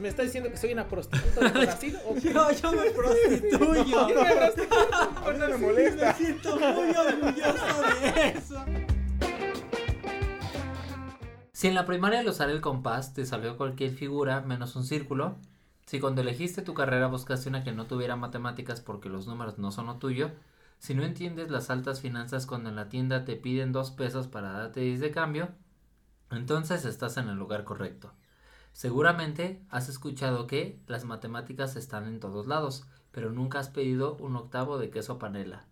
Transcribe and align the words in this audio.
¿Me 0.00 0.08
está 0.08 0.22
diciendo 0.22 0.50
que 0.50 0.56
soy 0.56 0.72
una 0.72 0.88
prostituta 0.88 1.50
de 1.50 1.50
Brasil? 1.66 1.98
¿O 2.06 2.14
qué? 2.14 2.32
yo, 2.32 2.50
yo 2.52 2.72
me 2.72 2.90
prostituyo. 2.90 3.84
Yo 4.08 4.24
me 4.24 4.34
prostituyo. 4.34 4.94
A 4.94 5.32
mí 5.32 5.38
no 5.38 5.48
me 5.48 5.56
molesta. 5.58 6.06
Me 6.06 6.14
siento 6.14 6.56
muy 6.56 6.90
orgulloso 6.96 7.82
de 8.00 8.28
eso. 8.28 8.64
Si 11.52 11.68
en 11.68 11.74
la 11.74 11.84
primaria 11.84 12.20
al 12.20 12.28
usar 12.28 12.48
el 12.48 12.62
compás 12.62 13.12
te 13.12 13.26
salió 13.26 13.58
cualquier 13.58 13.90
figura 13.90 14.40
menos 14.40 14.74
un 14.76 14.84
círculo, 14.84 15.36
si 15.84 16.00
cuando 16.00 16.22
elegiste 16.22 16.62
tu 16.62 16.72
carrera 16.72 17.08
buscaste 17.08 17.50
una 17.50 17.62
que 17.62 17.72
no 17.72 17.84
tuviera 17.84 18.16
matemáticas 18.16 18.80
porque 18.80 19.10
los 19.10 19.26
números 19.26 19.58
no 19.58 19.70
son 19.70 19.86
lo 19.86 19.96
tuyo, 19.96 20.30
si 20.78 20.94
no 20.94 21.04
entiendes 21.04 21.50
las 21.50 21.68
altas 21.68 22.00
finanzas 22.00 22.46
cuando 22.46 22.70
en 22.70 22.76
la 22.76 22.88
tienda 22.88 23.26
te 23.26 23.36
piden 23.36 23.72
dos 23.72 23.90
pesos 23.90 24.26
para 24.26 24.52
darte 24.52 24.80
10 24.80 25.00
de 25.00 25.10
cambio, 25.10 25.48
entonces 26.30 26.86
estás 26.86 27.18
en 27.18 27.28
el 27.28 27.36
lugar 27.36 27.64
correcto. 27.64 28.10
Seguramente 28.72 29.60
has 29.70 29.88
escuchado 29.88 30.46
que 30.46 30.78
las 30.86 31.04
matemáticas 31.04 31.76
están 31.76 32.06
en 32.06 32.20
todos 32.20 32.46
lados, 32.46 32.86
pero 33.12 33.30
nunca 33.30 33.58
has 33.58 33.68
pedido 33.68 34.16
un 34.16 34.36
octavo 34.36 34.78
de 34.78 34.90
queso 34.90 35.18
panela. 35.18 35.64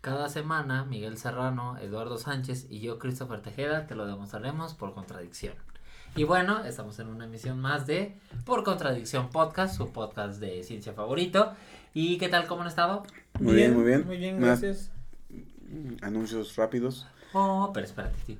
Cada 0.00 0.28
semana, 0.28 0.84
Miguel 0.84 1.16
Serrano, 1.16 1.78
Eduardo 1.78 2.18
Sánchez 2.18 2.66
y 2.70 2.80
yo, 2.80 2.98
Christopher 2.98 3.40
Tejeda, 3.40 3.86
te 3.86 3.94
lo 3.94 4.06
demostraremos 4.06 4.74
por 4.74 4.94
contradicción. 4.94 5.54
Y 6.16 6.24
bueno, 6.24 6.64
estamos 6.64 6.98
en 7.00 7.08
una 7.08 7.24
emisión 7.24 7.58
más 7.60 7.86
de 7.86 8.16
Por 8.44 8.62
Contradicción 8.62 9.30
Podcast, 9.30 9.76
su 9.76 9.90
podcast 9.92 10.38
de 10.38 10.62
ciencia 10.62 10.92
favorito. 10.92 11.52
¿Y 11.92 12.18
qué 12.18 12.28
tal? 12.28 12.46
¿Cómo 12.46 12.62
han 12.62 12.68
estado? 12.68 13.02
Muy 13.40 13.54
bien, 13.54 13.74
muy 13.74 13.84
bien. 13.84 14.06
Muy 14.06 14.18
bien, 14.18 14.40
gracias. 14.40 14.92
Anuncios 16.02 16.54
rápidos, 16.56 17.06
Oh, 17.32 17.72
pero 17.74 17.84
espérate, 17.84 18.16
tío. 18.24 18.36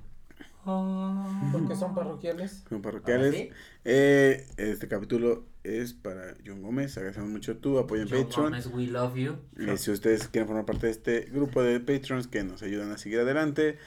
Oh. 0.66 1.24
Porque 1.52 1.76
son 1.76 1.94
parroquiales. 1.94 2.64
son 2.68 2.82
parroquiales. 2.82 3.34
¿Ahora 3.34 3.38
sí? 3.38 3.50
Eh, 3.84 4.46
este 4.56 4.88
capítulo 4.88 5.44
es 5.62 5.92
para 5.92 6.34
John 6.46 6.62
Gómez. 6.62 6.96
Agradecemos 6.96 7.30
mucho 7.30 7.56
tu 7.56 7.78
apoyo 7.78 8.02
en 8.02 8.08
John 8.08 8.24
Patreon. 8.24 8.44
Gómez, 8.46 8.66
we 8.66 8.86
love 8.86 9.16
you. 9.16 9.36
Eh, 9.58 9.76
si 9.76 9.90
ustedes 9.90 10.28
quieren 10.28 10.46
formar 10.46 10.66
parte 10.66 10.86
de 10.86 10.92
este 10.92 11.20
grupo 11.22 11.62
de 11.62 11.80
Patrons 11.80 12.26
que 12.26 12.44
nos 12.44 12.62
ayudan 12.62 12.92
a 12.92 12.98
seguir 12.98 13.20
adelante, 13.20 13.78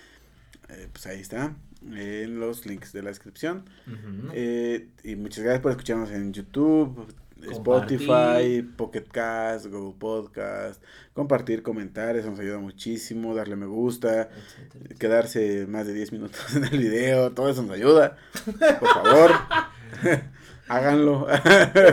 eh, 0.69 0.87
pues 0.91 1.05
ahí 1.07 1.19
está, 1.19 1.55
en 1.89 2.39
los 2.39 2.65
links 2.65 2.91
de 2.93 3.03
la 3.03 3.09
descripción. 3.09 3.65
Eh, 4.33 4.89
y 5.03 5.15
muchas 5.15 5.43
gracias 5.43 5.61
por 5.61 5.71
escucharnos 5.71 6.11
en 6.11 6.33
YouTube, 6.33 7.07
Compartir. 7.45 8.01
Spotify, 8.01 8.61
Pocket 8.75 9.05
Cast, 9.11 9.67
Google 9.67 9.95
Podcast. 9.97 10.81
Compartir, 11.13 11.63
comentar, 11.63 12.15
eso 12.15 12.29
nos 12.29 12.39
ayuda 12.39 12.59
muchísimo. 12.59 13.35
Darle 13.35 13.55
me 13.55 13.65
gusta, 13.65 14.29
Etcétera. 14.29 14.95
quedarse 14.99 15.65
más 15.67 15.87
de 15.87 15.93
10 15.93 16.11
minutos 16.13 16.39
en 16.55 16.63
el 16.65 16.77
video, 16.77 17.31
todo 17.31 17.49
eso 17.49 17.61
nos 17.63 17.71
ayuda. 17.71 18.17
Por 18.79 18.89
favor, 18.89 19.31
háganlo. 20.67 21.27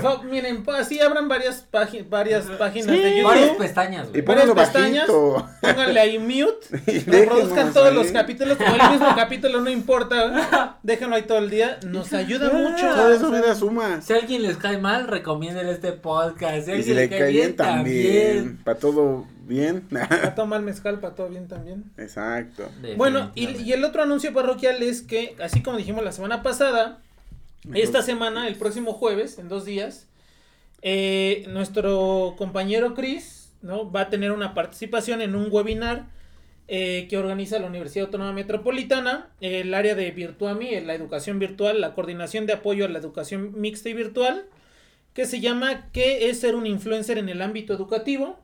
Favor, 0.02 0.24
miren, 0.24 0.64
así 0.76 1.00
abran 1.00 1.28
varias, 1.28 1.66
pági- 1.70 2.02
varias 2.08 2.46
páginas 2.46 2.86
de 2.88 3.22
Varias 3.22 3.46
YouTube. 3.48 3.58
pestañas, 3.58 4.06
y 4.08 4.10
güey. 4.10 4.22
Varias 4.22 4.46
pónganlo 4.46 4.54
pestañas. 4.54 5.08
bajito. 5.08 5.48
Pónganle 5.60 6.00
ahí 6.00 6.18
mute. 6.18 6.82
Y 6.92 6.98
Reproduzcan 7.00 7.72
todos 7.72 7.88
ahí. 7.88 7.94
los 7.94 8.06
capítulos. 8.12 8.56
Como 8.58 8.74
el 8.74 8.90
mismo 8.90 9.14
capítulo, 9.16 9.60
no 9.60 9.70
importa. 9.70 10.78
Déjenlo 10.82 11.16
ahí 11.16 11.22
todo 11.22 11.38
el 11.38 11.50
día. 11.50 11.78
Nos 11.86 12.12
ayuda 12.12 12.50
mucho. 12.50 12.86
Todo 12.94 13.12
eso 13.12 13.30
mira 13.30 13.54
suma. 13.54 14.00
Si 14.02 14.12
a 14.12 14.16
alguien 14.16 14.42
les 14.42 14.56
cae 14.56 14.78
mal, 14.78 15.06
recomienden 15.08 15.66
este 15.68 15.92
podcast. 15.92 16.66
Si 16.66 16.72
Y 16.72 16.82
si 16.82 16.94
le 16.94 17.08
cae 17.08 17.30
bien 17.30 17.56
también. 17.56 18.34
también. 18.36 18.56
Para 18.64 18.78
todo 18.78 19.26
bien. 19.46 19.82
Para 19.90 20.34
tomar 20.34 20.60
mezcal, 20.62 21.00
para 21.00 21.14
todo 21.14 21.28
bien 21.28 21.48
también. 21.48 21.84
Exacto. 21.96 22.68
Bueno, 22.96 23.30
y, 23.34 23.48
y 23.62 23.72
el 23.72 23.84
otro 23.84 24.02
anuncio 24.02 24.32
parroquial 24.32 24.82
es 24.82 25.02
que, 25.02 25.36
así 25.42 25.62
como 25.62 25.76
dijimos 25.76 26.02
la 26.04 26.12
semana 26.12 26.42
pasada, 26.42 26.98
esta 27.72 28.02
semana, 28.02 28.46
el 28.48 28.56
próximo 28.56 28.92
jueves, 28.92 29.38
en 29.38 29.48
dos 29.48 29.64
días, 29.64 30.06
eh, 30.82 31.44
nuestro 31.48 32.34
compañero 32.36 32.94
Chris, 32.94 33.52
¿no? 33.62 33.90
Va 33.90 34.02
a 34.02 34.10
tener 34.10 34.32
una 34.32 34.52
participación 34.52 35.22
en 35.22 35.34
un 35.34 35.48
webinar 35.50 36.06
eh, 36.68 37.06
que 37.08 37.16
organiza 37.18 37.58
la 37.58 37.66
Universidad 37.66 38.06
Autónoma 38.06 38.32
Metropolitana, 38.32 39.30
el 39.40 39.72
área 39.74 39.94
de 39.94 40.10
Virtuami, 40.10 40.78
la 40.80 40.94
educación 40.94 41.38
virtual, 41.38 41.80
la 41.80 41.94
coordinación 41.94 42.46
de 42.46 42.54
apoyo 42.54 42.84
a 42.84 42.88
la 42.88 42.98
educación 42.98 43.52
mixta 43.58 43.88
y 43.88 43.94
virtual, 43.94 44.44
que 45.14 45.26
se 45.26 45.40
llama 45.40 45.88
¿Qué 45.92 46.28
es 46.28 46.40
ser 46.40 46.54
un 46.54 46.66
influencer 46.66 47.18
en 47.18 47.28
el 47.28 47.40
ámbito 47.40 47.72
educativo? 47.72 48.38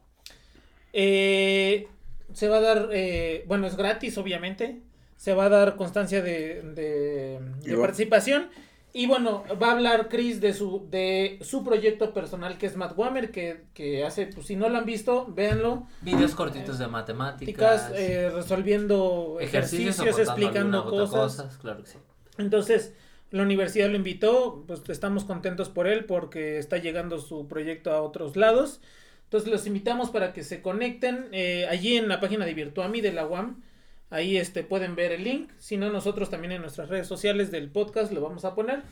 Eh, 0.92 1.88
se 2.32 2.48
va 2.48 2.58
a 2.58 2.60
dar, 2.60 2.88
eh, 2.92 3.44
bueno, 3.46 3.66
es 3.66 3.76
gratis, 3.76 4.16
obviamente. 4.18 4.80
Se 5.16 5.34
va 5.34 5.46
a 5.46 5.48
dar 5.50 5.76
constancia 5.76 6.22
de, 6.22 6.62
de- 6.62 7.38
de 7.62 7.70
Y 7.70 7.74
va- 7.74 7.82
participación. 7.82 8.48
Y 8.92 9.06
bueno, 9.06 9.44
va 9.62 9.68
a 9.68 9.72
hablar 9.72 10.08
Chris 10.08 10.40
de 10.40 10.52
su, 10.52 10.88
de 10.90 11.38
su 11.42 11.64
proyecto 11.64 12.12
personal 12.12 12.58
que 12.58 12.66
es 12.66 12.76
Matt 12.76 12.98
Whammer, 12.98 13.30
que, 13.30 13.66
que 13.72 14.04
hace, 14.04 14.26
pues 14.26 14.46
si 14.46 14.56
no 14.56 14.68
lo 14.68 14.78
han 14.78 14.84
visto, 14.84 15.26
véanlo. 15.32 15.86
Videos 16.00 16.34
cortitos 16.34 16.78
de 16.78 16.88
matemáticas. 16.88 17.88
Ticas, 17.88 17.92
eh, 17.94 18.30
resolviendo 18.30 19.38
ejercicios, 19.40 20.18
explicando 20.18 20.84
otra 20.84 21.20
cosas. 21.20 21.56
Claro 21.58 21.82
que 21.82 21.90
sí. 21.90 21.98
Entonces, 22.38 22.94
la 23.30 23.42
universidad 23.42 23.88
lo 23.88 23.96
invitó, 23.96 24.64
pues 24.66 24.82
estamos 24.88 25.24
contentos 25.24 25.68
por 25.68 25.86
él 25.86 26.04
porque 26.04 26.58
está 26.58 26.78
llegando 26.78 27.18
su 27.20 27.46
proyecto 27.46 27.92
a 27.92 28.02
otros 28.02 28.36
lados. 28.36 28.80
Entonces 29.24 29.48
los 29.48 29.66
invitamos 29.68 30.10
para 30.10 30.32
que 30.32 30.42
se 30.42 30.60
conecten 30.60 31.28
eh, 31.30 31.66
allí 31.70 31.96
en 31.96 32.08
la 32.08 32.18
página 32.18 32.44
de 32.44 32.54
Virtuami 32.54 33.00
de 33.00 33.12
la 33.12 33.26
UAM. 33.26 33.62
Ahí 34.10 34.36
este, 34.36 34.64
pueden 34.64 34.96
ver 34.96 35.12
el 35.12 35.22
link. 35.24 35.50
Si 35.58 35.76
no, 35.76 35.90
nosotros 35.90 36.30
también 36.30 36.52
en 36.52 36.60
nuestras 36.62 36.88
redes 36.88 37.06
sociales 37.06 37.50
del 37.50 37.70
podcast 37.70 38.12
lo 38.12 38.20
vamos 38.20 38.44
a 38.44 38.54
poner. 38.54 38.82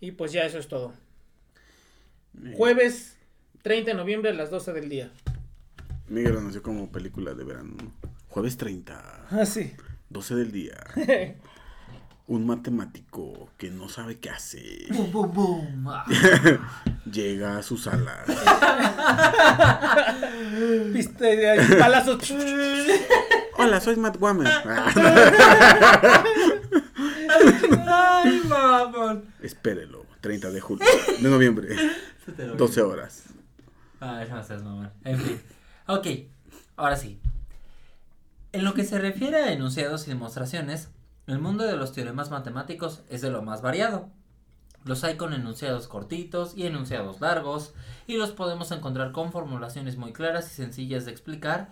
Y 0.00 0.12
pues 0.12 0.32
ya 0.32 0.42
eso 0.44 0.58
es 0.58 0.68
todo. 0.68 0.92
Jueves 2.56 3.16
30 3.62 3.90
de 3.92 3.96
noviembre 3.96 4.30
a 4.30 4.34
las 4.34 4.50
12 4.50 4.72
del 4.72 4.88
día. 4.88 5.10
Miguel 6.08 6.36
anunció 6.36 6.62
como 6.62 6.90
película 6.90 7.34
de 7.34 7.44
verano. 7.44 7.74
¿no? 7.82 7.92
Jueves 8.28 8.56
30, 8.56 9.26
Ah, 9.30 9.46
sí. 9.46 9.72
12 10.10 10.34
del 10.34 10.52
día. 10.52 10.76
Un 12.26 12.46
matemático 12.46 13.50
que 13.58 13.70
no 13.70 13.88
sabe 13.90 14.18
qué 14.18 14.30
hace. 14.30 14.86
Boom, 14.90 15.12
boom, 15.12 15.84
boom. 15.84 15.94
Llega 17.12 17.58
a 17.58 17.62
su 17.62 17.76
sala. 17.76 18.24
Viste, 20.90 21.50
ahí, 21.50 21.78
balazos. 21.78 22.32
Hola, 23.56 23.80
soy 23.80 23.96
Matt 23.96 24.20
Whammer. 24.20 24.46
Ay, 27.86 28.42
mamón. 28.48 29.24
Espérelo, 29.42 30.06
30 30.20 30.50
de 30.50 30.60
julio, 30.60 30.86
de 31.20 31.28
noviembre, 31.28 31.76
Se 32.24 32.32
te 32.32 32.46
lo 32.46 32.56
12 32.56 32.82
horas. 32.82 33.24
Ay, 34.00 34.28
no 34.30 34.42
seas 34.42 34.62
mamón. 34.62 34.90
En 35.04 35.18
fin. 35.18 35.40
Ok, 35.86 36.06
ahora 36.76 36.96
sí. 36.96 37.20
En 38.52 38.64
lo 38.64 38.74
que 38.74 38.84
se 38.84 38.98
refiere 38.98 39.36
a 39.36 39.52
enunciados 39.52 40.06
y 40.06 40.10
demostraciones, 40.10 40.88
el 41.26 41.38
mundo 41.38 41.64
de 41.64 41.76
los 41.76 41.92
teoremas 41.92 42.30
matemáticos 42.30 43.02
es 43.08 43.20
de 43.20 43.30
lo 43.30 43.42
más 43.42 43.62
variado. 43.62 44.08
Los 44.84 45.02
hay 45.04 45.16
con 45.16 45.32
enunciados 45.32 45.88
cortitos 45.88 46.54
y 46.56 46.66
enunciados 46.66 47.20
largos, 47.20 47.72
y 48.06 48.16
los 48.16 48.32
podemos 48.32 48.70
encontrar 48.70 49.12
con 49.12 49.32
formulaciones 49.32 49.96
muy 49.96 50.12
claras 50.12 50.52
y 50.52 50.54
sencillas 50.54 51.06
de 51.06 51.10
explicar, 51.10 51.70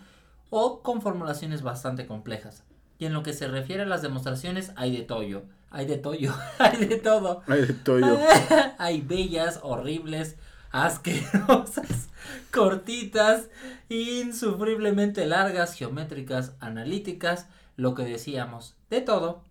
o 0.54 0.82
con 0.82 1.00
formulaciones 1.00 1.62
bastante 1.62 2.06
complejas. 2.06 2.62
Y 2.98 3.06
en 3.06 3.14
lo 3.14 3.22
que 3.22 3.32
se 3.32 3.48
refiere 3.48 3.84
a 3.84 3.86
las 3.86 4.02
demostraciones, 4.02 4.70
hay 4.76 4.94
de 4.94 5.02
toyo, 5.02 5.44
hay 5.70 5.86
de 5.86 5.96
toyo, 5.96 6.34
hay 6.58 6.76
de 6.76 6.98
todo. 6.98 7.42
Ay, 7.48 7.62
de 7.62 7.72
Toyo. 7.72 8.18
Hay 8.78 9.00
bellas, 9.00 9.60
horribles, 9.62 10.36
asquerosas, 10.70 12.10
cortitas, 12.52 13.48
insufriblemente 13.88 15.24
largas, 15.24 15.74
geométricas, 15.74 16.52
analíticas, 16.60 17.48
lo 17.76 17.94
que 17.94 18.04
decíamos, 18.04 18.76
de 18.90 19.00
todo. 19.00 19.42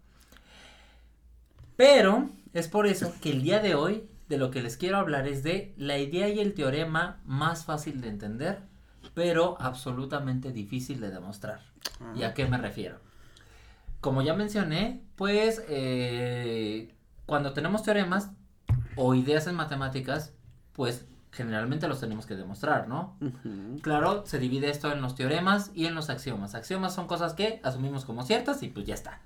Pero 1.78 2.30
es 2.54 2.68
por 2.68 2.86
eso 2.86 3.12
que 3.24 3.32
el 3.32 3.42
día 3.42 3.60
de 3.60 3.74
hoy 3.74 4.08
de 4.30 4.38
lo 4.38 4.52
que 4.52 4.62
les 4.62 4.78
quiero 4.78 4.98
hablar 4.98 5.28
es 5.28 5.42
de 5.42 5.74
la 5.78 5.98
idea 5.98 6.30
y 6.30 6.40
el 6.40 6.54
teorema 6.54 7.20
más 7.26 7.66
fácil 7.66 8.02
de 8.02 8.10
entender, 8.10 8.71
pero 9.14 9.58
absolutamente 9.60 10.52
difícil 10.52 11.00
de 11.00 11.12
demostrar. 11.12 11.62
¿Y 12.16 12.24
a 12.24 12.34
qué 12.34 12.46
me 12.46 12.58
refiero? 12.58 13.00
Como 14.00 14.22
ya 14.22 14.34
mencioné, 14.34 15.02
pues 15.16 15.64
eh, 15.70 16.94
cuando 17.26 17.54
tenemos 17.54 17.84
teoremas 17.84 18.32
o 18.96 19.14
ideas 19.14 19.48
en 19.48 19.56
matemáticas, 19.56 20.34
pues 20.74 21.06
generalmente 21.32 21.88
los 21.88 22.00
tenemos 22.00 22.26
que 22.26 22.36
demostrar, 22.36 22.88
¿no? 22.88 23.18
Claro, 23.82 24.26
se 24.26 24.40
divide 24.40 24.70
esto 24.70 24.92
en 24.92 25.02
los 25.02 25.16
teoremas 25.16 25.72
y 25.74 25.86
en 25.86 25.96
los 25.96 26.10
axiomas. 26.10 26.56
Axiomas 26.56 26.94
son 26.94 27.08
cosas 27.08 27.34
que 27.34 27.62
asumimos 27.64 28.06
como 28.06 28.24
ciertas 28.24 28.64
y 28.64 28.70
pues 28.70 28.86
ya 28.86 28.96
está. 28.96 29.22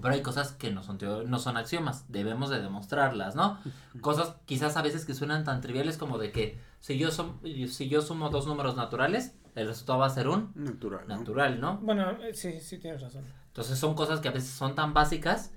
Pero 0.00 0.14
hay 0.14 0.22
cosas 0.22 0.52
que 0.52 0.70
no 0.70 0.82
son, 0.82 0.98
teo- 0.98 1.22
no 1.24 1.38
son 1.38 1.56
axiomas, 1.58 2.10
debemos 2.10 2.48
de 2.50 2.62
demostrarlas, 2.62 3.34
¿no? 3.34 3.58
Cosas 4.00 4.36
quizás 4.46 4.76
a 4.76 4.82
veces 4.82 5.04
que 5.04 5.12
suenan 5.14 5.44
tan 5.44 5.60
triviales 5.60 5.98
como 5.98 6.16
de 6.18 6.32
que 6.32 6.58
si 6.80 6.96
yo, 6.98 7.08
som- 7.10 7.38
si 7.68 7.88
yo 7.88 8.00
sumo 8.00 8.30
dos 8.30 8.46
números 8.46 8.74
naturales, 8.76 9.34
el 9.54 9.66
resultado 9.68 9.98
va 9.98 10.06
a 10.06 10.10
ser 10.10 10.28
un 10.28 10.50
Natural. 10.54 11.06
¿no? 11.06 11.16
natural, 11.18 11.60
¿no? 11.60 11.76
Bueno, 11.78 12.10
eh, 12.22 12.32
sí, 12.32 12.58
sí 12.60 12.78
tienes 12.78 13.02
razón. 13.02 13.24
Entonces 13.48 13.78
son 13.78 13.94
cosas 13.94 14.20
que 14.20 14.28
a 14.28 14.32
veces 14.32 14.48
son 14.50 14.74
tan 14.74 14.94
básicas, 14.94 15.52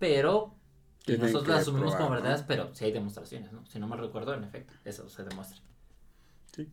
pero 0.00 0.56
nosotros 1.06 1.48
las 1.48 1.62
asumimos 1.62 1.94
como 1.94 2.10
verdaderas, 2.10 2.42
pero 2.42 2.74
sí 2.74 2.84
hay 2.86 2.92
demostraciones, 2.92 3.52
¿no? 3.52 3.64
Si 3.66 3.78
no 3.78 3.86
mal 3.86 4.00
recuerdo, 4.00 4.34
en 4.34 4.42
efecto, 4.42 4.74
eso 4.84 5.08
se 5.08 5.22
demuestra. 5.22 5.58
Sí. 6.52 6.68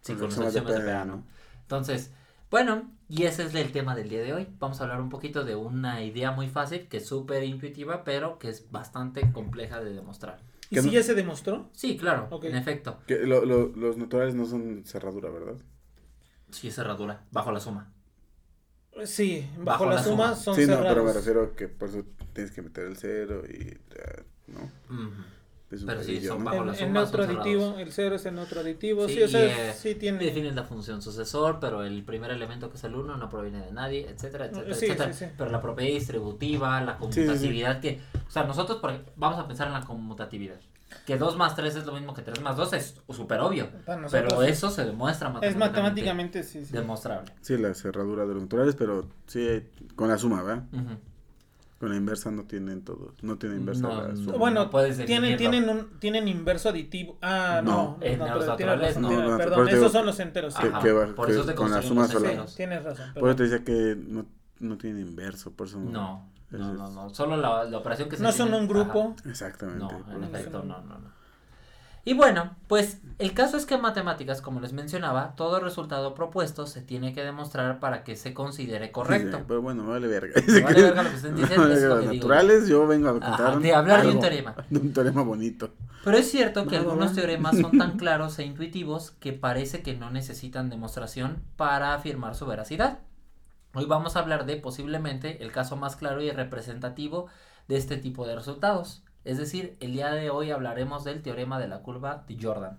Sí, 0.00 0.14
Con 0.14 0.20
con 0.20 0.28
los 0.30 0.38
axiomas 0.38 0.74
de 0.74 0.80
PDA. 0.80 1.04
¿no? 1.04 1.24
Entonces, 1.60 2.12
bueno, 2.50 2.90
y 3.08 3.24
ese 3.24 3.44
es 3.44 3.54
el 3.54 3.72
tema 3.72 3.94
del 3.94 4.08
día 4.08 4.22
de 4.22 4.32
hoy. 4.34 4.46
Vamos 4.58 4.80
a 4.80 4.84
hablar 4.84 5.00
un 5.00 5.08
poquito 5.10 5.44
de 5.44 5.54
una 5.56 6.02
idea 6.02 6.30
muy 6.32 6.48
fácil, 6.48 6.88
que 6.88 6.98
es 6.98 7.06
súper 7.06 7.42
intuitiva, 7.44 8.04
pero 8.04 8.38
que 8.38 8.48
es 8.48 8.70
bastante 8.70 9.32
compleja 9.32 9.80
de 9.80 9.92
demostrar. 9.92 10.40
¿Y 10.70 10.78
si 10.80 10.86
no- 10.86 10.92
ya 10.92 11.02
se 11.02 11.14
demostró? 11.14 11.68
Sí, 11.72 11.96
claro, 11.96 12.26
Ok. 12.30 12.44
en 12.44 12.56
efecto. 12.56 12.98
Que 13.06 13.18
lo- 13.20 13.44
lo- 13.44 13.68
los 13.68 13.96
naturales 13.96 14.34
no 14.34 14.46
son 14.46 14.82
cerradura, 14.84 15.30
¿verdad? 15.30 15.56
Sí, 16.50 16.68
es 16.68 16.74
cerradura, 16.74 17.24
bajo 17.30 17.52
la 17.52 17.60
suma. 17.60 17.92
Sí, 19.04 19.46
bajo, 19.58 19.64
Bajo 19.64 19.86
la, 19.86 19.94
la 19.96 20.02
suma, 20.02 20.24
suma. 20.28 20.36
son 20.36 20.54
sí, 20.54 20.60
no, 20.62 20.66
cerrados. 20.68 20.88
pero 20.88 21.04
me 21.04 21.12
refiero 21.12 21.42
a 21.44 21.52
que 21.54 21.68
por 21.68 21.88
eso 21.90 22.02
tienes 22.32 22.50
que 22.52 22.62
meter 22.62 22.86
el 22.86 22.96
cero 22.96 23.42
y. 23.46 23.76
¿No? 24.50 24.70
Es 25.70 25.80
un 25.80 25.86
Pero 25.88 26.02
sí, 26.04 26.24
son 26.24 26.38
¿no? 26.38 26.44
bajo 26.44 26.56
En, 26.58 26.66
la 26.66 26.72
en 26.74 26.78
suma 26.78 26.92
neutro 26.92 27.24
son 27.24 27.26
cerrados. 27.26 27.46
aditivo, 27.46 27.78
el 27.78 27.92
cero 27.92 28.14
es 28.14 28.26
el 28.26 28.34
neutro 28.36 28.60
aditivo. 28.60 29.08
Sí, 29.08 29.14
Sí, 29.14 29.22
o 29.24 29.28
sea, 29.28 29.40
y, 29.44 29.48
eh, 29.50 29.72
sí 29.76 29.94
tiene. 29.96 30.18
Definen 30.18 30.54
la 30.54 30.62
función 30.62 31.02
sucesor, 31.02 31.58
pero 31.60 31.82
el 31.82 32.04
primer 32.04 32.30
elemento 32.30 32.70
que 32.70 32.76
es 32.76 32.84
el 32.84 32.94
1 32.94 33.16
no 33.16 33.28
proviene 33.28 33.64
de 33.64 33.72
nadie, 33.72 34.08
etcétera, 34.08 34.46
etcétera, 34.46 34.74
Sí, 34.76 34.84
etcétera. 34.86 35.12
sí, 35.12 35.24
sí. 35.26 35.30
Pero 35.36 35.50
la 35.50 35.60
propiedad 35.60 35.92
distributiva, 35.92 36.80
la 36.82 36.92
sí, 36.92 36.98
sí. 37.10 37.20
conmutatividad 37.26 37.80
que... 37.80 38.00
O 38.26 38.30
sea, 38.30 38.44
nosotros 38.44 38.78
por- 38.78 39.04
vamos 39.16 39.38
a 39.40 39.48
pensar 39.48 39.66
en 39.66 39.72
la 39.72 39.80
conmutatividad. 39.80 40.60
Que 41.04 41.18
2 41.18 41.36
más 41.36 41.56
3 41.56 41.74
es 41.74 41.84
lo 41.84 41.92
mismo 41.92 42.14
que 42.14 42.22
3 42.22 42.40
más 42.42 42.56
2 42.56 42.72
es 42.74 42.94
súper 43.10 43.40
obvio. 43.40 43.68
Pero 44.12 44.42
eso 44.44 44.70
se 44.70 44.84
demuestra 44.84 45.28
es 45.28 45.34
matemáticamente. 45.34 45.68
matemáticamente, 45.68 46.42
sí, 46.44 46.64
sí. 46.64 46.72
Demostrable. 46.72 47.32
Sí, 47.40 47.56
la 47.58 47.74
cerradura 47.74 48.24
de 48.24 48.34
los 48.34 48.42
naturales, 48.44 48.76
pero 48.76 49.08
sí, 49.26 49.64
con 49.96 50.08
la 50.08 50.16
suma, 50.16 50.44
¿verdad? 50.44 50.64
Ujú. 50.72 50.96
Con 51.78 51.90
la 51.90 51.96
inversa 51.96 52.30
no 52.30 52.44
tienen 52.44 52.82
todos. 52.82 53.22
No 53.22 53.36
tiene 53.36 53.56
inversa 53.56 53.82
No, 53.82 54.02
la 54.02 54.08
no. 54.08 54.16
suma. 54.16 54.36
Bueno, 54.38 54.64
No 54.64 54.70
puedes 54.70 55.04
tienen, 55.04 55.36
tienen, 55.36 55.68
un, 55.68 55.98
tienen 56.00 56.26
inverso 56.26 56.70
aditivo. 56.70 57.18
Ah, 57.20 57.60
no. 57.62 57.98
No. 58.00 58.16
No, 58.16 58.34
los 58.34 58.46
naturales 58.46 58.96
no. 58.96 59.10
no, 59.10 59.36
perdón, 59.36 59.54
por 59.58 59.68
eso 59.68 59.76
esos 59.78 59.92
son 59.92 60.06
los 60.06 60.18
enteros. 60.20 60.54
que- 60.54 60.68
Ajá, 60.68 60.80
que 60.80 60.92
por 61.14 61.26
que 61.26 61.32
eso 61.32 61.44
te 61.44 61.54
con 61.54 61.70
la 61.70 61.82
suma 61.82 62.02
los 62.02 62.12
sola. 62.12 62.46
Sí, 62.46 62.56
tienes 62.56 62.82
razón. 62.82 63.12
Por 63.12 63.28
eso 63.28 63.36
te 63.36 63.44
perdón. 63.44 63.50
decía 63.50 63.64
que 63.64 63.96
no, 64.08 64.26
no 64.60 64.78
tiene 64.78 65.00
inverso, 65.00 65.52
por 65.52 65.66
eso 65.66 65.78
No, 65.78 66.30
no, 66.50 66.72
no, 66.72 66.88
no. 66.90 67.10
Solo 67.10 67.36
la, 67.36 67.64
la 67.64 67.76
operación 67.78 68.08
que 68.08 68.16
se 68.16 68.22
No 68.22 68.32
son 68.32 68.46
tiene- 68.48 68.62
un 68.62 68.68
grupo. 68.68 69.14
Ajá. 69.18 69.28
Exactamente. 69.28 69.80
No, 69.84 70.14
en 70.16 70.24
efecto, 70.24 70.62
no, 70.62 70.80
no, 70.80 70.98
no. 70.98 71.15
Y 72.06 72.14
bueno, 72.14 72.54
pues 72.68 73.00
el 73.18 73.34
caso 73.34 73.56
es 73.56 73.66
que 73.66 73.74
en 73.74 73.80
matemáticas, 73.80 74.40
como 74.40 74.60
les 74.60 74.72
mencionaba, 74.72 75.34
todo 75.34 75.58
resultado 75.58 76.14
propuesto 76.14 76.68
se 76.68 76.80
tiene 76.80 77.12
que 77.12 77.24
demostrar 77.24 77.80
para 77.80 78.04
que 78.04 78.14
se 78.14 78.32
considere 78.32 78.92
correcto. 78.92 79.38
Sí, 79.38 79.44
pero 79.48 79.60
bueno, 79.60 79.88
vale 79.88 80.06
verga. 80.06 80.40
Me 80.46 80.60
vale 80.60 80.82
verga 80.82 81.02
lo 81.02 81.10
que 81.10 81.16
dicen, 81.16 81.34
Vale 81.34 81.50
es 81.50 81.58
lo 81.58 81.66
verga, 81.66 81.78
que 81.80 81.88
los 81.88 82.10
digo 82.12 82.14
naturales, 82.14 82.68
yo 82.68 82.86
vengo 82.86 83.08
a 83.08 83.12
contar 83.12 83.40
Ajá, 83.40 83.58
de 83.58 83.74
hablar 83.74 84.02
de 84.02 84.12
un 84.12 84.20
teorema. 84.20 84.54
de 84.70 84.78
un 84.78 84.92
teorema 84.92 85.22
bonito. 85.22 85.70
Pero 86.04 86.16
es 86.16 86.30
cierto 86.30 86.68
que 86.68 86.76
va, 86.76 86.82
algunos 86.82 87.12
teoremas 87.12 87.58
son 87.58 87.76
tan 87.76 87.96
claros 87.98 88.38
e 88.38 88.44
intuitivos 88.44 89.10
que 89.18 89.32
parece 89.32 89.82
que 89.82 89.96
no 89.96 90.08
necesitan 90.12 90.70
demostración 90.70 91.42
para 91.56 91.92
afirmar 91.92 92.36
su 92.36 92.46
veracidad. 92.46 93.00
Hoy 93.74 93.86
vamos 93.86 94.14
a 94.14 94.20
hablar 94.20 94.46
de 94.46 94.58
posiblemente 94.58 95.42
el 95.42 95.50
caso 95.50 95.74
más 95.74 95.96
claro 95.96 96.22
y 96.22 96.30
representativo 96.30 97.26
de 97.66 97.78
este 97.78 97.96
tipo 97.96 98.28
de 98.28 98.36
resultados. 98.36 99.02
Es 99.26 99.38
decir, 99.38 99.76
el 99.80 99.92
día 99.92 100.10
de 100.12 100.30
hoy 100.30 100.50
hablaremos 100.50 101.04
del 101.04 101.22
teorema 101.22 101.58
de 101.58 101.68
la 101.68 101.80
curva 101.82 102.24
de 102.28 102.38
Jordan. 102.40 102.78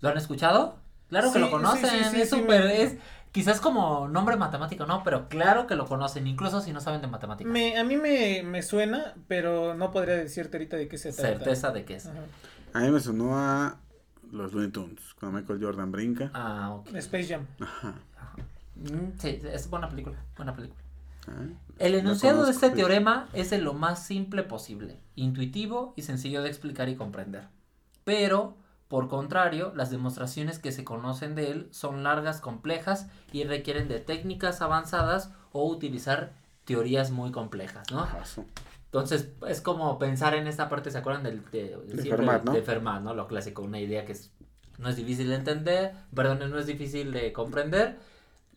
¿Lo 0.00 0.08
han 0.08 0.16
escuchado? 0.18 0.76
Claro 1.08 1.32
que 1.32 1.38
lo 1.38 1.50
conocen, 1.50 1.90
sí, 1.90 2.04
sí, 2.10 2.20
es 2.22 2.30
sí, 2.30 2.36
súper, 2.40 2.64
me- 2.64 2.82
es 2.82 2.96
quizás 3.32 3.60
como 3.60 4.08
nombre 4.08 4.36
matemático, 4.36 4.86
no, 4.86 5.04
pero 5.04 5.28
claro 5.28 5.66
que 5.66 5.76
lo 5.76 5.86
conocen, 5.86 6.26
incluso 6.26 6.60
si 6.60 6.72
no 6.72 6.80
saben 6.80 7.02
de 7.02 7.06
matemáticas. 7.06 7.52
Me, 7.52 7.78
a 7.78 7.84
mí 7.84 7.96
me, 7.96 8.42
me 8.42 8.62
suena, 8.62 9.14
pero 9.28 9.74
no 9.74 9.90
podría 9.90 10.16
decirte 10.16 10.56
ahorita 10.56 10.76
de 10.76 10.88
qué 10.88 10.98
se 10.98 11.12
trata. 11.12 11.28
Certeza 11.28 11.70
de 11.70 11.84
que 11.84 11.96
es. 11.96 12.06
Ajá. 12.06 12.18
A 12.72 12.80
mí 12.80 12.90
me 12.90 13.00
sonó 13.00 13.36
a 13.38 13.76
los 14.32 14.52
Looney 14.54 14.70
Tunes, 14.70 15.14
cuando 15.20 15.38
Michael 15.38 15.62
Jordan 15.62 15.92
brinca. 15.92 16.30
Ah, 16.32 16.72
ok. 16.74 16.94
Space 16.96 17.28
Jam. 17.28 17.46
Ajá. 17.60 17.94
Mm, 18.74 19.18
Sí, 19.18 19.40
es 19.44 19.68
buena 19.68 19.88
película, 19.88 20.16
buena 20.36 20.54
película. 20.54 20.80
Ah, 21.28 21.46
El 21.82 21.96
enunciado 21.96 22.44
de 22.44 22.52
este 22.52 22.70
teorema 22.70 23.28
es 23.32 23.50
de 23.50 23.58
lo 23.58 23.74
más 23.74 24.06
simple 24.06 24.44
posible, 24.44 25.00
intuitivo 25.16 25.94
y 25.96 26.02
sencillo 26.02 26.40
de 26.40 26.48
explicar 26.48 26.88
y 26.88 26.94
comprender. 26.94 27.48
Pero, 28.04 28.56
por 28.86 29.08
contrario, 29.08 29.72
las 29.74 29.90
demostraciones 29.90 30.60
que 30.60 30.70
se 30.70 30.84
conocen 30.84 31.34
de 31.34 31.50
él 31.50 31.68
son 31.72 32.04
largas, 32.04 32.40
complejas 32.40 33.08
y 33.32 33.42
requieren 33.42 33.88
de 33.88 33.98
técnicas 33.98 34.62
avanzadas 34.62 35.32
o 35.50 35.66
utilizar 35.66 36.34
teorías 36.66 37.10
muy 37.10 37.32
complejas, 37.32 37.90
¿no? 37.90 38.06
Entonces, 38.84 39.30
es 39.48 39.60
como 39.60 39.98
pensar 39.98 40.34
en 40.34 40.46
esta 40.46 40.68
parte, 40.68 40.92
¿se 40.92 40.98
acuerdan 40.98 41.24
del, 41.24 41.42
de, 41.50 41.76
Fermat, 42.08 42.44
¿no? 42.44 42.52
de 42.52 42.62
Fermat, 42.62 43.02
¿no? 43.02 43.12
Lo 43.12 43.26
clásico, 43.26 43.62
una 43.62 43.80
idea 43.80 44.04
que 44.04 44.12
es, 44.12 44.30
no 44.78 44.88
es 44.88 44.94
difícil 44.94 45.30
de 45.30 45.34
entender, 45.34 45.94
perdón, 46.14 46.48
no 46.48 46.58
es 46.60 46.66
difícil 46.66 47.10
de 47.10 47.32
comprender. 47.32 47.98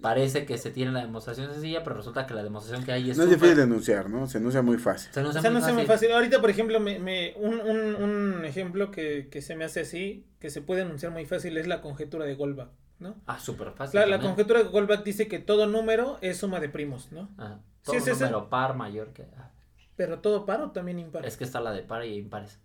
Parece 0.01 0.45
que 0.45 0.57
se 0.57 0.71
tiene 0.71 0.92
la 0.92 1.00
demostración 1.01 1.51
sencilla, 1.51 1.83
pero 1.83 1.95
resulta 1.95 2.27
que 2.27 2.33
la 2.33 2.44
demostración 2.44 2.86
que 2.86 2.92
hay 2.92 3.09
es 3.09 3.18
No 3.18 3.24
es 3.24 3.30
súper- 3.30 3.39
difícil 3.39 3.57
de 3.57 3.63
enunciar, 3.63 4.09
¿no? 4.09 4.27
Se 4.27 4.38
enuncia 4.39 4.62
muy 4.62 4.77
fácil. 4.77 5.12
Se 5.13 5.19
hace 5.21 5.39
sea, 5.42 5.50
no 5.50 5.59
muy 5.59 5.62
sé 5.65 5.74
muy 5.74 5.86
fácil. 5.86 6.09
fácil. 6.09 6.12
Ahorita, 6.12 6.42
por 6.42 6.50
ejemplo, 6.50 6.80
me, 6.80 7.00
me, 7.00 7.33
un, 7.38 7.59
un, 7.62 7.95
un 7.95 8.45
ejemplo 8.45 8.92
que, 8.92 9.30
que 9.31 9.42
se 9.42 9.56
me 9.56 9.63
hace 9.65 9.80
así, 9.81 10.25
que 10.39 10.50
se 10.50 10.62
puede 10.62 10.81
anunciar 10.81 11.12
muy 11.12 11.25
fácil, 11.25 11.57
es 11.57 11.65
la 11.68 11.81
conjetura 11.81 12.25
de 12.25 12.36
Goldbach, 12.36 12.69
¿no? 13.00 13.15
Ah, 13.25 13.39
súper 13.39 13.71
fácil. 13.71 14.00
La, 14.00 14.06
la 14.06 14.19
conjetura 14.19 14.63
de 14.63 14.69
Goldbach 14.69 15.03
dice 15.03 15.27
que 15.27 15.39
todo 15.39 15.65
número 15.65 16.18
es 16.21 16.38
suma 16.38 16.59
de 16.59 16.69
primos, 16.69 17.12
¿no? 17.12 17.30
Ajá. 17.38 17.59
Sí, 17.81 17.92
Todo 17.94 17.97
ese. 17.97 18.12
número 18.13 18.50
par 18.50 18.75
mayor 18.75 19.13
que. 19.13 19.24
ah, 19.38 19.50
Pero 19.95 20.19
todo 20.19 20.45
par 20.45 20.62
o 20.62 20.71
también 20.71 21.00
impar. 21.00 21.25
Es 21.25 21.38
que 21.38 21.45
está 21.45 21.62
la 21.62 21.71
de 21.71 21.81
par 21.83 22.03
y 22.06 22.15
impares. 22.15 22.59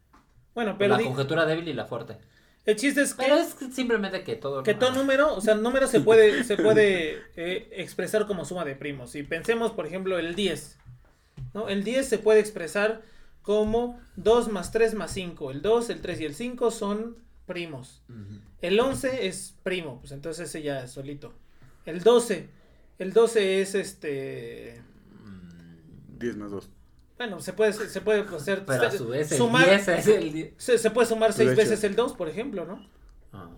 Bueno, 0.55 0.75
pero 0.77 0.91
la 0.91 0.99
di- 0.99 1.05
conjetura 1.05 1.47
débil 1.47 1.69
y 1.69 1.75
la 1.75 1.85
fuerte. 1.85 2.19
El 2.71 2.77
chiste 2.77 3.03
es 3.03 3.15
que, 3.15 3.25
Pero 3.25 3.37
es 3.37 3.57
simplemente 3.73 4.23
que 4.23 4.37
todo. 4.37 4.63
que 4.63 4.75
todo 4.75 4.93
número, 4.93 5.35
o 5.35 5.41
sea, 5.41 5.55
el 5.55 5.63
número 5.63 5.87
se 5.87 6.01
puede, 6.01 6.45
se 6.45 6.57
puede 6.57 7.19
eh, 7.37 7.69
expresar 7.73 8.27
como 8.27 8.45
suma 8.45 8.65
de 8.65 8.75
primos. 8.75 9.11
Si 9.11 9.23
pensemos, 9.23 9.73
por 9.73 9.87
ejemplo, 9.87 10.19
el 10.19 10.35
10, 10.35 10.79
¿no? 11.55 11.69
El 11.69 11.85
10 11.85 12.09
se 12.09 12.19
puede 12.19 12.41
expresar 12.41 13.03
como 13.43 14.01
2 14.17 14.49
más 14.49 14.73
3 14.73 14.95
más 14.95 15.13
5. 15.13 15.51
El 15.51 15.63
2, 15.63 15.91
el 15.91 16.01
3 16.01 16.21
y 16.21 16.25
el 16.25 16.35
5 16.35 16.71
son 16.71 17.17
primos. 17.47 18.03
El 18.61 18.79
11 18.79 19.27
es 19.27 19.55
primo, 19.63 19.99
pues 20.01 20.13
entonces 20.13 20.49
ese 20.49 20.63
ya 20.63 20.85
es 20.85 20.93
solito. 20.93 21.33
El 21.87 22.03
12, 22.03 22.49
el 22.99 23.13
12 23.13 23.61
es 23.63 23.75
este... 23.75 24.83
10 26.19 26.37
más 26.37 26.51
2. 26.51 26.71
Bueno, 27.21 27.39
se 27.39 27.53
puede, 27.53 27.75
se 27.75 28.01
puede 28.01 28.21
hacer... 28.35 28.65
Pero 28.65 28.87
a 28.87 28.91
su 28.91 29.09
vez, 29.09 29.31
el 29.31 29.37
sumar, 29.37 29.67
10 29.67 29.89
es 29.89 30.07
el. 30.07 30.33
die- 30.33 30.55
se, 30.57 30.79
se 30.79 30.91
puede 30.91 31.07
sumar 31.07 31.29
De 31.29 31.37
6 31.37 31.51
hecho. 31.51 31.57
veces 31.61 31.85
el 31.85 31.95
2, 31.95 32.15
por 32.15 32.31
ejemplo, 32.31 32.65
¿no? 32.65 32.83
Ah. 33.35 33.51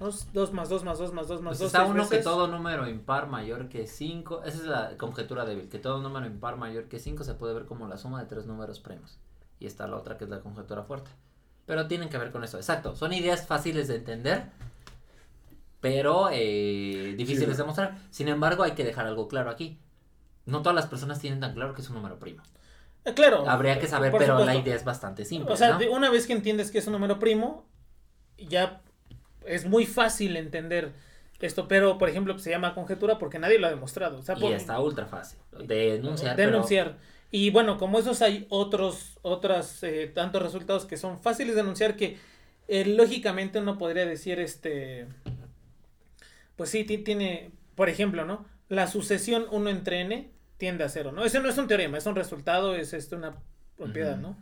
2 0.00 0.52
más 0.52 0.68
2 0.68 0.82
más 0.82 0.98
2 0.98 1.12
más 1.12 1.28
2 1.28 1.40
más 1.40 1.50
Pues 1.52 1.58
2. 1.60 1.66
está 1.68 1.84
uno 1.84 2.08
que 2.08 2.18
todo 2.18 2.48
número 2.48 2.88
impar 2.88 3.28
mayor 3.28 3.68
que 3.68 3.86
5. 3.86 4.42
Esa 4.42 4.56
es 4.58 4.64
la 4.64 4.96
conjetura 4.98 5.44
débil. 5.44 5.68
Que 5.68 5.78
todo 5.78 6.02
número 6.02 6.26
impar 6.26 6.56
mayor 6.56 6.88
que 6.88 6.98
5 6.98 7.22
se 7.22 7.34
puede 7.34 7.54
ver 7.54 7.66
como 7.66 7.86
la 7.86 7.96
suma 7.96 8.18
de 8.20 8.26
tres 8.26 8.44
números 8.46 8.80
primos. 8.80 9.20
Y 9.60 9.66
está 9.66 9.86
la 9.86 9.98
otra 9.98 10.18
que 10.18 10.24
es 10.24 10.30
la 10.30 10.40
conjetura 10.40 10.82
fuerte. 10.82 11.12
Pero 11.64 11.86
tienen 11.86 12.08
que 12.08 12.18
ver 12.18 12.32
con 12.32 12.42
eso. 12.42 12.56
Exacto. 12.56 12.96
Son 12.96 13.12
ideas 13.12 13.46
fáciles 13.46 13.86
de 13.86 13.94
entender. 13.98 14.46
Pero 15.80 16.28
eh, 16.32 17.14
difíciles 17.16 17.50
Sí. 17.56 17.62
de 17.62 17.64
mostrar. 17.64 17.98
Sin 18.10 18.26
embargo, 18.26 18.64
hay 18.64 18.72
que 18.72 18.82
dejar 18.82 19.06
algo 19.06 19.28
claro 19.28 19.48
aquí. 19.50 19.78
No 20.44 20.62
todas 20.62 20.74
las 20.74 20.86
personas 20.86 21.20
tienen 21.20 21.38
tan 21.38 21.54
claro 21.54 21.72
que 21.72 21.82
es 21.82 21.88
un 21.88 21.94
número 21.94 22.18
primo. 22.18 22.42
Eh, 23.06 23.14
claro. 23.14 23.48
Habría 23.48 23.78
que 23.78 23.86
saber, 23.86 24.12
pero 24.18 24.44
la 24.44 24.54
idea 24.56 24.74
es 24.74 24.84
bastante 24.84 25.24
simple. 25.24 25.52
O 25.52 25.56
sea, 25.56 25.70
¿no? 25.74 25.78
de- 25.78 25.88
una 25.88 26.10
vez 26.10 26.26
que 26.26 26.32
entiendes 26.34 26.70
que 26.70 26.78
es 26.78 26.86
un 26.86 26.92
número 26.92 27.18
primo, 27.18 27.64
ya 28.36 28.82
es 29.46 29.64
muy 29.64 29.86
fácil 29.86 30.36
entender 30.36 30.92
esto. 31.40 31.68
Pero, 31.68 31.98
por 31.98 32.08
ejemplo, 32.08 32.38
se 32.38 32.50
llama 32.50 32.74
conjetura 32.74 33.18
porque 33.18 33.38
nadie 33.38 33.58
lo 33.58 33.66
ha 33.66 33.70
demostrado. 33.70 34.18
O 34.18 34.22
sea, 34.22 34.36
Y 34.38 34.52
está 34.52 34.80
ultra 34.80 35.06
fácil 35.06 35.38
de 35.58 35.94
enunciar. 35.96 36.36
denunciar. 36.36 36.96
Y 37.30 37.50
bueno, 37.50 37.76
como 37.78 37.98
esos 37.98 38.22
hay 38.22 38.46
otros, 38.50 39.18
otras 39.22 39.82
eh, 39.82 40.10
tantos 40.14 40.42
resultados 40.42 40.84
que 40.86 40.96
son 40.96 41.20
fáciles 41.20 41.54
de 41.54 41.60
anunciar 41.60 41.96
que 41.96 42.18
eh, 42.68 42.84
lógicamente 42.86 43.58
uno 43.60 43.78
podría 43.78 44.06
decir, 44.06 44.38
este, 44.40 45.06
pues 46.56 46.70
sí, 46.70 46.84
ti- 46.84 46.98
tiene, 46.98 47.50
por 47.74 47.88
ejemplo, 47.88 48.24
¿no? 48.24 48.44
La 48.68 48.86
sucesión 48.86 49.46
1 49.50 49.70
entre 49.70 50.00
n 50.00 50.30
tiende 50.56 50.84
a 50.84 50.88
cero, 50.88 51.12
¿no? 51.12 51.24
Ese 51.24 51.40
no 51.40 51.48
es 51.48 51.58
un 51.58 51.66
teorema, 51.66 51.98
es 51.98 52.06
un 52.06 52.14
resultado, 52.14 52.74
es 52.74 52.92
este, 52.92 53.16
una 53.16 53.36
propiedad. 53.76 54.16
¿no? 54.16 54.36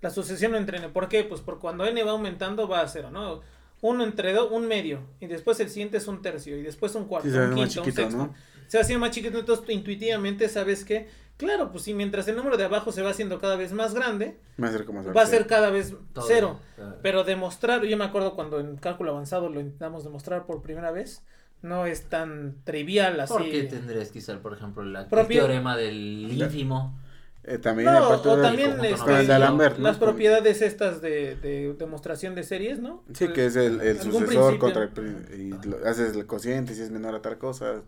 la 0.00 0.10
sucesión 0.10 0.54
entre 0.54 0.78
n. 0.78 0.88
¿Por 0.88 1.08
qué? 1.08 1.24
Pues 1.24 1.40
por 1.40 1.58
cuando 1.58 1.84
n 1.86 2.02
va 2.02 2.12
aumentando 2.12 2.68
va 2.68 2.80
a 2.80 2.88
cero, 2.88 3.10
¿no? 3.10 3.40
Uno 3.82 4.04
entre 4.04 4.32
dos, 4.32 4.50
un 4.50 4.66
medio, 4.66 5.00
y 5.20 5.26
después 5.26 5.58
el 5.60 5.70
siguiente 5.70 5.96
es 5.96 6.06
un 6.06 6.20
tercio, 6.20 6.56
y 6.56 6.62
después 6.62 6.94
un 6.94 7.06
cuarto, 7.06 7.28
Sí, 7.28 7.34
se 7.34 7.40
un 7.40 7.54
quinto, 7.54 7.60
más 7.60 7.68
chiquito, 7.70 8.02
un 8.02 8.10
sexto. 8.10 8.16
¿no? 8.16 8.34
Se 8.66 8.76
va 8.76 8.82
haciendo 8.82 9.06
más 9.06 9.14
chiquito, 9.14 9.38
entonces 9.38 9.64
tú 9.64 9.72
intuitivamente 9.72 10.48
sabes 10.50 10.84
que, 10.84 11.08
claro, 11.38 11.72
pues 11.72 11.84
si 11.84 11.94
mientras 11.94 12.28
el 12.28 12.36
número 12.36 12.58
de 12.58 12.64
abajo 12.64 12.92
se 12.92 13.00
va 13.02 13.10
haciendo 13.10 13.38
cada 13.40 13.56
vez 13.56 13.72
más 13.72 13.94
grande, 13.94 14.38
Va 14.62 14.68
a 14.68 14.72
ser 14.72 14.84
como 14.84 15.02
va 15.02 15.22
a 15.22 15.26
ser 15.26 15.46
cada 15.46 15.70
vez 15.70 15.94
Todo, 16.12 16.26
cero. 16.26 16.60
claro. 16.76 16.98
Pero 17.02 17.24
demostrar, 17.24 17.84
yo 17.84 17.96
me 17.96 18.04
acuerdo 18.04 18.34
cuando 18.34 18.60
en 18.60 18.76
cálculo 18.76 19.12
avanzado 19.12 19.48
lo 19.48 19.60
intentamos 19.60 20.04
demostrar 20.04 20.44
por 20.44 20.60
primera 20.60 20.90
vez, 20.90 21.22
no 21.62 21.86
es 21.86 22.04
tan 22.04 22.56
trivial 22.64 23.20
así. 23.20 23.32
Porque 23.32 23.64
tendrías 23.64 24.10
que 24.10 24.18
usar, 24.18 24.40
por 24.40 24.52
ejemplo, 24.54 24.82
la, 24.84 25.02
el 25.02 25.26
teorema 25.28 25.76
del 25.76 26.28
ínfimo. 26.32 26.98
Eh, 27.42 27.56
también, 27.58 27.86
No, 27.90 28.10
o 28.10 28.20
también 28.20 28.84
este, 28.84 29.20
el 29.20 29.26
de 29.26 29.38
¿no? 29.38 29.68
las 29.78 29.96
propiedades 29.96 30.60
estas 30.60 31.00
de, 31.00 31.36
de 31.36 31.72
demostración 31.72 32.34
de 32.34 32.42
series, 32.42 32.80
¿no? 32.80 33.02
Sí, 33.14 33.28
que 33.28 33.46
es 33.46 33.56
el, 33.56 33.80
sucesor 33.98 34.26
principio. 34.26 34.58
contra 34.58 34.82
el... 34.84 35.40
Y 35.40 35.66
lo- 35.66 35.78
haces 35.88 36.14
el 36.14 36.26
cociente 36.26 36.74
si 36.74 36.82
es 36.82 36.90
menor 36.90 37.14
a 37.14 37.22
tal 37.22 37.38
cosa. 37.38 37.82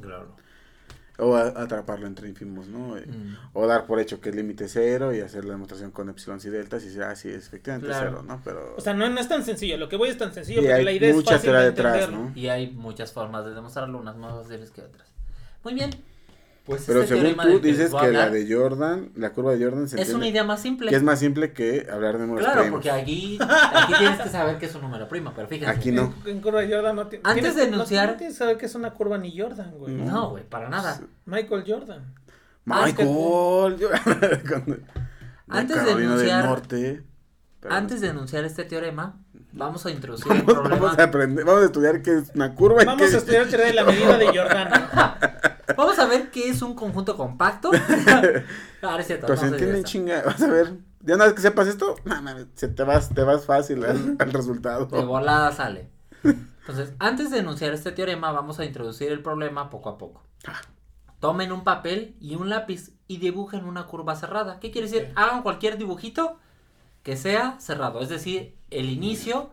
Claro. 0.00 0.34
O 1.18 1.36
a- 1.36 1.48
atraparlo 1.62 2.06
entre 2.06 2.28
ínfimos, 2.28 2.68
¿no? 2.68 2.96
Eh, 2.96 3.06
Mm. 3.06 3.36
O 3.52 3.66
dar 3.66 3.86
por 3.86 4.00
hecho 4.00 4.20
que 4.20 4.30
es 4.30 4.34
límite 4.34 4.66
cero 4.68 5.14
y 5.14 5.20
hacer 5.20 5.44
la 5.44 5.52
demostración 5.52 5.90
con 5.90 6.08
epsilon 6.08 6.38
y 6.42 6.48
deltas 6.48 6.82
y 6.82 6.86
decir, 6.86 7.02
ah, 7.02 7.14
sí, 7.14 7.28
es 7.28 7.46
efectivamente 7.48 7.88
Claro. 7.88 8.10
cero, 8.10 8.22
¿no? 8.26 8.40
Pero... 8.44 8.74
O 8.76 8.80
sea, 8.80 8.94
no, 8.94 9.08
no 9.08 9.20
es 9.20 9.28
tan 9.28 9.44
sencillo, 9.44 9.76
lo 9.76 9.88
que 9.88 9.96
voy 9.96 10.08
es 10.08 10.18
tan 10.18 10.32
sencillo 10.32 10.60
y 10.60 10.64
porque 10.64 10.74
hay 10.74 10.84
la 10.84 10.92
idea 10.92 11.10
es 11.10 11.16
mucha 11.16 11.32
fácil 11.34 11.50
teoría 11.50 11.60
de 11.64 11.70
detrás, 11.70 11.94
entenderlo. 11.96 12.24
¿no? 12.30 12.32
Y 12.38 12.48
hay 12.48 12.70
muchas 12.70 13.12
formas 13.12 13.44
de 13.44 13.54
demostrarlo, 13.54 13.98
unas 13.98 14.16
más 14.16 14.32
fáciles 14.42 14.70
que 14.70 14.80
otras. 14.82 15.06
Muy 15.64 15.74
bien. 15.74 15.90
Pues 16.64 16.84
Pero 16.86 17.00
según 17.04 17.22
teorema 17.24 17.42
tú 17.42 17.58
dices 17.58 17.92
que 17.92 18.12
la 18.12 18.30
de 18.30 18.46
Jordan, 18.54 19.10
la 19.16 19.30
curva 19.32 19.52
de 19.52 19.64
Jordan 19.64 19.88
se 19.88 20.00
es 20.00 20.14
una 20.14 20.28
idea 20.28 20.44
más 20.44 20.62
simple. 20.62 20.90
que 20.90 20.94
es 20.96 21.02
más 21.02 21.18
simple 21.18 21.52
que 21.52 21.88
hablar 21.92 22.18
de 22.18 22.26
números 22.26 22.44
Claro, 22.44 22.60
primos. 22.62 22.76
porque 22.78 22.90
aquí, 22.92 23.36
aquí 23.40 23.94
tienes 23.98 24.20
que 24.20 24.28
saber 24.28 24.58
que 24.58 24.66
es 24.66 24.74
un 24.76 24.82
número 24.82 25.08
primo, 25.08 25.32
pero 25.34 25.48
fíjense. 25.48 25.74
Aquí 25.74 25.90
no. 25.90 26.14
En, 26.24 26.30
en 26.36 26.40
curva 26.40 26.60
Jordan 26.68 26.94
no 26.94 27.08
tiene. 27.08 27.22
Antes 27.28 27.54
tienes- 27.54 27.56
de 27.56 27.64
enunciar- 27.76 28.10
No, 28.12 28.16
tienes 28.16 28.34
que 28.34 28.38
saber 28.38 28.58
que 28.58 28.66
es 28.66 28.74
una 28.76 28.92
curva 28.92 29.18
ni 29.18 29.36
Jordan, 29.36 29.72
güey. 29.72 29.92
No. 29.94 30.04
No, 30.12 30.30
güey, 30.30 30.44
para 30.44 30.68
nada. 30.68 31.00
Michael 31.24 31.64
Jordan. 31.66 32.14
Michael, 32.64 33.08
cuando- 34.48 34.76
Antes 35.48 35.84
de 35.84 35.90
enunciar- 35.92 36.44
Norte. 36.44 37.02
Antes 37.68 38.00
de 38.00 38.08
enunciar 38.08 38.44
este 38.44 38.64
teorema, 38.64 39.16
vamos 39.52 39.84
a 39.86 39.90
introducir 39.90 40.30
el 40.32 40.38
Vamos, 40.42 40.54
problema. 40.54 40.76
vamos 40.80 40.98
a 40.98 41.02
aprender, 41.02 41.44
vamos 41.44 41.62
a 41.62 41.66
estudiar 41.66 42.02
qué 42.02 42.18
es 42.18 42.30
una 42.36 42.54
curva 42.54 42.82
y 42.84 42.86
Vamos 42.86 43.02
qué 43.08 43.14
a 43.14 43.18
estudiar 43.18 43.46
teoría 43.48 43.66
de 43.66 43.72
la 43.74 43.84
medida 43.84 44.16
de 44.18 44.26
Jordan. 44.26 44.70
Vamos 45.76 45.98
a 45.98 46.06
ver 46.06 46.30
qué 46.30 46.48
es 46.48 46.62
un 46.62 46.74
conjunto 46.74 47.16
compacto. 47.16 47.70
Ahora 48.82 49.00
es 49.00 49.06
cierto. 49.06 49.26
Pues 49.26 49.40
se 49.40 49.46
no 49.46 49.52
sé 49.52 49.56
de 49.58 49.72
entiende 49.72 49.78
esto. 49.78 49.90
chinga, 49.90 50.22
vas 50.22 50.42
a 50.42 50.48
ver. 50.48 50.74
Ya 51.00 51.16
una 51.16 51.24
vez 51.24 51.34
que 51.34 51.40
sepas 51.40 51.66
esto, 51.66 51.96
se 52.54 52.68
te 52.68 52.82
vas, 52.84 53.08
te 53.12 53.22
vas 53.22 53.44
fácil 53.44 53.84
al, 53.84 54.16
al 54.20 54.32
resultado. 54.32 54.86
De 54.86 55.04
volada 55.04 55.50
sale. 55.52 55.90
Entonces, 56.22 56.92
antes 57.00 57.30
de 57.30 57.38
enunciar 57.38 57.72
este 57.72 57.90
teorema, 57.90 58.30
vamos 58.30 58.60
a 58.60 58.64
introducir 58.64 59.10
el 59.10 59.20
problema 59.22 59.68
poco 59.68 59.88
a 59.88 59.98
poco. 59.98 60.22
Tomen 61.18 61.50
un 61.52 61.64
papel 61.64 62.16
y 62.20 62.36
un 62.36 62.48
lápiz 62.48 62.92
y 63.08 63.18
dibujen 63.18 63.64
una 63.64 63.86
curva 63.86 64.14
cerrada. 64.14 64.60
¿Qué 64.60 64.70
quiere 64.70 64.88
decir? 64.88 65.12
Hagan 65.16 65.42
cualquier 65.42 65.76
dibujito 65.78 66.38
que 67.02 67.16
sea 67.16 67.56
cerrado. 67.58 68.00
Es 68.00 68.08
decir, 68.08 68.56
el 68.70 68.88
inicio 68.90 69.50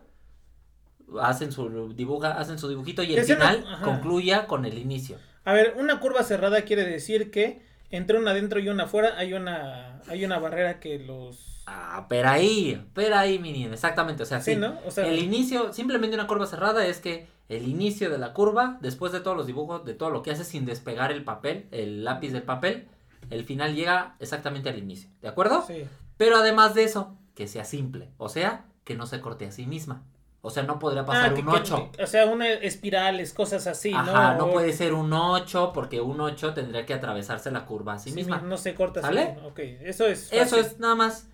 hacen 1.20 1.50
su 1.50 1.92
dibuja, 1.94 2.32
hacen 2.32 2.58
su 2.58 2.68
dibujito 2.68 3.02
y 3.02 3.14
el 3.14 3.24
final 3.24 3.64
concluya 3.82 4.46
con 4.46 4.64
el 4.64 4.78
inicio. 4.78 5.16
A 5.44 5.52
ver, 5.52 5.74
una 5.78 6.00
curva 6.00 6.22
cerrada 6.22 6.62
quiere 6.62 6.84
decir 6.84 7.30
que 7.30 7.62
entre 7.90 8.18
una 8.18 8.32
adentro 8.32 8.60
y 8.60 8.68
una 8.68 8.84
afuera 8.84 9.14
hay 9.16 9.32
una 9.32 10.00
hay 10.08 10.24
una 10.24 10.38
barrera 10.38 10.80
que 10.80 10.98
los 10.98 11.50
Ah, 11.72 12.06
pero 12.08 12.28
ahí, 12.28 12.84
pero 12.94 13.16
ahí, 13.16 13.38
mi 13.38 13.52
niño, 13.52 13.72
exactamente. 13.72 14.24
O 14.24 14.26
sea, 14.26 14.40
sí, 14.40 14.54
sí. 14.54 14.56
¿no? 14.58 14.78
O 14.86 14.90
sea, 14.90 15.06
El 15.06 15.20
inicio, 15.20 15.72
simplemente 15.72 16.16
una 16.16 16.26
curva 16.26 16.46
cerrada 16.46 16.84
es 16.84 16.98
que 16.98 17.28
el 17.48 17.68
inicio 17.68 18.10
de 18.10 18.18
la 18.18 18.32
curva, 18.32 18.78
después 18.80 19.12
de 19.12 19.20
todos 19.20 19.36
los 19.36 19.46
dibujos, 19.46 19.84
de 19.84 19.94
todo 19.94 20.10
lo 20.10 20.22
que 20.22 20.32
hace 20.32 20.44
sin 20.44 20.66
despegar 20.66 21.12
el 21.12 21.22
papel, 21.22 21.68
el 21.70 22.02
lápiz 22.02 22.32
del 22.32 22.42
papel, 22.42 22.88
el 23.30 23.44
final 23.44 23.76
llega 23.76 24.16
exactamente 24.18 24.68
al 24.68 24.78
inicio. 24.78 25.10
¿De 25.22 25.28
acuerdo? 25.28 25.64
sí. 25.66 25.86
Pero 26.16 26.36
además 26.36 26.74
de 26.74 26.84
eso, 26.84 27.16
que 27.34 27.46
sea 27.46 27.64
simple. 27.64 28.10
O 28.18 28.28
sea, 28.28 28.66
que 28.84 28.94
no 28.94 29.06
se 29.06 29.20
corte 29.22 29.46
a 29.46 29.52
sí 29.52 29.64
misma. 29.66 30.02
O 30.42 30.48
sea, 30.48 30.62
no 30.62 30.78
podría 30.78 31.04
pasar 31.04 31.30
Ah, 31.30 31.34
que- 31.34 31.40
un 31.42 31.46
que- 31.48 31.56
8. 31.60 31.90
o 32.02 32.06
sea, 32.06 32.24
una 32.26 32.48
espirales, 32.48 33.34
cosas 33.34 33.66
así, 33.66 33.92
Ajá, 33.92 34.34
¿no? 34.36 34.46
no 34.46 34.52
puede 34.52 34.72
ser 34.72 34.94
un 34.94 35.12
8 35.12 35.72
porque 35.74 36.00
un 36.00 36.18
8 36.20 36.54
tendría 36.54 36.86
que 36.86 36.94
atravesarse 36.94 37.50
la 37.50 37.66
curva 37.66 37.94
a 37.94 37.98
sí 37.98 38.08
Sí, 38.10 38.16
misma. 38.16 38.38
No 38.40 38.56
se 38.56 38.74
corta. 38.74 39.02
¿Sale? 39.02 39.22
así. 39.22 39.46
Ok, 39.46 39.58
eso 39.82 40.06
es. 40.06 40.32
Eso 40.32 40.56
es 40.56 40.78
nada 40.78 40.94
más. 40.94 41.26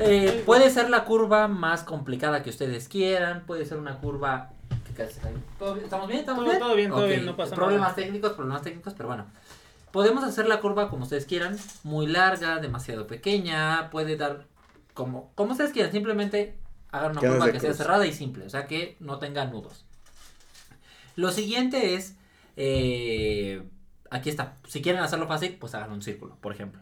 Eh, 0.00 0.42
puede 0.44 0.68
ser 0.70 0.90
la 0.90 1.04
curva 1.04 1.48
más 1.48 1.84
complicada 1.84 2.42
que 2.42 2.50
ustedes 2.50 2.88
quieran. 2.88 3.44
Puede 3.46 3.64
ser 3.64 3.78
una 3.78 3.98
curva. 3.98 4.50
¿Estamos 4.98 6.08
bien? 6.08 6.20
¿Estamos 6.20 6.40
Todo- 6.44 6.50
bien? 6.50 6.58
todo 6.60 6.74
bien, 6.74 6.90
todo 6.90 7.06
bien, 7.06 7.26
no 7.26 7.36
pasa 7.36 7.54
Problemas 7.54 7.88
nada. 7.90 7.94
técnicos, 7.94 8.32
problemas 8.32 8.62
técnicos, 8.62 8.94
pero 8.94 9.08
bueno. 9.08 9.26
Podemos 9.92 10.24
hacer 10.24 10.46
la 10.48 10.60
curva 10.60 10.88
como 10.90 11.04
ustedes 11.04 11.24
quieran. 11.26 11.56
Muy 11.82 12.06
larga, 12.06 12.58
demasiado 12.58 13.06
pequeña. 13.06 13.88
Puede 13.90 14.16
dar 14.16 14.44
como, 14.94 15.30
como 15.34 15.52
ustedes 15.52 15.72
quieran. 15.72 15.92
Simplemente 15.92 16.56
hagan 16.90 17.12
una 17.12 17.20
curva 17.20 17.52
que 17.52 17.60
sea 17.60 17.74
cerrada 17.74 18.06
y 18.06 18.12
simple. 18.12 18.46
O 18.46 18.50
sea 18.50 18.66
que 18.66 18.96
no 19.00 19.18
tenga 19.18 19.44
nudos. 19.46 19.84
Lo 21.14 21.30
siguiente 21.32 21.94
es. 21.94 22.16
eh, 22.56 23.62
aquí 24.10 24.30
está. 24.30 24.56
Si 24.66 24.82
quieren 24.82 25.02
hacerlo 25.02 25.26
fácil, 25.26 25.56
pues 25.58 25.74
hagan 25.74 25.92
un 25.92 26.02
círculo, 26.02 26.36
por 26.40 26.52
ejemplo. 26.52 26.80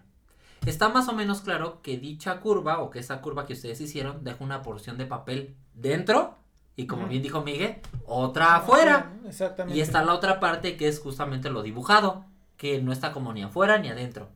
Está 0.67 0.89
más 0.89 1.09
o 1.09 1.13
menos 1.13 1.43
claro 1.43 1.83
que 1.83 1.99
dicha 1.99 2.41
curva 2.41 2.79
o 2.81 2.91
que 2.91 2.99
esa 2.99 3.21
curva 3.21 3.47
que 3.47 3.53
ustedes 3.53 3.81
hicieron 3.81 4.25
deja 4.25 4.43
una 4.43 4.63
porción 4.63 4.97
de 4.97 5.05
papel 5.05 5.55
dentro 5.75 6.39
y 6.77 6.87
como 6.87 7.07
bien 7.07 7.23
dijo 7.23 7.43
Miguel, 7.43 7.77
otra 8.07 8.57
afuera. 8.57 9.13
Exactamente. 9.27 9.79
Y 9.79 9.81
está 9.81 10.03
la 10.05 10.15
otra 10.15 10.41
parte 10.41 10.77
que 10.77 10.89
es 10.89 10.99
justamente 10.99 11.51
lo 11.51 11.63
dibujado, 11.63 12.25
que 12.57 12.83
no 12.83 12.93
está 12.93 13.13
como 13.13 13.33
ni 13.33 13.43
afuera 13.43 13.79
ni 13.79 13.89
adentro. 13.89 14.31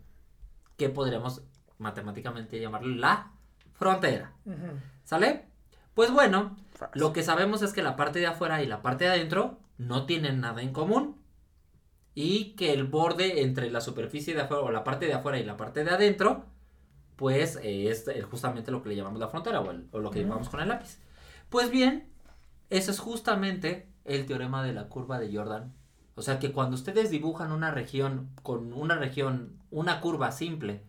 Que 0.77 0.89
podríamos 0.89 1.43
matemáticamente 1.79 2.61
llamarle 2.61 2.97
la 2.97 3.33
frontera. 3.75 4.33
¿Sale? 5.05 5.48
Pues 5.99 6.13
bueno, 6.13 6.57
lo 6.95 7.13
que 7.13 7.25
sabemos 7.25 7.61
es 7.63 7.73
que 7.73 7.83
la 7.83 7.97
parte 7.97 8.21
de 8.21 8.29
afuera 8.29 8.63
y 8.63 8.69
la 8.69 8.83
parte 8.83 9.03
de 9.03 9.11
adentro 9.11 9.59
no 9.79 10.07
tienen 10.07 10.41
nada 10.41 10.63
en 10.63 10.73
común. 10.73 11.17
Y 12.15 12.55
que 12.55 12.73
el 12.73 12.85
borde 12.85 13.43
entre 13.43 13.69
la 13.69 13.81
superficie 13.81 14.33
de 14.33 14.43
afuera 14.43 14.63
o 14.63 14.71
la 14.71 14.85
parte 14.85 15.07
de 15.07 15.15
afuera 15.15 15.41
y 15.41 15.45
la 15.45 15.57
parte 15.57 15.83
de 15.83 15.91
adentro, 15.91 16.45
pues 17.17 17.59
eh, 17.65 17.91
es 17.91 18.05
justamente 18.31 18.71
lo 18.71 18.81
que 18.81 18.91
le 18.91 18.95
llamamos 18.95 19.19
la 19.19 19.27
frontera 19.27 19.61
o, 19.61 19.73
el- 19.73 19.89
o 19.91 19.99
lo 19.99 20.13
que 20.13 20.23
llamamos 20.23 20.49
con 20.49 20.61
el 20.61 20.69
lápiz. 20.69 21.01
Pues 21.49 21.69
bien, 21.69 22.09
eso 22.71 22.93
es 22.93 23.01
justamente 23.01 23.89
el 24.05 24.25
teorema 24.25 24.63
de 24.63 24.75
la 24.75 24.85
curva 24.89 25.19
de 25.19 25.37
Jordan. 25.37 25.75
O 26.15 26.23
sea 26.23 26.39
que 26.39 26.53
cuando 26.53 26.77
ustedes 26.77 27.11
dibujan 27.11 27.51
una 27.51 27.73
región 27.73 28.31
con 28.45 28.73
una 28.73 28.95
región, 28.95 29.59
una 29.73 30.01
curva 30.01 30.31
simple, 30.31 30.85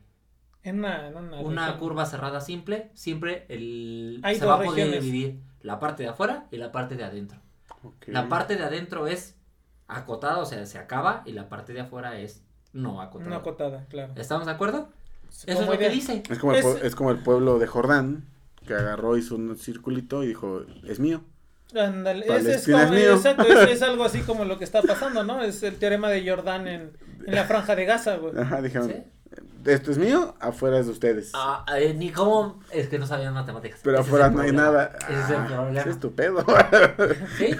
En 0.70 0.80
una, 0.80 1.08
en 1.08 1.16
una, 1.18 1.40
una 1.40 1.66
región. 1.66 1.80
curva 1.80 2.06
cerrada 2.06 2.42
simple, 2.42 2.90
siempre 2.94 3.46
el, 3.50 4.20
Hay 4.24 4.36
se 4.36 4.46
va 4.46 4.56
a 4.56 4.58
poder 4.64 4.86
regiones. 4.88 5.04
dividir 5.04 5.40
la 5.62 5.80
parte 5.80 6.04
de 6.04 6.10
afuera 6.10 6.46
y 6.52 6.58
la 6.58 6.72
parte 6.72 6.96
de 6.96 7.04
adentro. 7.04 7.40
La 8.08 8.28
parte 8.30 8.56
de 8.56 8.64
adentro 8.64 9.08
es 9.08 9.36
acotada, 9.88 10.38
o 10.40 10.46
sea, 10.46 10.66
se 10.66 10.78
acaba, 10.78 11.24
y 11.26 11.32
la 11.34 11.50
parte 11.50 11.74
de 11.74 11.82
afuera 11.82 12.20
es 12.20 12.44
no 12.74 13.02
acotada. 13.02 13.28
Una 13.28 13.36
acotada, 13.38 13.86
claro. 13.90 14.14
¿Estamos 14.16 14.46
de 14.46 14.52
acuerdo? 14.52 14.90
Eso 15.30 15.46
es 15.48 15.56
Como 15.58 15.72
lo 15.74 15.78
que 15.80 15.90
dice. 15.90 16.24
Es 16.30 16.40
como, 16.40 16.54
el, 16.54 16.60
Es- 16.60 16.66
pue- 16.66 16.80
es 16.84 16.96
como 16.96 17.12
el 17.12 17.20
pueblo 17.20 17.58
de 17.60 17.68
Jordán, 17.68 18.26
que 18.68 18.74
agarró, 18.74 19.18
hizo 19.18 19.36
un 19.36 19.56
circulito 19.58 20.24
y 20.24 20.28
dijo, 20.28 20.62
es 20.88 21.00
mío. 21.00 21.22
Ándale, 21.76 22.26
ese 22.28 22.56
es, 22.56 22.66
como, 22.66 22.80
es 22.80 22.90
mío. 22.92 23.14
exacto, 23.14 23.44
es, 23.44 23.70
es 23.72 23.82
algo 23.90 24.04
así 24.04 24.22
como 24.22 24.44
lo 24.46 24.58
que 24.58 24.64
está 24.64 24.82
pasando, 24.82 25.24
¿no? 25.24 25.42
Es 25.42 25.62
el 25.64 25.76
teorema 25.78 26.10
de 26.10 26.28
Jordán 26.28 26.68
en, 26.68 26.92
en 27.26 27.36
la 27.36 27.44
franja 27.46 27.76
de 27.76 27.86
Gaza, 27.86 28.18
güey. 28.18 28.34
Ajá, 28.38 28.62
dijeron, 28.62 28.90
¿Sí? 28.90 28.96
Esto 29.66 29.92
es 29.92 29.98
mío, 29.98 30.36
afuera 30.40 30.80
es 30.80 30.86
de 30.88 30.92
ustedes. 30.92 31.32
Ah, 31.34 31.66
eh, 31.78 31.94
ni 31.94 32.12
cómo, 32.12 32.60
es 32.72 32.88
que 32.90 32.98
no 33.00 33.06
sabían 33.06 33.34
matemáticas. 33.34 33.80
Pero 33.84 34.00
Ese 34.00 34.08
afuera 34.08 34.30
no 34.30 34.42
hay 34.42 34.52
nada. 34.52 34.98
Ese 35.10 35.20
es 35.20 35.30
el 35.30 35.36
Ah, 35.36 35.48
problema. 35.48 35.80
ese 35.82 35.90
es 35.90 36.00
tu 36.00 36.14
pedo. 36.16 36.46
¿Sí? 37.38 37.56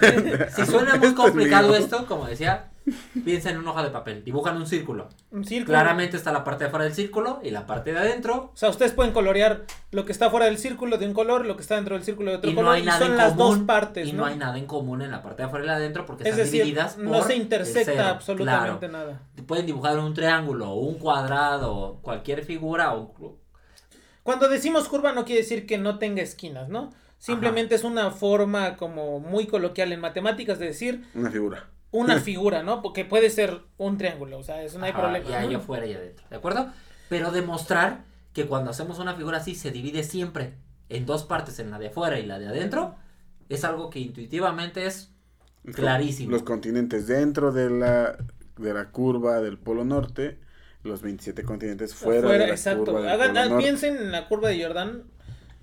Si 0.56 0.66
suena 0.66 0.96
muy 0.96 1.08
Esto 1.08 1.22
complicado 1.22 1.74
esto, 1.76 2.06
como 2.06 2.26
decía, 2.26 2.70
piensa 3.24 3.50
en 3.50 3.58
una 3.58 3.70
hoja 3.70 3.82
de 3.82 3.90
papel, 3.90 4.24
dibujan 4.24 4.56
un 4.56 4.66
círculo. 4.66 5.08
Un 5.30 5.44
círculo. 5.44 5.74
Claramente 5.74 6.16
está 6.16 6.32
la 6.32 6.44
parte 6.44 6.64
de 6.64 6.68
afuera 6.68 6.84
del 6.84 6.94
círculo 6.94 7.40
y 7.42 7.50
la 7.50 7.66
parte 7.66 7.92
de 7.92 7.98
adentro 7.98 8.50
O 8.52 8.56
sea, 8.56 8.68
ustedes 8.70 8.92
pueden 8.92 9.12
colorear 9.12 9.64
lo 9.90 10.04
que 10.04 10.12
está 10.12 10.30
fuera 10.30 10.46
del 10.46 10.58
círculo 10.58 10.98
de 10.98 11.06
un 11.06 11.14
color, 11.14 11.46
lo 11.46 11.56
que 11.56 11.62
está 11.62 11.76
dentro 11.76 11.94
del 11.94 12.04
círculo 12.04 12.30
de 12.30 12.36
otro 12.38 12.50
y 12.50 12.54
color, 12.54 12.70
no 12.70 12.72
hay 12.72 12.82
y 12.82 12.86
nada 12.86 12.98
son 12.98 13.10
en 13.12 13.16
las 13.16 13.32
común 13.34 13.58
dos 13.58 13.66
partes, 13.66 14.08
y 14.08 14.12
¿no? 14.12 14.18
no 14.18 14.26
hay 14.26 14.36
nada 14.36 14.58
en 14.58 14.66
común 14.66 15.02
en 15.02 15.10
la 15.10 15.22
parte 15.22 15.42
de 15.42 15.48
afuera 15.48 15.64
y 15.64 15.68
la 15.68 15.78
de 15.78 15.84
adentro 15.84 16.06
porque 16.06 16.24
es 16.24 16.30
están 16.30 16.44
decir, 16.44 16.62
divididas 16.62 16.98
no 16.98 17.12
por 17.12 17.24
se 17.24 17.34
el 17.34 17.42
intersecta 17.42 17.92
cero. 17.92 18.04
absolutamente 18.08 18.88
Claro. 18.88 19.06
nada. 19.06 19.20
pueden 19.46 19.66
dibujar 19.66 19.98
un 19.98 20.14
triángulo 20.14 20.74
un 20.74 20.98
cuadrado 20.98 21.98
cualquier 22.02 22.44
figura 22.44 22.94
o 22.94 23.38
Cuando 24.22 24.48
decimos 24.48 24.88
curva 24.88 25.12
no 25.12 25.24
quiere 25.24 25.42
decir 25.42 25.66
que 25.66 25.78
no 25.78 25.98
tenga 25.98 26.22
esquinas, 26.22 26.68
¿no? 26.68 26.90
Simplemente 27.18 27.74
es 27.74 27.84
una 27.84 28.10
forma 28.10 28.76
como 28.76 29.20
muy 29.20 29.46
coloquial 29.46 29.92
en 29.92 30.00
matemáticas 30.00 30.58
de 30.58 30.66
decir 30.66 31.04
Una 31.14 31.30
figura. 31.30 31.68
Una 31.92 32.20
figura, 32.20 32.62
¿no? 32.62 32.82
Porque 32.82 33.04
puede 33.04 33.30
ser 33.30 33.60
un 33.76 33.98
triángulo, 33.98 34.38
o 34.38 34.42
sea, 34.42 34.62
eso 34.62 34.78
no 34.78 34.84
hay 34.84 34.92
Ajá, 34.92 35.00
problema. 35.00 35.28
y 35.28 35.32
hay 35.32 35.48
¿no? 35.48 35.58
afuera 35.58 35.86
y 35.86 35.94
adentro 35.94 36.24
de 36.30 36.36
acuerdo 36.36 36.70
pero 37.08 37.32
demostrar 37.32 38.04
que 38.32 38.46
cuando 38.46 38.70
hacemos 38.70 39.00
una 39.00 39.14
figura 39.14 39.38
así 39.38 39.56
se 39.56 39.72
divide 39.72 40.04
siempre 40.04 40.54
en 40.88 41.04
dos 41.06 41.24
partes, 41.24 41.58
en 41.58 41.70
la 41.72 41.78
de 41.80 41.88
afuera 41.88 42.20
y 42.20 42.26
la 42.26 42.38
de 42.38 42.46
adentro, 42.46 42.94
es 43.48 43.64
algo 43.64 43.90
que 43.90 43.98
intuitivamente 43.98 44.86
es 44.86 45.10
clarísimo. 45.74 46.30
Los 46.30 46.44
continentes 46.44 47.08
dentro 47.08 47.50
de 47.52 47.68
la, 47.68 48.16
de 48.56 48.74
la 48.74 48.90
curva 48.90 49.40
del 49.40 49.58
Polo 49.58 49.84
Norte, 49.84 50.38
los 50.84 51.02
27 51.02 51.42
continentes 51.42 51.94
fuera, 51.94 52.22
Fuera, 52.22 52.38
de 52.44 52.46
la 52.48 52.54
exacto. 52.54 52.84
curva 52.86 53.00
del 53.00 53.10
Hagan- 53.10 53.28
Polo 53.28 53.40
ah, 53.40 53.48
Norte. 53.48 53.64
piensen 53.64 53.96
en 53.96 54.12
la 54.12 54.28
curva 54.28 54.48
de 54.50 54.62
Jordán 54.62 55.02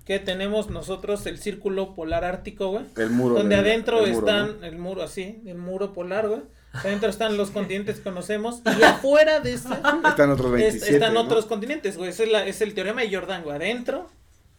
que 0.08 0.18
tenemos 0.18 0.70
nosotros 0.70 1.26
el 1.26 1.38
círculo 1.38 1.94
polar 1.94 2.24
ártico, 2.24 2.68
güey. 2.70 2.86
El 2.96 3.10
muro. 3.10 3.34
Donde 3.36 3.56
adentro 3.56 4.04
el 4.06 4.14
muro, 4.14 4.26
están 4.26 4.60
¿no? 4.60 4.66
el 4.66 4.78
muro 4.78 5.02
así, 5.02 5.42
el 5.44 5.58
muro 5.58 5.92
polar, 5.92 6.28
güey. 6.28 6.40
Adentro 6.72 7.10
están 7.10 7.36
los 7.36 7.50
continentes 7.58 7.98
que 7.98 8.02
conocemos 8.04 8.62
y 8.64 8.82
afuera 8.82 9.40
de 9.40 9.52
este 9.52 9.74
Están 10.08 10.30
otros 10.30 10.46
es- 10.54 10.60
27. 10.60 10.94
están 10.94 11.12
¿no? 11.12 11.20
otros 11.20 11.44
continentes, 11.44 11.98
güey. 11.98 12.08
Ese 12.08 12.24
es, 12.24 12.32
la- 12.32 12.46
es 12.46 12.60
el 12.62 12.72
teorema 12.72 13.02
de 13.02 13.14
Jordán, 13.14 13.42
güey. 13.42 13.54
Adentro 13.56 14.08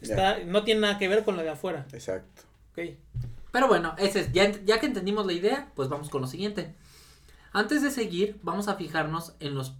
está, 0.01 0.37
no 0.45 0.63
tiene 0.63 0.81
nada 0.81 0.99
que 0.99 1.07
ver 1.07 1.23
con 1.23 1.35
lo 1.35 1.41
de 1.41 1.49
afuera. 1.49 1.87
Exacto. 1.93 2.43
Ok. 2.71 2.91
Pero 3.51 3.67
bueno, 3.67 3.95
ese 3.97 4.19
es, 4.19 4.31
ya, 4.31 4.51
ya 4.65 4.79
que 4.79 4.85
entendimos 4.85 5.25
la 5.25 5.33
idea, 5.33 5.69
pues 5.75 5.89
vamos 5.89 6.09
con 6.11 6.21
lo 6.21 6.27
siguiente. 6.27 6.75
Antes 7.53 7.81
de 7.81 7.89
seguir, 7.89 8.37
vamos 8.43 8.67
a 8.67 8.75
fijarnos 8.75 9.33
en 9.39 9.55
los... 9.55 9.73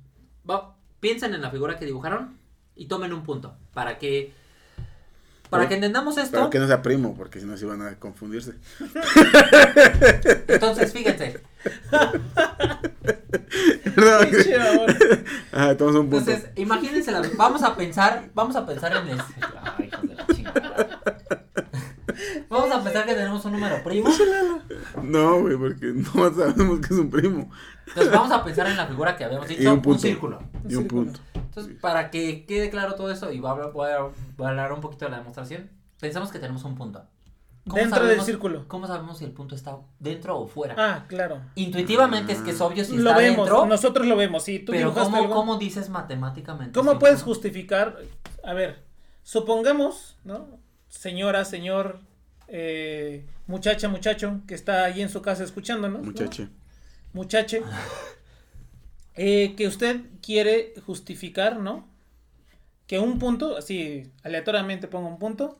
va- 0.49 0.75
piensen 0.99 1.35
en 1.35 1.43
la 1.43 1.51
figura 1.51 1.77
que 1.77 1.85
dibujaron 1.85 2.39
y 2.75 2.87
tomen 2.87 3.13
un 3.13 3.21
punto 3.21 3.55
para 3.75 3.99
que... 3.99 4.33
Para 5.49 5.61
Pero- 5.63 5.69
que 5.69 5.75
entendamos 5.75 6.17
esto, 6.17 6.31
Pero 6.31 6.49
que 6.49 6.59
no 6.59 6.67
sea 6.67 6.81
primo, 6.81 7.15
porque 7.15 7.39
si 7.39 7.45
no 7.45 7.57
se 7.57 7.65
van 7.65 7.81
a 7.81 7.95
confundirse. 7.95 8.53
entonces 10.47 10.93
fíjense. 10.93 11.41
Entonces, 15.51 16.45
imagínense, 16.55 17.11
la- 17.11 17.21
vamos 17.35 17.63
a 17.63 17.75
pensar, 17.75 18.29
vamos 18.33 18.55
a 18.55 18.65
pensar 18.65 18.95
en 18.95 19.09
el... 19.09 19.19
Ay, 19.77 19.87
hijos 19.91 20.07
de 20.07 20.15
la 20.15 20.27
chingada. 20.27 20.99
Vamos 22.49 22.71
a 22.71 22.83
pensar 22.83 23.05
que 23.05 23.13
tenemos 23.13 23.45
un 23.45 23.51
número 23.53 23.83
primo. 23.83 24.09
No, 25.03 25.41
güey, 25.41 25.55
porque 25.57 25.87
no 25.93 26.33
sabemos 26.35 26.79
que 26.79 26.93
es 26.93 26.99
un 26.99 27.09
primo. 27.09 27.49
Entonces 27.87 28.11
vamos 28.11 28.31
a 28.31 28.43
pensar 28.43 28.67
en 28.67 28.77
la 28.77 28.87
figura 28.87 29.15
que 29.15 29.23
habíamos 29.23 29.47
dicho, 29.47 29.61
Y 29.61 29.67
un 29.67 29.73
un, 29.73 29.81
punto. 29.81 29.99
círculo. 30.01 30.39
Y 30.67 30.75
un 30.75 30.81
círculo. 30.83 31.03
punto. 31.03 31.19
Entonces, 31.35 31.75
para 31.79 32.09
que 32.11 32.45
quede 32.45 32.69
claro 32.69 32.95
todo 32.95 33.11
eso, 33.11 33.31
y 33.31 33.39
voy 33.39 33.49
a, 33.49 33.51
hablar- 33.53 33.71
voy 33.71 33.89
a- 33.91 33.99
voy 34.37 34.45
a 34.45 34.49
hablar 34.49 34.73
un 34.73 34.81
poquito 34.81 35.05
de 35.05 35.11
la 35.11 35.17
demostración, 35.19 35.69
pensamos 35.99 36.31
que 36.31 36.39
tenemos 36.39 36.63
un 36.63 36.75
punto. 36.75 37.03
¿Cómo 37.67 37.75
Dentro 37.81 37.99
del 37.99 38.07
sabemos- 38.09 38.25
círculo. 38.25 38.67
¿Cómo 38.67 38.87
sabemos 38.87 39.17
si 39.19 39.25
el 39.25 39.31
punto 39.31 39.53
está 39.53 39.77
dentro 39.99 40.39
o 40.39 40.47
fuera? 40.47 40.75
Ah, 40.77 41.05
claro. 41.07 41.41
Intuitivamente 41.55 42.33
es 42.33 42.39
que 42.41 42.51
es 42.51 42.61
obvio 42.61 42.83
si 42.83 42.97
Lo 42.97 43.09
está 43.11 43.17
vemos, 43.21 43.45
dentro, 43.47 43.65
nosotros 43.67 44.07
lo 44.07 44.15
vemos. 44.15 44.43
Si 44.43 44.59
tú 44.59 44.71
pero 44.71 44.93
¿cómo, 44.93 45.17
algo- 45.17 45.33
¿cómo 45.35 45.57
dices 45.57 45.89
matemáticamente? 45.89 46.77
¿Cómo 46.77 46.93
si- 46.93 46.97
puedes 46.97 47.21
justificar? 47.21 47.97
A 48.43 48.53
ver, 48.53 48.83
supongamos, 49.23 50.17
¿no? 50.23 50.47
Señora, 50.87 51.45
señor, 51.45 51.99
eh, 52.51 53.25
muchacha, 53.47 53.87
muchacho, 53.89 54.41
que 54.47 54.55
está 54.55 54.83
ahí 54.85 55.01
en 55.01 55.09
su 55.09 55.21
casa 55.21 55.43
escuchándonos. 55.43 55.99
¿no? 56.01 56.05
Muchache. 56.05 56.49
Muchache. 57.13 57.61
eh, 59.15 59.53
que 59.55 59.67
usted 59.67 60.01
quiere 60.21 60.73
justificar, 60.85 61.59
¿no? 61.59 61.87
Que 62.87 62.99
un 62.99 63.19
punto, 63.19 63.57
así 63.57 64.11
aleatoriamente 64.23 64.87
pongo 64.87 65.07
un 65.07 65.19
punto. 65.19 65.59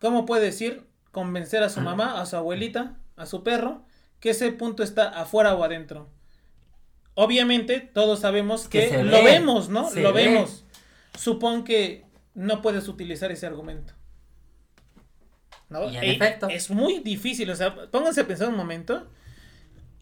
¿Cómo 0.00 0.26
puede 0.26 0.46
decir, 0.46 0.84
convencer 1.12 1.62
a 1.62 1.68
su 1.68 1.80
mamá, 1.80 2.20
a 2.20 2.26
su 2.26 2.36
abuelita, 2.36 2.96
a 3.16 3.26
su 3.26 3.44
perro, 3.44 3.84
que 4.18 4.30
ese 4.30 4.50
punto 4.50 4.82
está 4.82 5.08
afuera 5.08 5.54
o 5.54 5.62
adentro? 5.62 6.08
Obviamente, 7.14 7.80
todos 7.80 8.20
sabemos 8.20 8.68
Que 8.68 9.02
lo 9.04 9.18
ve, 9.18 9.32
vemos, 9.32 9.68
¿no? 9.68 9.90
se 9.90 10.00
lo 10.00 10.12
ve. 10.12 10.28
vemos. 10.28 10.64
Supón 11.16 11.62
que 11.62 12.04
no 12.34 12.62
puedes 12.62 12.88
utilizar 12.88 13.30
ese 13.30 13.46
argumento. 13.46 13.92
¿No? 15.72 15.90
Y 15.90 15.96
en 15.96 16.04
Eh, 16.04 16.12
efecto. 16.14 16.48
Es 16.48 16.70
muy 16.70 16.98
difícil, 17.00 17.50
o 17.50 17.56
sea, 17.56 17.74
pónganse 17.90 18.20
a 18.20 18.26
pensar 18.26 18.48
un 18.48 18.56
momento. 18.56 19.08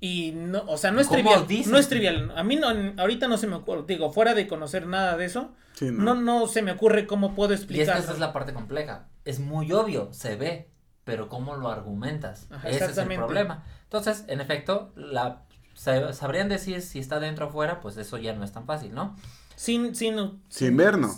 Y 0.02 0.32
no, 0.32 0.62
o 0.66 0.78
sea, 0.78 0.90
no 0.90 1.00
es 1.00 1.08
¿Cómo 1.08 1.18
trivial. 1.20 1.46
dices? 1.46 1.66
No 1.70 1.76
es 1.78 1.88
trivial. 1.88 2.32
A 2.34 2.42
mí 2.42 2.56
no, 2.56 2.68
ahorita 3.00 3.28
no 3.28 3.36
se 3.36 3.46
me 3.46 3.56
ocurre, 3.56 3.84
digo, 3.86 4.10
fuera 4.12 4.32
de 4.34 4.46
conocer 4.48 4.86
nada 4.86 5.16
de 5.16 5.26
eso, 5.26 5.52
Sí, 5.74 5.90
no, 5.92 6.14
no. 6.14 6.40
no 6.40 6.46
se 6.46 6.62
me 6.62 6.72
ocurre 6.72 7.06
cómo 7.06 7.34
puedo 7.34 7.52
Y 7.52 7.54
es 7.54 7.60
que 7.60 7.64
explicar. 7.74 7.98
esa 7.98 8.12
es 8.12 8.18
la 8.18 8.32
parte 8.32 8.52
compleja. 8.54 9.08
Es 9.26 9.40
muy 9.40 9.72
obvio, 9.72 10.08
se 10.12 10.36
ve, 10.36 10.70
pero 11.04 11.28
¿cómo 11.28 11.54
lo 11.56 11.68
argumentas? 11.68 12.46
Ajá, 12.50 12.68
Ese 12.68 12.86
es 12.86 12.96
el 12.98 13.08
problema. 13.14 13.64
Entonces, 13.84 14.24
en 14.28 14.40
efecto, 14.40 14.90
la 14.96 15.42
sa- 15.74 16.12
sabrían 16.14 16.48
decir 16.48 16.80
si 16.80 16.98
está 16.98 17.20
dentro 17.20 17.48
o 17.48 17.50
fuera, 17.50 17.80
pues 17.80 17.96
eso 17.98 18.16
ya 18.16 18.32
no 18.32 18.42
es 18.44 18.52
tan 18.52 18.64
fácil, 18.66 18.94
¿no? 18.94 19.16
Sin, 19.56 19.94
sin, 19.94 20.40
Sin 20.48 20.76
ver, 20.78 20.96
no. 20.96 21.14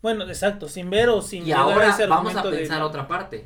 Bueno, 0.00 0.24
exacto, 0.28 0.68
sin 0.68 0.88
ver 0.88 1.10
o 1.10 1.20
sin 1.20 1.42
Y 1.42 1.46
llegar 1.46 1.60
a 1.60 1.62
ahora 1.64 1.88
ese 1.90 2.06
vamos 2.06 2.34
a 2.34 2.42
de- 2.42 2.56
pensar 2.56 2.80
otra 2.82 3.06
parte. 3.06 3.44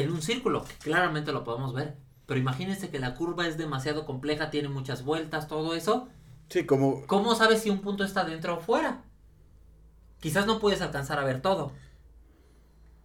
En 0.00 0.10
un 0.12 0.22
círculo, 0.22 0.64
que 0.64 0.74
claramente 0.78 1.32
lo 1.32 1.44
podemos 1.44 1.72
ver. 1.74 1.96
Pero 2.26 2.38
imagínense 2.40 2.90
que 2.90 2.98
la 2.98 3.14
curva 3.14 3.46
es 3.46 3.56
demasiado 3.56 4.04
compleja, 4.04 4.50
tiene 4.50 4.68
muchas 4.68 5.02
vueltas, 5.04 5.48
todo 5.48 5.74
eso. 5.74 6.08
Sí, 6.50 6.64
como. 6.66 7.06
¿Cómo 7.06 7.34
sabes 7.34 7.62
si 7.62 7.70
un 7.70 7.80
punto 7.80 8.04
está 8.04 8.24
dentro 8.24 8.56
o 8.56 8.60
fuera? 8.60 9.02
Quizás 10.20 10.46
no 10.46 10.58
puedes 10.58 10.80
alcanzar 10.82 11.18
a 11.18 11.24
ver 11.24 11.40
todo. 11.40 11.72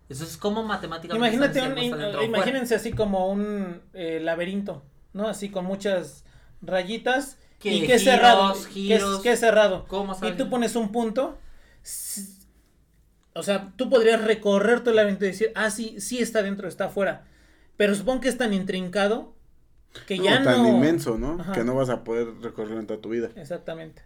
Eso 0.10 0.24
es 0.26 0.38
como 0.38 0.64
matemáticamente. 0.64 1.36
Imagínate 1.36 1.62
un- 1.62 1.90
fuera. 1.90 2.24
imagínense 2.24 2.76
así 2.76 2.92
como 2.92 3.30
un 3.30 3.82
eh, 3.94 4.20
laberinto, 4.22 4.84
¿no? 5.14 5.28
Así 5.28 5.50
con 5.50 5.66
muchas 5.66 6.26
rayitas 6.62 7.38
Que 7.60 7.74
y 7.74 7.86
que 7.86 7.96
es 7.96 8.02
giros, 8.02 8.16
cerrado, 8.16 8.54
que 8.54 8.70
giros. 8.70 9.22
que 9.22 9.32
es 9.32 9.40
cerrado. 9.40 9.86
¿Cómo 9.88 10.16
Y 10.22 10.32
tú 10.34 10.50
pones 10.50 10.76
un 10.76 10.92
punto, 10.92 11.38
o 13.36 13.44
sea, 13.44 13.74
tú 13.76 13.90
podrías 13.90 14.24
recorrer 14.24 14.82
todo 14.82 14.92
el 14.92 14.98
laberinto 14.98 15.26
y 15.26 15.30
decir, 15.30 15.52
ah, 15.56 15.70
sí, 15.70 16.00
sí 16.00 16.20
está 16.20 16.44
dentro, 16.44 16.68
está 16.68 16.86
afuera. 16.86 17.26
Pero 17.78 17.96
supongo 17.96 18.22
que 18.22 18.30
es 18.30 18.38
tan 18.38 18.54
intrincado 18.54 19.34
que 20.08 20.18
no, 20.18 20.24
ya 20.24 20.40
no... 20.40 20.46
tan 20.46 20.66
inmenso, 20.68 21.18
¿no? 21.18 21.40
Ajá. 21.40 21.54
Que 21.54 21.64
no 21.64 21.76
vas 21.76 21.90
a 21.90 22.04
poder 22.04 22.28
recorrer 22.42 22.78
en 22.78 22.88
toda 22.88 23.02
tu 23.02 23.10
vida. 23.10 23.30
Exactamente. 23.36 24.04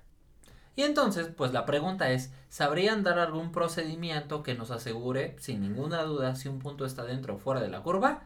Y 0.76 0.84
entonces, 0.84 1.28
pues 1.36 1.54
la 1.54 1.66
pregunta 1.66 2.12
es, 2.12 2.32
¿sabrían 2.50 3.04
dar 3.04 3.18
algún 3.20 3.52
procedimiento 3.52 4.44
que 4.44 4.54
nos 4.54 4.70
asegure, 4.70 5.36
sin 5.40 5.62
ninguna 5.62 6.04
duda, 6.04 6.36
si 6.36 6.50
un 6.50 6.60
punto 6.60 6.86
está 6.86 7.04
dentro 7.04 7.36
o 7.36 7.38
fuera 7.40 7.62
de 7.62 7.70
la 7.70 7.82
curva? 7.82 8.24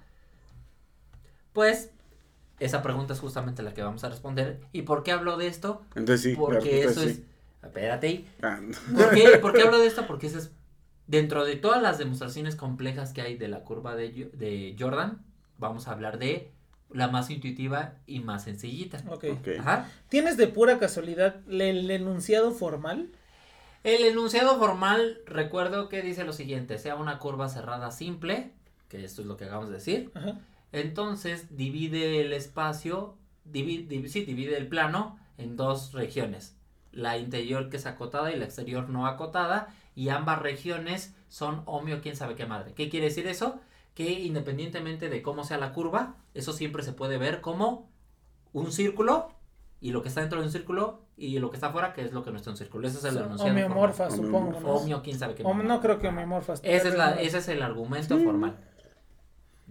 Pues, 1.54 1.92
esa 2.60 2.82
pregunta 2.82 3.14
es 3.14 3.20
justamente 3.20 3.64
la 3.64 3.74
que 3.74 3.82
vamos 3.82 4.04
a 4.04 4.10
responder. 4.10 4.60
¿Y 4.74 4.82
por 4.82 5.04
qué 5.04 5.14
hablo 5.14 5.38
de 5.38 5.48
esto? 5.48 5.82
Entonces 5.96 6.22
sí. 6.22 6.36
Porque 6.36 6.84
eso 6.84 7.04
es... 7.04 7.16
sí. 7.16 7.26
Espérate. 7.64 8.26
Ah, 8.42 8.60
¿Por 8.94 9.12
qué, 9.12 9.38
por 9.38 9.54
qué 9.54 9.62
hablo 9.62 9.80
de 9.80 9.88
esto? 9.88 10.06
Porque 10.06 10.28
ese 10.28 10.40
es... 10.40 10.52
Dentro 11.12 11.44
de 11.44 11.58
todas 11.58 11.82
las 11.82 11.98
demostraciones 11.98 12.56
complejas 12.56 13.12
que 13.12 13.22
hay 13.22 13.36
de 13.36 13.50
la 13.50 13.64
curva 13.66 13.96
de, 13.96 14.12
Jo- 14.12 14.38
de 14.38 14.76
Jordan, 14.80 15.22
vamos 15.58 15.88
a 15.88 15.92
hablar 15.92 16.18
de 16.20 16.52
la 16.90 17.10
más 17.10 17.30
intuitiva 17.30 17.96
y 18.08 18.22
más 18.22 18.46
sencillita. 18.46 19.04
Ok. 19.10 19.26
ok. 19.32 19.48
Ajá. 19.60 19.90
¿Tienes 20.08 20.38
de 20.38 20.48
pura 20.48 20.80
casualidad 20.80 21.42
el 21.50 21.92
enunciado 21.92 22.52
formal? 22.52 23.10
El 23.84 24.06
enunciado 24.06 24.58
formal, 24.58 25.20
recuerdo 25.26 25.90
que 25.90 26.02
dice 26.02 26.24
lo 26.24 26.32
siguiente, 26.32 26.78
sea 26.78 26.96
una 26.96 27.20
curva 27.20 27.50
cerrada 27.50 27.92
simple, 27.92 28.54
que 28.88 29.04
esto 29.04 29.22
es 29.22 29.28
lo 29.28 29.36
que 29.36 29.46
acabamos 29.46 29.70
de 29.70 29.76
decir, 29.76 30.12
Ajá. 30.14 30.40
entonces 30.72 31.58
divide 31.58 32.22
el 32.22 32.32
espacio, 32.32 33.18
divide, 33.44 34.08
sí, 34.08 34.24
divide 34.24 34.56
el 34.58 34.68
plano 34.68 35.20
en 35.38 35.58
dos 35.58 35.92
regiones, 35.94 36.56
la 36.92 37.18
interior 37.18 37.70
que 37.70 37.78
es 37.78 37.86
acotada 37.86 38.32
y 38.32 38.38
la 38.38 38.46
exterior 38.46 38.88
no 38.90 39.08
acotada, 39.08 39.68
y 39.96 40.10
ambas 40.10 40.40
regiones 40.42 41.16
son 41.30 41.64
homio 41.66 42.02
quién 42.02 42.16
sabe 42.16 42.36
qué 42.36 42.46
madre. 42.46 42.74
¿Qué 42.74 42.90
quiere 42.90 43.08
decir 43.08 43.28
eso? 43.28 43.60
Que 43.94 44.10
independientemente 44.12 45.10
de 45.10 45.22
cómo 45.22 45.44
sea 45.44 45.58
la 45.58 45.74
curva, 45.74 46.16
eso 46.34 46.54
siempre 46.54 46.84
se 46.84 46.94
puede 46.94 47.18
ver 47.18 47.42
como 47.42 47.90
un 48.54 48.72
círculo 48.72 49.30
y 49.80 49.92
lo 49.92 50.02
que 50.02 50.10
está 50.10 50.22
dentro 50.22 50.40
de 50.40 50.46
un 50.46 50.52
círculo 50.52 51.02
y 51.18 51.40
lo 51.40 51.50
que 51.50 51.58
está 51.58 51.68
afuera, 51.68 51.94
que 51.94 52.02
es 52.04 52.12
lo 52.14 52.24
que 52.24 52.32
no 52.32 52.38
está 52.38 52.50
en 52.50 52.54
un 52.54 52.58
círculo. 52.58 52.88
Ese 52.88 52.98
es 53.00 53.04
el 53.06 53.18
enunciado 53.18 53.38
formal. 53.50 53.64
Homeomorfas, 53.66 54.16
supongo. 54.16 54.60
¿no? 54.88 55.02
Quién 55.02 55.18
sabe 55.20 55.36
qué. 55.36 55.44
No 55.44 55.82
creo 55.82 56.00
que 56.00 56.08
homeomorfas. 56.08 56.62
Ese 56.64 56.90
es, 56.90 56.96
la, 56.98 57.20
ese 57.22 57.40
es 57.40 57.48
el 57.48 57.62
argumento 57.62 58.18
Sí. 58.18 58.24
formal. 58.24 58.58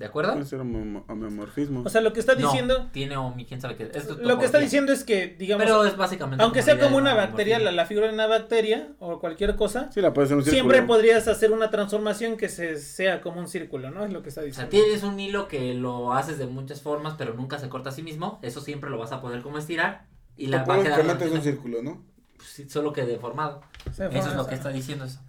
¿De 0.00 0.06
acuerdo? 0.06 0.32
Puede 0.32 0.46
ser 0.46 0.60
homeomorfismo. 0.60 1.82
O 1.84 1.90
sea, 1.90 2.00
lo 2.00 2.14
que 2.14 2.20
está 2.20 2.34
No, 2.34 2.40
diciendo, 2.48 2.88
tiene 2.90 3.18
homi, 3.18 3.44
quién 3.44 3.60
sabe 3.60 3.76
qué. 3.76 3.90
es 3.94 4.08
lo 4.08 4.38
que 4.38 4.46
está 4.46 4.56
diciendo 4.56 4.92
es 4.94 5.04
que, 5.04 5.26
digamos, 5.38 5.62
Pero 5.62 5.84
es 5.84 5.94
básicamente. 5.94 6.42
aunque 6.42 6.62
sea 6.62 6.80
como 6.80 6.96
una 6.96 7.12
bacteria, 7.12 7.58
la, 7.58 7.84
figura 7.84 8.06
de 8.06 8.14
una 8.14 8.26
bacteria 8.26 8.88
o 8.98 9.20
cualquier 9.20 9.56
cosa, 9.56 9.90
sí, 9.92 10.00
la 10.00 10.14
puedes 10.14 10.28
hacer 10.28 10.38
un 10.38 10.44
círculo. 10.44 10.62
siempre 10.72 10.82
podrías 10.86 11.28
hacer 11.28 11.52
una 11.52 11.68
transformación 11.70 12.38
que 12.38 12.48
se, 12.48 12.78
sea 12.78 13.20
como 13.20 13.40
un 13.40 13.46
círculo, 13.48 13.90
¿no? 13.90 14.02
Es 14.02 14.10
lo 14.10 14.22
que 14.22 14.30
está 14.30 14.40
O 14.40 14.44
sea, 14.44 14.46
diciendo. 14.64 14.70
tienes 14.70 15.02
un 15.02 15.20
hilo 15.20 15.48
que 15.48 15.74
lo 15.74 16.14
haces 16.14 16.38
de 16.38 16.46
muchas 16.46 16.80
formas, 16.80 17.16
pero 17.18 17.34
nunca 17.34 17.58
se 17.58 17.68
corta 17.68 17.90
a 17.90 17.92
sí 17.92 18.02
mismo. 18.02 18.38
Eso 18.40 18.62
siempre 18.62 18.88
lo 18.88 18.96
vas 18.96 19.12
a 19.12 19.20
poder 19.20 19.42
como 19.42 19.58
estirar. 19.58 20.06
Y 20.34 20.46
la 20.46 20.58
va 20.58 20.62
a 20.62 20.66
Supongo 20.78 20.82
quedar 20.84 21.00
que 21.02 21.06
metes 21.08 21.30
un 21.32 21.42
círculo, 21.42 21.82
¿no? 21.82 22.02
pues, 22.38 22.48
sí, 22.48 22.70
solo 22.70 22.94
que 22.94 23.04
deformado. 23.04 23.60
Se 23.92 24.06
Eso 24.06 24.30
es 24.30 24.34
lo 24.34 24.46
que 24.46 24.54
está 24.54 24.70
diciendo 24.70 25.04
eso. 25.04 25.20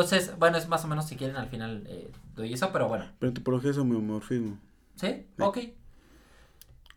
Entonces, 0.00 0.38
bueno, 0.38 0.56
es 0.58 0.68
más 0.68 0.84
o 0.84 0.88
menos 0.88 1.06
si 1.06 1.16
quieren 1.16 1.36
al 1.36 1.48
final 1.48 1.84
eh, 1.88 2.10
doy 2.34 2.52
eso, 2.52 2.70
pero 2.72 2.88
bueno. 2.88 3.04
Pero 3.18 3.28
en 3.28 3.34
topología 3.34 3.70
es 3.70 3.78
homeomorfismo. 3.78 4.58
¿Sí? 4.96 5.26
Ok. 5.40 5.58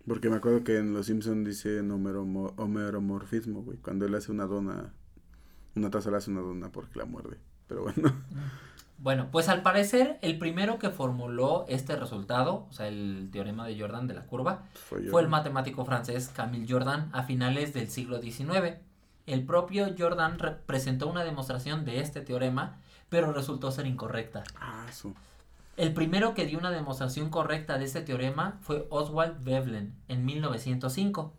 Porque 0.08 0.30
me 0.30 0.38
acuerdo 0.38 0.64
que 0.64 0.78
en 0.78 0.94
Los 0.94 1.06
Simpsons 1.08 1.46
dice 1.46 1.82
homeromo- 1.82 2.54
homeromorfismo, 2.58 3.62
güey. 3.62 3.78
Cuando 3.78 4.06
él 4.06 4.16
hace 4.16 4.32
una 4.32 4.46
dona, 4.46 4.94
Una 5.76 5.90
taza 5.92 6.10
le 6.10 6.18
hace 6.18 6.32
una 6.32 6.42
dona 6.42 6.72
porque 6.72 6.98
la 7.00 7.06
muerde. 7.06 7.38
Pero 7.68 7.84
bueno. 7.84 8.14
Bueno, 9.02 9.30
pues 9.32 9.48
al 9.48 9.62
parecer 9.62 10.18
el 10.22 10.38
primero 10.38 10.78
que 10.78 10.90
formuló 10.90 11.64
este 11.70 11.96
resultado, 11.96 12.68
o 12.70 12.74
sea, 12.74 12.90
el 12.90 13.30
teorema 13.32 13.66
de 13.66 13.80
Jordan 13.80 14.08
de 14.08 14.14
la 14.14 14.24
curva, 14.26 14.66
Fue, 14.74 15.06
yo. 15.06 15.10
fue 15.12 15.22
el 15.22 15.30
matemático 15.30 15.86
francés 15.86 16.28
Camille 16.36 16.66
Jordan 16.70 17.10
a 17.14 17.24
finales 17.24 17.74
del 17.74 17.88
siglo 17.88 18.22
XIX. 18.22 18.74
El 19.26 19.46
propio 19.46 19.88
Jordan 19.98 20.38
re- 20.38 20.58
presentó 20.66 21.08
una 21.08 21.24
demostración 21.24 21.86
de 21.86 22.02
este 22.02 22.20
teorema, 22.20 22.76
pero 23.10 23.34
resultó 23.34 23.72
ser 23.72 23.86
incorrecta. 23.88 24.44
Ah, 24.60 24.86
su. 24.94 25.14
El 25.78 25.94
primero 25.94 26.34
que 26.34 26.46
dio 26.46 26.60
una 26.60 26.72
demostración 26.72 27.30
correcta 27.30 27.78
de 27.78 27.86
este 27.86 28.02
teorema 28.02 28.58
fue 28.62 28.86
Oswald 28.90 29.44
Veblen 29.44 29.96
en 30.08 30.26
1905. 30.26 31.34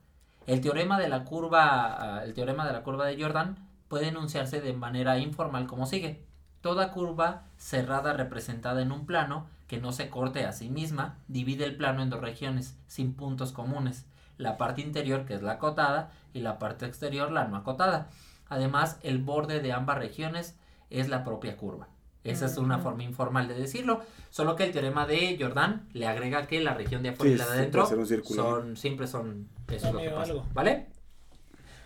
El 0.46 0.60
teorema 0.60 0.98
de 0.98 1.08
la 1.08 1.24
curva, 1.24 2.18
ah, 2.18 2.24
el 2.24 2.34
teorema 2.34 2.66
de 2.66 2.72
la 2.72 2.82
curva 2.82 3.06
de 3.06 3.20
Jordan 3.20 3.56
puede 3.88 4.08
enunciarse 4.08 4.60
de 4.60 4.72
manera 4.72 5.18
informal 5.18 5.66
como 5.66 5.86
sigue: 5.86 6.24
toda 6.60 6.92
curva 6.92 7.42
cerrada 7.58 8.12
representada 8.14 8.82
en 8.82 8.92
un 8.92 9.06
plano 9.06 9.46
que 9.66 9.78
no 9.78 9.92
se 9.92 10.08
corte 10.08 10.46
a 10.46 10.52
sí 10.52 10.68
misma 10.68 11.16
divide 11.28 11.64
el 11.64 11.76
plano 11.76 12.02
en 12.02 12.10
dos 12.10 12.20
regiones 12.20 12.76
sin 12.88 13.14
puntos 13.14 13.52
comunes, 13.52 14.04
la 14.36 14.56
parte 14.56 14.80
interior 14.80 15.26
que 15.26 15.34
es 15.34 15.42
la 15.42 15.52
acotada 15.52 16.10
y 16.32 16.40
la 16.40 16.58
parte 16.58 16.86
exterior 16.86 17.30
la 17.30 17.46
no 17.46 17.56
acotada. 17.56 18.08
Además, 18.48 18.98
el 19.02 19.18
borde 19.18 19.60
de 19.60 19.72
ambas 19.72 19.98
regiones 19.98 20.56
es 20.90 21.08
la 21.08 21.24
propia 21.24 21.56
curva. 21.56 21.88
Esa 22.22 22.46
es 22.46 22.58
una 22.58 22.78
forma 22.78 23.02
informal 23.02 23.48
de 23.48 23.54
decirlo, 23.54 24.02
solo 24.28 24.54
que 24.54 24.64
el 24.64 24.72
teorema 24.72 25.06
de 25.06 25.38
Jordan 25.40 25.88
le 25.94 26.06
agrega 26.06 26.46
que 26.46 26.60
la 26.60 26.74
región 26.74 27.02
de 27.02 27.10
afuera 27.10 27.30
Sí, 27.30 27.34
y 27.34 27.38
la 27.38 27.46
de 27.46 27.58
adentro 27.60 27.86
son 28.22 28.76
siempre 28.76 29.06
son 29.06 29.48
eso 29.68 29.88
es 29.88 29.94
lo 29.94 30.00
que 30.00 30.10
pasa. 30.10 30.34
¿vale? 30.52 30.88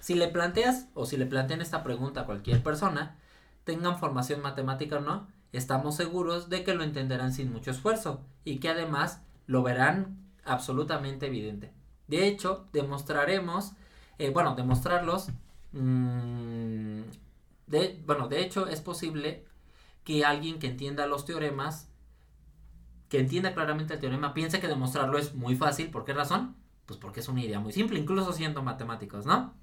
Si 0.00 0.14
le 0.14 0.26
planteas 0.28 0.88
o 0.94 1.06
si 1.06 1.16
le 1.16 1.26
plantean 1.26 1.60
esta 1.60 1.84
pregunta 1.84 2.22
a 2.22 2.26
cualquier 2.26 2.62
persona, 2.64 3.16
tengan 3.62 3.98
formación 3.98 4.42
matemática 4.42 4.96
o 4.96 5.00
no, 5.00 5.28
estamos 5.52 5.96
seguros 5.96 6.48
de 6.48 6.64
que 6.64 6.74
lo 6.74 6.82
entenderán 6.82 7.32
sin 7.32 7.52
mucho 7.52 7.70
esfuerzo 7.70 8.20
y 8.44 8.58
que 8.58 8.68
además 8.68 9.22
lo 9.46 9.62
verán 9.62 10.18
absolutamente 10.44 11.26
evidente. 11.26 11.72
De 12.08 12.26
hecho, 12.26 12.66
demostraremos, 12.72 13.72
eh, 14.18 14.30
bueno, 14.30 14.54
demostrarlos, 14.54 15.28
mm, 15.72 17.02
de, 17.66 18.02
bueno, 18.06 18.28
de 18.28 18.42
hecho 18.42 18.66
es 18.68 18.80
posible 18.80 19.44
que 20.04 20.24
alguien 20.24 20.58
que 20.58 20.68
entienda 20.68 21.06
los 21.06 21.24
teoremas, 21.24 21.90
que 23.08 23.20
entienda 23.20 23.54
claramente 23.54 23.94
el 23.94 24.00
teorema, 24.00 24.34
piense 24.34 24.60
que 24.60 24.68
demostrarlo 24.68 25.18
es 25.18 25.34
muy 25.34 25.56
fácil. 25.56 25.90
¿Por 25.90 26.04
qué 26.04 26.12
razón? 26.12 26.56
Pues 26.86 26.98
porque 26.98 27.20
es 27.20 27.28
una 27.28 27.42
idea 27.42 27.60
muy 27.60 27.72
simple, 27.72 27.98
incluso 27.98 28.32
siendo 28.32 28.62
matemáticos, 28.62 29.24
¿no? 29.24 29.54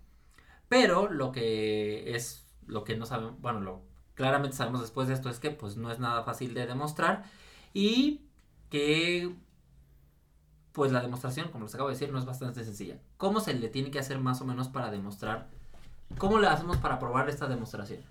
Pero 0.67 1.09
lo 1.09 1.31
que 1.31 2.15
es, 2.15 2.45
lo 2.65 2.83
que 2.83 2.97
no 2.97 3.05
sabemos, 3.05 3.39
bueno, 3.41 3.59
lo 3.59 3.83
claramente 4.15 4.57
sabemos 4.57 4.81
después 4.81 5.07
de 5.07 5.13
esto 5.13 5.29
es 5.29 5.39
que 5.39 5.51
pues 5.51 5.77
no 5.77 5.91
es 5.91 5.99
nada 5.99 6.23
fácil 6.23 6.53
de 6.53 6.65
demostrar 6.65 7.23
y 7.73 8.25
que 8.69 9.35
pues 10.71 10.91
la 10.91 11.01
demostración, 11.01 11.49
como 11.49 11.65
les 11.65 11.75
acabo 11.75 11.89
de 11.89 11.95
decir, 11.95 12.11
no 12.11 12.19
es 12.19 12.25
bastante 12.25 12.63
sencilla. 12.63 12.99
¿Cómo 13.17 13.41
se 13.41 13.53
le 13.53 13.67
tiene 13.67 13.91
que 13.91 13.99
hacer 13.99 14.19
más 14.19 14.41
o 14.41 14.45
menos 14.45 14.69
para 14.69 14.91
demostrar? 14.91 15.49
¿Cómo 16.17 16.39
le 16.39 16.47
hacemos 16.47 16.77
para 16.77 16.99
probar 16.99 17.29
esta 17.29 17.47
demostración? 17.47 18.01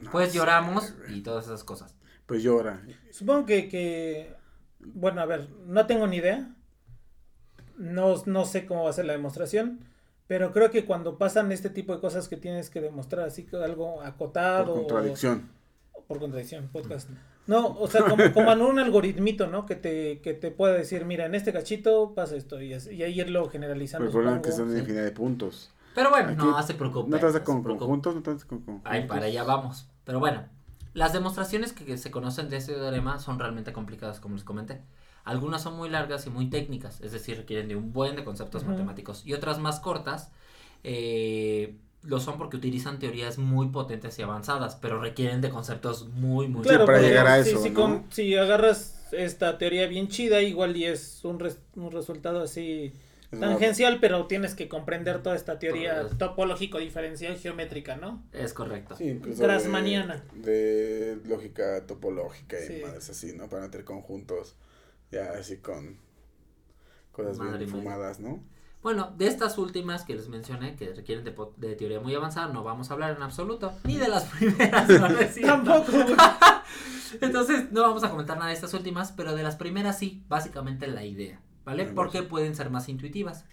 No 0.00 0.10
Pues 0.10 0.30
sé, 0.32 0.38
lloramos 0.38 0.94
y 1.08 1.20
todas 1.22 1.46
esas 1.46 1.64
cosas. 1.64 1.94
Pues 2.26 2.42
llora. 2.42 2.80
Supongo 3.10 3.44
que, 3.46 3.68
que, 3.68 4.34
bueno, 4.80 5.20
a 5.20 5.26
ver, 5.26 5.48
no 5.66 5.86
tengo 5.86 6.06
ni 6.06 6.16
idea. 6.18 6.48
No, 7.76 8.22
no 8.26 8.44
sé 8.44 8.66
cómo 8.66 8.84
va 8.84 8.90
a 8.90 8.94
ser 8.94 9.06
la 9.06 9.12
demostración. 9.14 9.80
Pero 10.26 10.52
creo 10.52 10.70
que 10.70 10.84
cuando 10.84 11.18
pasan 11.18 11.50
este 11.50 11.70
tipo 11.70 11.92
de 11.94 12.00
cosas 12.00 12.28
que 12.28 12.36
tienes 12.36 12.70
que 12.70 12.80
demostrar 12.80 13.26
así 13.26 13.44
que 13.44 13.56
algo 13.56 14.00
acotado. 14.02 14.74
Por 14.74 14.82
contradicción. 14.86 15.50
o- 15.92 16.02
por 16.04 16.18
contradicción, 16.20 16.68
podcast. 16.68 17.08
No, 17.46 17.66
o 17.78 17.88
sea, 17.88 18.02
como, 18.04 18.32
como 18.32 18.52
en 18.52 18.62
un 18.62 18.78
algoritmito, 18.78 19.48
¿no? 19.48 19.66
Que 19.66 19.74
te, 19.74 20.20
que 20.20 20.34
te 20.34 20.50
pueda 20.52 20.74
decir, 20.74 21.04
mira, 21.04 21.26
en 21.26 21.34
este 21.34 21.52
cachito 21.52 22.14
pasa 22.14 22.36
esto. 22.36 22.60
Y, 22.62 22.74
así- 22.74 22.90
y 22.94 23.02
ahí 23.02 23.20
irlo 23.20 23.48
generalizando. 23.50 24.06
Pero 24.06 24.10
el 24.20 24.24
problema 24.24 24.36
es 24.40 24.46
que 24.46 24.52
son 24.52 24.72
sí. 24.72 24.78
infinidad 24.78 25.04
de 25.04 25.10
puntos. 25.12 25.72
Pero 25.94 26.10
bueno, 26.10 26.28
Aquí 26.30 26.36
no 26.36 26.62
se 26.62 26.74
preocupe. 26.74 27.10
No 27.20 27.32
te 27.32 27.42
con 27.42 27.62
conjuntos, 27.62 28.14
no 28.14 28.22
te 28.22 28.30
con 28.46 28.60
conjuntos. 28.60 28.92
Ay, 28.92 29.06
para 29.06 29.26
allá 29.26 29.44
vamos. 29.44 29.86
Pero 30.04 30.20
bueno, 30.20 30.44
las 30.94 31.12
demostraciones 31.12 31.72
que, 31.72 31.96
se 31.98 32.10
conocen 32.10 32.48
de 32.48 32.56
este 32.56 32.74
teorema 32.74 33.18
son 33.18 33.38
realmente 33.38 33.72
complicadas, 33.72 34.20
como 34.20 34.34
les 34.36 34.44
comenté. 34.44 34.80
Algunas 35.24 35.62
son 35.62 35.76
muy 35.76 35.88
largas 35.90 36.26
y 36.26 36.30
muy 36.30 36.48
técnicas, 36.48 37.00
es 37.00 37.12
decir, 37.12 37.36
requieren 37.36 37.68
de 37.68 37.76
un 37.76 37.92
buen 37.92 38.16
de 38.16 38.24
conceptos 38.24 38.64
matemáticos. 38.64 39.24
Y 39.26 39.34
otras 39.34 39.58
más 39.58 39.78
cortas 39.78 40.30
eh, 40.82 41.76
lo 42.02 42.18
son 42.20 42.38
porque 42.38 42.56
utilizan 42.56 42.98
teorías 42.98 43.36
muy 43.38 43.68
potentes 43.68 44.18
y 44.18 44.22
avanzadas, 44.22 44.76
pero 44.76 45.00
requieren 45.00 45.40
de 45.42 45.50
conceptos 45.50 46.08
muy, 46.08 46.48
muy 46.48 46.62
Claro, 46.62 46.86
para 46.86 47.00
llegar 47.00 47.26
a 47.26 47.42
si- 47.44 47.50
eso, 47.50 47.62
si, 47.62 47.68
¿no? 47.70 47.74
con- 47.74 48.04
si 48.10 48.34
agarras 48.36 49.08
esta 49.12 49.58
teoría 49.58 49.86
bien 49.86 50.08
chida, 50.08 50.40
igual 50.40 50.76
y 50.76 50.86
es 50.86 51.24
un, 51.24 51.38
res- 51.38 51.60
un 51.76 51.90
resultado 51.92 52.42
así 52.42 52.94
tangencial, 53.38 53.98
pero 54.00 54.26
tienes 54.26 54.54
que 54.54 54.68
comprender 54.68 55.22
toda 55.22 55.36
esta 55.36 55.58
teoría 55.58 56.00
Pues- 56.02 56.18
topológico 56.18 56.78
diferencial 56.78 57.36
geométrica, 57.38 57.96
¿no? 57.96 58.24
Es 58.32 58.52
correcto. 58.54 58.96
Sí, 58.96 59.04
incluso 59.08 59.42
Grassmanniana. 59.42 60.24
De, 60.34 61.16
de 61.16 61.28
lógica 61.28 61.86
topológica 61.86 62.58
y 62.58 62.66
Sí. 62.66 62.82
más 62.84 63.08
así, 63.08 63.32
¿no? 63.34 63.48
Para 63.48 63.62
meter 63.62 63.84
conjuntos 63.84 64.56
ya 65.12 65.30
así 65.38 65.58
con 65.58 65.98
cosas 67.12 67.38
Madre 67.38 67.58
bien 67.58 67.72
mía. 67.72 67.82
fumadas, 67.82 68.18
¿no? 68.20 68.42
Bueno, 68.82 69.12
de 69.18 69.26
estas 69.26 69.58
últimas 69.58 70.04
que 70.04 70.14
les 70.14 70.28
mencioné, 70.28 70.74
que 70.74 70.94
requieren 70.94 71.22
de, 71.22 71.34
de 71.58 71.76
teoría 71.76 72.00
muy 72.00 72.14
avanzada, 72.14 72.50
no 72.50 72.64
vamos 72.64 72.90
a 72.90 72.94
hablar 72.94 73.14
en 73.14 73.22
absoluto, 73.22 73.74
ni 73.84 73.98
de 73.98 74.08
las 74.08 74.24
primeras. 74.38 74.88
no, 74.88 75.06
es. 75.18 75.38
Tampoco. 75.40 75.92
Entonces, 77.20 77.70
no 77.72 77.82
vamos 77.82 78.04
a 78.04 78.10
comentar 78.10 78.36
nada 78.36 78.48
de 78.48 78.54
estas 78.54 78.72
últimas, 78.72 79.12
pero 79.12 79.34
de 79.34 79.42
las 79.42 79.56
primeras 79.56 79.98
sí, 79.98 80.24
básicamente 80.28 80.86
la 80.86 81.04
idea, 81.04 81.40
¿vale? 81.64 81.86
Porque 81.86 82.22
pueden 82.22 82.54
ser 82.54 82.70
más 82.70 82.88
intuitivas. 82.88 83.44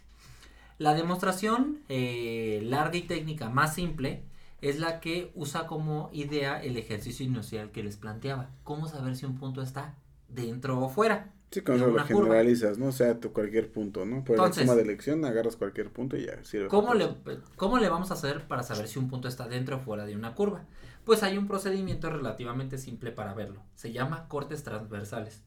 La 0.78 0.94
demostración 0.94 1.80
eh, 1.90 2.62
larga 2.64 2.98
y 2.98 3.02
técnica 3.02 3.50
más 3.50 3.74
simple 3.74 4.24
es 4.62 4.80
la 4.80 5.00
que 5.00 5.32
usa 5.36 5.68
como 5.68 6.10
idea 6.14 6.62
el 6.62 6.78
ejercicio 6.78 7.26
inicial 7.26 7.72
que 7.72 7.84
les 7.84 7.98
planteaba. 7.98 8.50
¿Cómo 8.64 8.88
saber 8.88 9.16
si 9.16 9.26
un 9.26 9.38
punto 9.38 9.62
está 9.62 9.96
dentro 10.30 10.80
o 10.80 10.90
fuera? 10.90 11.34
Sí, 11.52 11.62
con 11.62 11.76
eso 11.76 11.88
lo 11.88 11.94
una 11.94 12.06
curva. 12.06 12.24
generalizas, 12.26 12.78
¿no? 12.78 12.88
O 12.88 12.92
sea, 12.92 13.20
tu 13.20 13.32
cualquier 13.32 13.72
punto, 13.72 14.06
¿no? 14.06 14.24
Por 14.24 14.36
Entonces- 14.36 14.64
la 14.66 14.74
suma 14.74 14.76
de 14.76 14.82
elección 14.84 15.24
agarras 15.26 15.56
cualquier 15.56 15.92
punto 15.92 16.18
y 16.18 16.26
ya 16.26 16.44
sirve. 16.44 16.68
¿Cómo 16.68 16.94
le. 16.94 17.08
¿Cómo 17.56 17.78
le 17.78 17.88
vamos 17.88 18.12
a 18.12 18.16
hacer 18.16 18.48
para 18.48 18.64
saber 18.64 18.88
si 18.88 19.00
un 19.00 19.10
punto 19.10 19.28
está 19.30 19.48
dentro 19.48 19.78
o 19.78 19.80
fuera 19.80 20.06
de 20.06 20.16
una 20.16 20.36
curva? 20.36 20.66
Pues 21.06 21.24
hay 21.24 21.38
un 21.38 21.48
procedimiento 21.48 22.10
relativamente 22.10 22.78
simple 22.78 23.12
para 23.14 23.34
verlo. 23.34 23.64
Se 23.76 23.94
llama 23.94 24.28
cortes 24.28 24.64
transversales. 24.64 25.42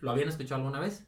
¿Lo 0.00 0.10
habían 0.10 0.28
escuchado 0.30 0.56
alguna 0.62 0.80
vez? 0.80 1.04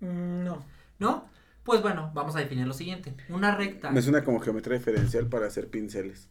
Mm, 0.00 0.44
No. 0.44 0.64
¿No? 0.98 1.28
Pues 1.64 1.82
bueno, 1.82 2.10
vamos 2.14 2.36
a 2.36 2.38
definir 2.38 2.66
lo 2.66 2.72
siguiente. 2.74 3.14
Una 3.28 3.54
recta. 3.56 3.90
Me 3.90 4.00
suena 4.00 4.22
como 4.24 4.38
geometría 4.40 4.78
diferencial 4.78 5.26
para 5.28 5.46
hacer 5.46 5.68
pinceles. 5.68 6.28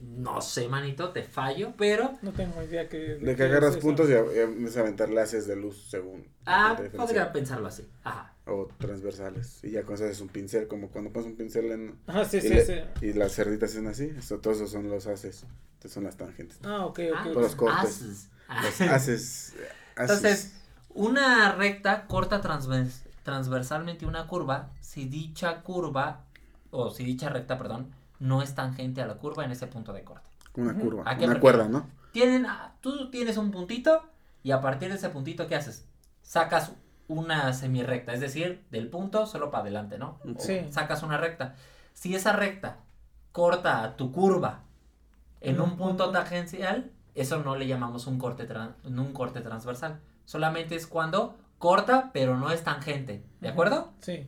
No 0.00 0.40
sé, 0.40 0.68
manito, 0.68 1.10
te 1.10 1.22
fallo, 1.22 1.74
pero. 1.78 2.18
No 2.22 2.32
tengo 2.32 2.60
idea 2.62 2.88
que. 2.88 2.98
De 2.98 3.18
que 3.20 3.36
qué 3.36 3.42
agarras 3.44 3.76
es 3.76 3.80
puntos 3.82 4.08
y 4.10 4.14
empiezas 4.14 4.78
a 4.78 4.80
aventar 4.80 5.10
laces 5.10 5.46
de 5.46 5.54
luz 5.56 5.86
según. 5.90 6.26
Ah, 6.46 6.76
podría 6.96 7.32
pensarlo 7.32 7.68
así. 7.68 7.86
Ajá. 8.02 8.34
O 8.46 8.66
transversales. 8.78 9.60
Y 9.62 9.70
ya 9.72 9.82
con 9.84 9.94
eso 9.94 10.04
haces 10.04 10.20
un 10.20 10.28
pincel, 10.28 10.66
como 10.66 10.88
cuando 10.90 11.12
pones 11.12 11.28
un 11.28 11.36
pincel 11.36 11.70
en... 11.70 11.94
Ah, 12.08 12.24
sí, 12.24 12.38
y, 12.38 12.40
sí, 12.40 12.48
le- 12.48 12.64
sí. 12.66 12.74
y 13.02 13.12
las 13.12 13.32
cerditas 13.32 13.70
hacen 13.70 13.86
así. 13.86 14.10
Eso, 14.18 14.40
todos 14.40 14.56
esos 14.56 14.70
son 14.72 14.88
los 14.88 15.06
haces. 15.06 15.44
Estos 15.74 15.92
son 15.92 16.02
las 16.04 16.16
tangentes. 16.16 16.58
Ah, 16.64 16.86
ok, 16.86 16.98
Ah, 17.14 17.24
ok. 17.28 17.32
Por 17.34 17.42
los 17.42 17.54
cortes. 17.54 17.78
haces. 18.02 18.28
Ah. 18.48 18.62
Los 18.64 18.80
haces. 18.80 18.90
haces. 18.90 19.54
Entonces, 19.96 20.52
una 20.94 21.52
recta 21.52 22.06
corta 22.06 22.40
transvers- 22.40 23.02
transversalmente 23.22 24.04
una 24.06 24.26
curva 24.26 24.70
si 24.80 25.06
dicha 25.06 25.62
curva, 25.62 26.24
o 26.70 26.90
si 26.90 27.04
dicha 27.04 27.28
recta, 27.28 27.56
perdón, 27.58 27.92
no 28.18 28.42
es 28.42 28.54
tangente 28.54 29.02
a 29.02 29.06
la 29.06 29.14
curva 29.14 29.44
en 29.44 29.52
ese 29.52 29.66
punto 29.66 29.92
de 29.92 30.02
corte. 30.04 30.28
Una 30.54 30.74
curva. 30.74 31.04
¿A 31.06 31.16
qué 31.16 31.24
Una 31.24 31.34
me 31.34 31.40
cuerda? 31.40 31.68
¿no? 31.68 31.86
Tienen, 32.12 32.46
ah, 32.46 32.74
tú 32.80 33.10
tienes 33.10 33.36
un 33.36 33.50
puntito 33.50 34.02
y 34.42 34.50
a 34.50 34.60
partir 34.60 34.90
de 34.90 34.96
ese 34.96 35.08
puntito, 35.08 35.46
¿qué 35.46 35.54
haces? 35.56 35.86
Sacas 36.22 36.72
una 37.08 37.52
semirrecta, 37.52 38.12
es 38.12 38.20
decir, 38.20 38.64
del 38.70 38.88
punto 38.88 39.26
solo 39.26 39.50
para 39.50 39.62
adelante, 39.62 39.98
¿no? 39.98 40.18
O 40.24 40.40
Sí. 40.40 40.66
Sacas 40.70 41.02
una 41.02 41.16
recta. 41.16 41.54
Si 41.94 42.14
esa 42.14 42.32
recta 42.32 42.76
corta 43.32 43.82
a 43.82 43.96
tu 43.96 44.12
curva 44.12 44.60
en 45.40 45.60
un 45.60 45.76
punto 45.76 46.10
tangencial, 46.10 46.90
eso 47.14 47.42
no 47.42 47.56
le 47.56 47.66
llamamos 47.66 48.06
un 48.06 48.18
corte, 48.18 48.48
tran- 48.48 48.74
un 48.84 49.12
corte 49.12 49.40
transversal. 49.40 50.00
Solamente 50.24 50.74
es 50.74 50.86
cuando 50.86 51.38
corta, 51.58 52.10
pero 52.12 52.36
no 52.36 52.50
es 52.50 52.62
tangente. 52.64 53.22
¿De 53.40 53.48
acuerdo? 53.48 53.92
Sí. 54.00 54.26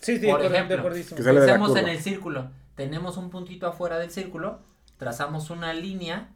Sí, 0.00 0.18
sí, 0.18 0.26
Por 0.26 0.40
de 0.40 0.46
acuerdo, 0.58 0.94
ejemplo, 0.94 1.24
Pensemos 1.34 1.76
en 1.76 1.88
el 1.88 2.00
círculo. 2.00 2.50
Tenemos 2.74 3.16
un 3.16 3.30
puntito 3.30 3.66
afuera 3.66 3.98
del 3.98 4.10
círculo, 4.10 4.60
trazamos 4.96 5.50
una 5.50 5.72
línea. 5.72 6.30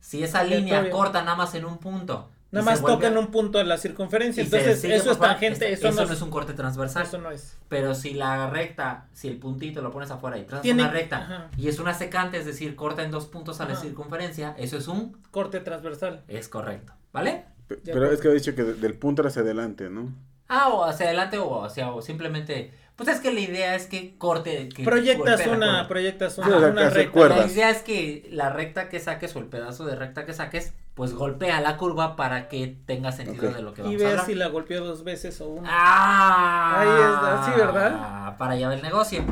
Si 0.00 0.22
esa 0.22 0.42
línea 0.44 0.88
corta 0.90 1.22
nada 1.22 1.36
más 1.36 1.54
en 1.54 1.64
un 1.64 1.78
punto, 1.78 2.30
Nada 2.50 2.64
más 2.66 2.80
vuelve 2.80 2.96
tocan 2.98 3.16
a- 3.16 3.20
un 3.20 3.26
punto 3.28 3.58
de 3.58 3.64
la 3.64 3.78
circunferencia. 3.78 4.42
Entonces, 4.44 4.84
eso 4.84 5.10
es 5.10 5.18
tangente. 5.18 5.72
Eso, 5.72 5.90
no, 5.90 6.02
es, 6.02 6.22
un 6.22 6.30
corte 6.30 6.52
transversal. 6.52 7.02
eso 7.02 7.18
no 7.18 7.30
es. 7.32 7.58
Pero 7.68 7.94
si 7.94 8.14
la 8.14 8.48
recta, 8.48 9.08
si 9.12 9.26
el 9.28 9.38
puntito 9.38 9.82
lo 9.82 9.90
pones 9.90 10.10
afuera 10.10 10.38
y 10.38 10.44
trazas 10.44 10.62
Tiene- 10.62 10.82
una 10.84 10.92
recta 10.92 11.16
ajá. 11.18 11.50
y 11.56 11.68
es 11.68 11.78
una 11.80 11.94
secante, 11.94 12.38
es 12.38 12.46
decir, 12.46 12.76
corta 12.76 13.02
en 13.02 13.10
dos 13.10 13.26
puntos 13.26 13.60
a 13.60 13.66
la 13.66 13.74
circunferencia, 13.74 14.54
eso 14.56 14.76
es 14.76 14.86
un, 14.86 15.18
Corte 15.32 15.58
transversal. 15.60 16.22
es 16.28 16.48
correcto, 16.48 16.92
¿vale? 17.12 17.46
Pero 17.68 18.10
es 18.10 18.20
que 18.20 18.28
he 18.28 18.34
dicho 18.34 18.54
que 18.54 18.62
de- 18.62 18.74
del 18.74 18.94
punto 18.94 19.26
hacia 19.26 19.42
adelante, 19.42 19.88
¿no? 19.90 20.12
Ah, 20.48 20.68
o 20.68 20.84
hacia 20.84 21.06
adelante 21.06 21.38
o 21.38 21.64
hacia, 21.64 21.90
o 21.90 22.02
simplemente, 22.02 22.72
pues 22.96 23.08
es 23.08 23.20
que 23.20 23.32
la 23.32 23.40
idea 23.40 23.74
es 23.74 23.86
que 23.86 24.16
corte, 24.18 24.68
que 24.68 24.84
Proyectas 24.84 25.46
una, 25.46 25.88
proyectas 25.88 26.34
Sí, 26.34 26.42
una, 26.42 26.56
o 26.56 26.60
sea, 26.60 26.68
una 26.70 26.80
que 26.82 26.86
hace 26.88 26.96
recta. 26.98 27.12
cuerdas. 27.12 27.46
La 27.46 27.52
idea 27.52 27.70
es 27.70 27.78
que 27.82 28.28
la 28.30 28.50
recta 28.50 28.88
que 28.90 29.00
saques 29.00 29.34
o 29.34 29.38
el 29.38 29.46
pedazo 29.46 29.86
de 29.86 29.96
recta 29.96 30.26
que 30.26 30.34
saques, 30.34 30.74
pues 30.94 31.14
golpea 31.14 31.60
la 31.62 31.76
curva 31.78 32.14
para 32.14 32.48
que 32.48 32.76
tenga 32.86 33.10
sentido 33.10 33.50
de 33.52 33.62
lo 33.62 33.72
que 33.74 33.80
Y 33.80 33.84
vamos 33.84 34.00
a 34.00 34.04
ver 34.04 34.10
hablar. 34.12 34.26
si 34.26 34.34
la 34.34 34.48
golpeó 34.48 34.84
dos 34.84 35.02
veces 35.02 35.40
o 35.40 35.48
una. 35.48 35.68
Ah, 35.72 36.80
Ahí 36.80 37.14
está, 37.14 37.44
sí, 37.46 37.58
¿verdad? 37.60 38.36
Para 38.36 38.52
allá 38.52 38.68
va 38.68 38.74
el 38.74 38.82
negocio. 38.82 39.24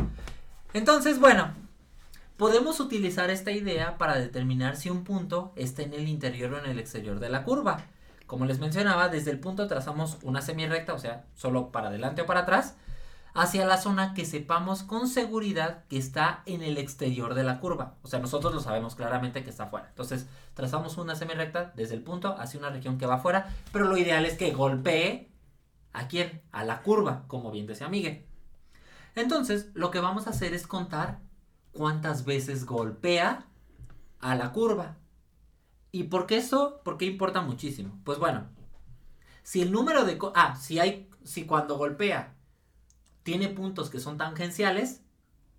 Entonces, 0.72 1.20
bueno, 1.20 1.52
podemos 2.36 2.80
utilizar 2.80 3.30
esta 3.30 3.50
idea 3.52 3.96
para 3.98 4.16
determinar 4.18 4.76
si 4.76 4.90
un 4.90 5.04
punto 5.04 5.52
está 5.56 5.82
en 5.82 5.92
el 5.92 6.08
interior 6.08 6.54
o 6.54 6.58
en 6.58 6.70
el 6.70 6.78
exterior 6.78 7.20
de 7.20 7.28
la 7.28 7.44
curva. 7.44 7.84
Como 8.32 8.46
les 8.46 8.60
mencionaba, 8.60 9.10
desde 9.10 9.30
el 9.30 9.40
punto 9.40 9.68
trazamos 9.68 10.16
una 10.22 10.40
semirrecta, 10.40 10.94
o 10.94 10.98
sea, 10.98 11.26
solo 11.34 11.70
para 11.70 11.88
adelante 11.88 12.22
o 12.22 12.26
para 12.26 12.40
atrás, 12.40 12.76
hacia 13.34 13.66
la 13.66 13.76
zona 13.76 14.14
que 14.14 14.24
sepamos 14.24 14.82
con 14.84 15.06
seguridad 15.06 15.84
que 15.90 15.98
está 15.98 16.42
en 16.46 16.62
el 16.62 16.78
exterior 16.78 17.34
de 17.34 17.44
la 17.44 17.60
curva. 17.60 17.96
O 18.00 18.08
sea, 18.08 18.20
nosotros 18.20 18.54
lo 18.54 18.60
sabemos 18.60 18.94
claramente 18.94 19.44
que 19.44 19.50
está 19.50 19.64
afuera. 19.64 19.88
Entonces, 19.90 20.28
trazamos 20.54 20.96
una 20.96 21.14
semirrecta 21.14 21.74
desde 21.76 21.94
el 21.94 22.00
punto 22.00 22.34
hacia 22.38 22.58
una 22.58 22.70
región 22.70 22.96
que 22.96 23.04
va 23.04 23.16
afuera, 23.16 23.54
pero 23.70 23.84
lo 23.84 23.98
ideal 23.98 24.24
es 24.24 24.38
que 24.38 24.52
golpee 24.52 25.30
¿A 25.92 26.08
quién? 26.08 26.40
A 26.52 26.64
la 26.64 26.80
curva, 26.80 27.24
como 27.26 27.50
bien 27.50 27.66
decía 27.66 27.90
Miguel. 27.90 28.24
Entonces, 29.14 29.68
lo 29.74 29.90
que 29.90 30.00
vamos 30.00 30.26
a 30.26 30.30
hacer 30.30 30.54
es 30.54 30.66
contar 30.66 31.20
cuántas 31.72 32.24
veces 32.24 32.64
golpea 32.64 33.44
a 34.20 34.34
la 34.34 34.52
curva. 34.52 34.96
¿Y 35.92 36.04
por 36.04 36.26
qué 36.26 36.38
eso? 36.38 36.80
¿Por 36.82 36.96
qué 36.96 37.04
importa 37.04 37.42
muchísimo? 37.42 38.00
Pues 38.02 38.18
bueno, 38.18 38.48
si 39.42 39.60
el 39.60 39.70
número 39.70 40.04
de... 40.04 40.18
Ah, 40.34 40.56
si 40.56 40.78
hay... 40.78 41.08
Si 41.22 41.44
cuando 41.44 41.76
golpea 41.76 42.34
tiene 43.22 43.48
puntos 43.48 43.90
que 43.90 44.00
son 44.00 44.16
tangenciales, 44.16 45.02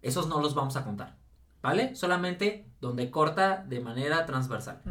esos 0.02 0.28
no 0.28 0.42
los 0.42 0.56
vamos 0.56 0.76
a 0.76 0.84
contar. 0.84 1.16
¿Vale? 1.62 1.96
Solamente 1.96 2.68
donde 2.82 3.10
corta 3.10 3.64
de 3.64 3.80
manera 3.80 4.26
transversal. 4.26 4.82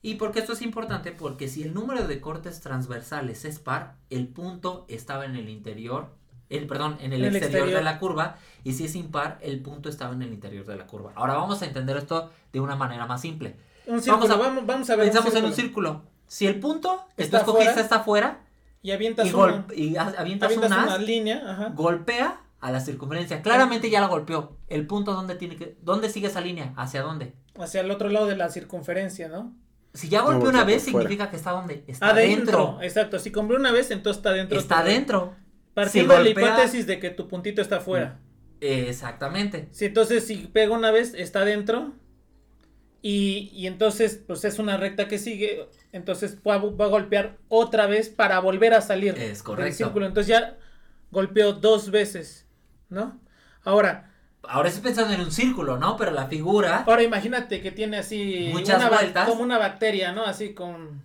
¿Y 0.00 0.16
por 0.16 0.32
qué 0.32 0.40
esto 0.40 0.54
es 0.54 0.62
importante? 0.62 1.12
Porque 1.12 1.46
si 1.46 1.62
el 1.62 1.74
número 1.74 2.08
de 2.08 2.20
cortes 2.20 2.60
transversales 2.60 3.44
es 3.44 3.60
par, 3.60 3.98
el 4.10 4.26
punto 4.26 4.84
estaba 4.88 5.24
en 5.26 5.36
el 5.36 5.48
interior, 5.48 6.08
el, 6.48 6.66
perdón, 6.66 6.96
en 6.98 7.12
el, 7.12 7.20
En 7.20 7.28
el 7.28 7.36
exterior, 7.36 7.68
exterior. 7.68 7.78
de 7.78 7.84
la 7.84 8.00
curva, 8.00 8.36
y 8.64 8.72
si 8.72 8.86
es 8.86 8.96
impar, 8.96 9.38
el 9.42 9.60
punto 9.62 9.88
estaba 9.88 10.12
en 10.12 10.22
el 10.22 10.32
interior 10.32 10.66
de 10.66 10.76
la 10.76 10.88
curva. 10.88 11.12
Ahora 11.14 11.34
vamos 11.34 11.62
a 11.62 11.66
entender 11.66 11.96
esto 11.96 12.32
de 12.52 12.58
una 12.58 12.74
manera 12.74 13.06
más 13.06 13.20
simple. 13.20 13.54
Un 13.86 14.00
círculo, 14.02 14.28
Vamos 14.28 14.30
a- 14.30 14.36
vamos, 14.48 14.66
vamos 14.66 14.90
a 14.90 14.96
ver. 14.96 15.06
Pensamos 15.06 15.34
en 15.34 15.44
un 15.44 15.52
círculo. 15.52 16.02
Si 16.26 16.46
el 16.46 16.58
punto 16.60 17.04
que 17.16 17.22
Está 17.24 17.38
tú 17.44 17.50
escogiste 17.50 17.70
afuera, 17.70 17.82
está 17.82 17.96
afuera 17.96 18.40
Y 18.82 18.90
avientas, 18.92 19.26
y, 19.26 19.32
una, 19.34 19.42
gol- 19.64 19.64
y 19.76 19.96
a- 19.96 20.02
avientas, 20.02 20.46
avientas 20.48 20.70
un 20.70 20.78
una 20.84 20.94
as, 20.94 21.00
línea. 21.02 21.42
Ajá. 21.46 21.68
golpea 21.74 22.40
a 22.60 22.70
la 22.70 22.80
circunferencia. 22.80 23.42
Claramente 23.42 23.90
ya 23.90 24.00
la 24.00 24.06
golpeó. 24.06 24.56
El 24.68 24.86
punto 24.86 25.12
dónde 25.14 25.34
tiene 25.34 25.56
que, 25.56 25.76
dónde 25.82 26.08
sigue 26.08 26.28
esa 26.28 26.40
línea, 26.40 26.72
hacia 26.76 27.02
dónde. 27.02 27.34
Hacia 27.58 27.80
el 27.80 27.90
otro 27.90 28.08
lado 28.08 28.26
de 28.26 28.36
la 28.36 28.48
circunferencia, 28.50 29.28
¿no? 29.28 29.52
Si 29.94 30.08
ya 30.08 30.22
golpeó 30.22 30.48
una 30.48 30.64
vez, 30.64 30.84
fuera. 30.84 31.00
significa 31.00 31.28
que 31.30 31.36
está 31.36 31.50
dónde, 31.50 31.84
está 31.86 32.10
Adentro. 32.10 32.58
dentro. 32.68 32.82
Exacto. 32.82 33.18
Si 33.18 33.30
compré 33.30 33.56
una 33.56 33.72
vez, 33.72 33.90
entonces 33.90 34.18
está 34.18 34.32
dentro. 34.32 34.58
Está 34.58 34.82
dentro. 34.82 35.34
Partiendo 35.74 36.14
Si 36.14 36.18
de 36.18 36.24
la 36.24 36.30
hipótesis 36.30 36.86
de 36.86 36.98
que 36.98 37.10
tu 37.10 37.28
puntito 37.28 37.60
está 37.60 37.76
afuera. 37.78 38.18
Exactamente. 38.60 39.68
Si 39.72 39.86
entonces 39.86 40.26
si 40.26 40.36
pega 40.46 40.74
una 40.74 40.90
vez, 40.90 41.14
está 41.14 41.44
dentro. 41.44 41.92
Y, 43.02 43.50
y 43.52 43.66
entonces, 43.66 44.20
pues 44.26 44.44
es 44.44 44.58
una 44.60 44.76
recta 44.76 45.08
que 45.08 45.18
sigue. 45.18 45.68
Entonces 45.92 46.38
va, 46.46 46.54
a- 46.54 46.58
va 46.58 46.84
a 46.84 46.88
golpear 46.88 47.36
otra 47.48 47.86
vez 47.86 48.08
para 48.08 48.38
volver 48.38 48.74
a 48.74 48.80
salir 48.80 49.14
Es 49.18 49.18
del 49.38 49.42
correcto. 49.42 49.76
círculo. 49.76 50.06
Entonces 50.06 50.28
ya 50.28 50.56
golpeó 51.10 51.52
dos 51.52 51.90
veces, 51.90 52.46
¿no? 52.88 53.20
Ahora, 53.64 54.08
Ahora 54.44 54.68
estoy 54.70 54.82
pensando 54.82 55.14
en 55.14 55.20
un 55.20 55.30
círculo, 55.30 55.78
¿no? 55.78 55.96
Pero 55.96 56.10
la 56.10 56.26
figura. 56.26 56.82
ahora 56.84 57.02
imagínate 57.04 57.60
que 57.60 57.70
tiene 57.70 57.98
así 57.98 58.48
Muchas 58.52 58.78
una 58.78 58.88
vueltas. 58.88 59.28
como 59.28 59.42
una 59.42 59.56
bacteria, 59.58 60.10
¿no? 60.10 60.24
Así 60.24 60.52
con, 60.52 61.00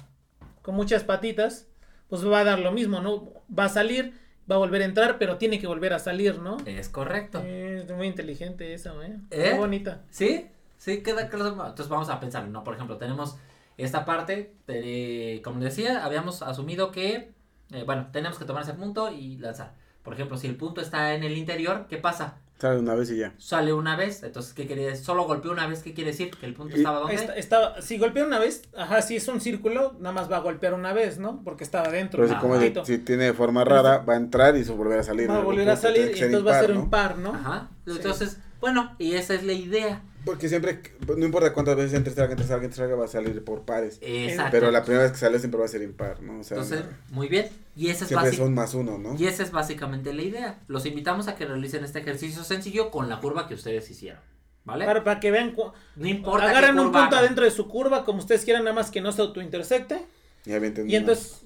con 0.63 0.73
muchas 0.75 1.03
patitas. 1.03 1.67
Pues 2.09 2.25
va 2.27 2.39
a 2.39 2.43
dar 2.43 2.57
lo 2.59 2.71
mismo, 2.71 2.99
¿no? 3.01 3.31
Va 3.55 3.65
a 3.65 3.69
salir, 3.69 4.13
va 4.49 4.55
a 4.55 4.59
volver 4.59 4.81
a 4.81 4.85
entrar, 4.85 5.17
pero 5.19 5.37
tiene 5.37 5.59
que 5.59 5.67
volver 5.67 5.93
a 5.93 5.99
salir, 5.99 6.39
¿no? 6.39 6.57
Es 6.65 6.89
correcto. 6.89 7.43
Es 7.43 7.91
muy 7.91 8.07
inteligente 8.07 8.73
esa, 8.73 8.93
¿eh? 9.05 9.17
¿Eh? 9.29 9.49
Qué 9.51 9.57
bonita. 9.57 10.01
¿Sí? 10.09 10.47
Sí, 10.77 11.01
queda 11.03 11.29
claro. 11.29 11.49
Entonces 11.51 11.89
vamos 11.89 12.09
a 12.09 12.19
pensar, 12.19 12.47
¿no? 12.47 12.63
Por 12.63 12.75
ejemplo, 12.75 12.97
tenemos 12.97 13.37
esta 13.77 14.05
parte, 14.05 14.53
de- 14.67 15.41
como 15.43 15.59
decía, 15.59 16.03
habíamos 16.05 16.41
asumido 16.41 16.91
que, 16.91 17.31
eh, 17.71 17.83
bueno, 17.85 18.07
tenemos 18.11 18.37
que 18.39 18.45
tomar 18.45 18.63
ese 18.63 18.73
punto 18.73 19.11
y 19.11 19.37
lanzar. 19.37 19.73
Por 20.03 20.13
ejemplo, 20.13 20.37
si 20.37 20.47
el 20.47 20.55
punto 20.55 20.81
está 20.81 21.13
en 21.15 21.23
el 21.23 21.37
interior, 21.37 21.85
¿qué 21.89 21.97
pasa? 21.97 22.37
Sale 22.59 22.79
una 22.79 22.95
vez 22.95 23.11
y 23.11 23.17
ya. 23.17 23.35
Sale 23.37 23.71
una 23.71 23.95
vez, 23.95 24.23
entonces, 24.23 24.53
¿qué 24.53 24.65
quiere 24.65 24.83
decir? 24.83 25.05
Solo 25.05 25.25
golpeó 25.25 25.51
una 25.51 25.67
vez, 25.67 25.83
¿qué 25.83 25.93
quiere 25.93 26.09
decir? 26.09 26.31
Que 26.31 26.47
el 26.47 26.55
punto 26.55 26.75
Y- 26.75 26.79
estaba 26.79 26.99
donde? 26.99 27.13
Está, 27.13 27.35
estaba- 27.35 27.81
si 27.83 27.99
golpea 27.99 28.25
una 28.25 28.39
vez, 28.39 28.63
ajá, 28.75 29.03
si 29.03 29.15
es 29.17 29.27
un 29.27 29.41
círculo, 29.41 29.95
nada 29.99 30.11
más 30.13 30.31
va 30.31 30.37
a 30.37 30.39
golpear 30.39 30.73
una 30.73 30.91
vez, 30.91 31.19
¿no? 31.19 31.43
Porque 31.43 31.63
estaba 31.63 31.89
dentro. 31.89 32.23
Pero 32.23 32.33
si, 32.33 32.39
como 32.41 32.57
de- 32.57 32.81
si 32.83 32.97
tiene 32.97 33.31
forma 33.33 33.63
rara, 33.63 33.99
va 33.99 34.13
a 34.13 34.17
entrar 34.17 34.55
y 34.57 34.63
se 34.63 34.71
volver 34.71 34.97
a 34.99 35.03
salir. 35.03 35.29
va 35.29 35.35
a 35.35 35.39
¿no? 35.39 35.43
volver 35.43 35.69
a 35.69 35.75
salir 35.75 36.13
y 36.17 36.19
entonces 36.19 36.47
va 36.47 36.57
a 36.57 36.61
ser 36.61 36.71
impar, 36.71 37.15
un 37.17 37.23
¿no? 37.23 37.31
par, 37.31 37.43
¿no? 37.43 37.49
Ajá. 37.51 37.69
Sí. 37.85 37.91
Entonces, 37.97 38.39
bueno, 38.59 38.95
y 38.97 39.13
esa 39.13 39.35
es 39.35 39.43
la 39.43 39.53
idea. 39.53 40.01
Porque 40.27 40.47
siempre, 40.49 40.81
no 41.17 41.25
importa 41.25 41.51
cuántas 41.53 41.75
veces 41.75 41.93
entre, 41.95 42.13
salga, 42.13 42.33
entre, 42.33 42.45
salga, 42.45 42.65
entre, 42.65 42.77
salga, 42.77 42.95
va 42.95 43.05
a 43.05 43.07
salir 43.07 43.43
por 43.43 43.63
pares. 43.65 43.97
Exacto. 44.01 44.51
Pero 44.51 44.69
la 44.69 44.83
primera 44.83 45.03
vez 45.03 45.13
que 45.13 45.17
sale 45.17 45.39
siempre 45.39 45.59
va 45.59 45.65
a 45.65 45.69
ser 45.69 45.81
impar, 45.81 46.21
¿no? 46.21 46.39
O 46.39 46.43
sea, 46.43 46.57
Entonces, 46.57 46.85
no- 46.85 47.15
muy 47.15 47.27
bien. 47.27 47.47
Y 47.75 47.89
esa 47.89 48.03
es 48.03 48.09
siempre 48.09 48.27
básica. 48.29 48.43
son 48.43 48.53
más 48.53 48.73
uno, 48.75 48.97
¿no? 48.99 49.15
Y 49.17 49.25
esa 49.25 49.41
es 49.43 49.51
básicamente 49.51 50.13
la 50.13 50.21
idea. 50.21 50.59
Los 50.67 50.85
invitamos 50.85 51.27
a 51.27 51.35
que 51.35 51.45
realicen 51.45 51.83
este 51.83 51.99
ejercicio 51.99 52.43
sencillo 52.43 52.91
con 52.91 53.09
la 53.09 53.19
curva 53.19 53.47
que 53.47 53.53
ustedes 53.55 53.89
hicieron. 53.89 54.21
¿Vale? 54.65 54.83
Para, 54.85 55.03
para 55.03 55.19
que 55.21 55.31
vean, 55.31 55.53
cu- 55.53 55.71
no 55.95 56.07
importa. 56.07 56.49
agarren 56.49 56.75
qué 56.75 56.81
un 56.81 56.91
punto 56.91 56.99
hagan. 57.15 57.19
adentro 57.19 57.45
de 57.45 57.51
su 57.51 57.67
curva, 57.69 58.03
como 58.03 58.19
ustedes 58.19 58.43
quieran, 58.43 58.65
nada 58.65 58.75
más 58.75 58.91
que 58.91 58.99
no 58.99 59.11
se 59.13 59.21
autointersecte. 59.21 60.05
Y, 60.45 60.51
avienten 60.53 60.89
Y 60.89 60.95
entonces 60.97 61.41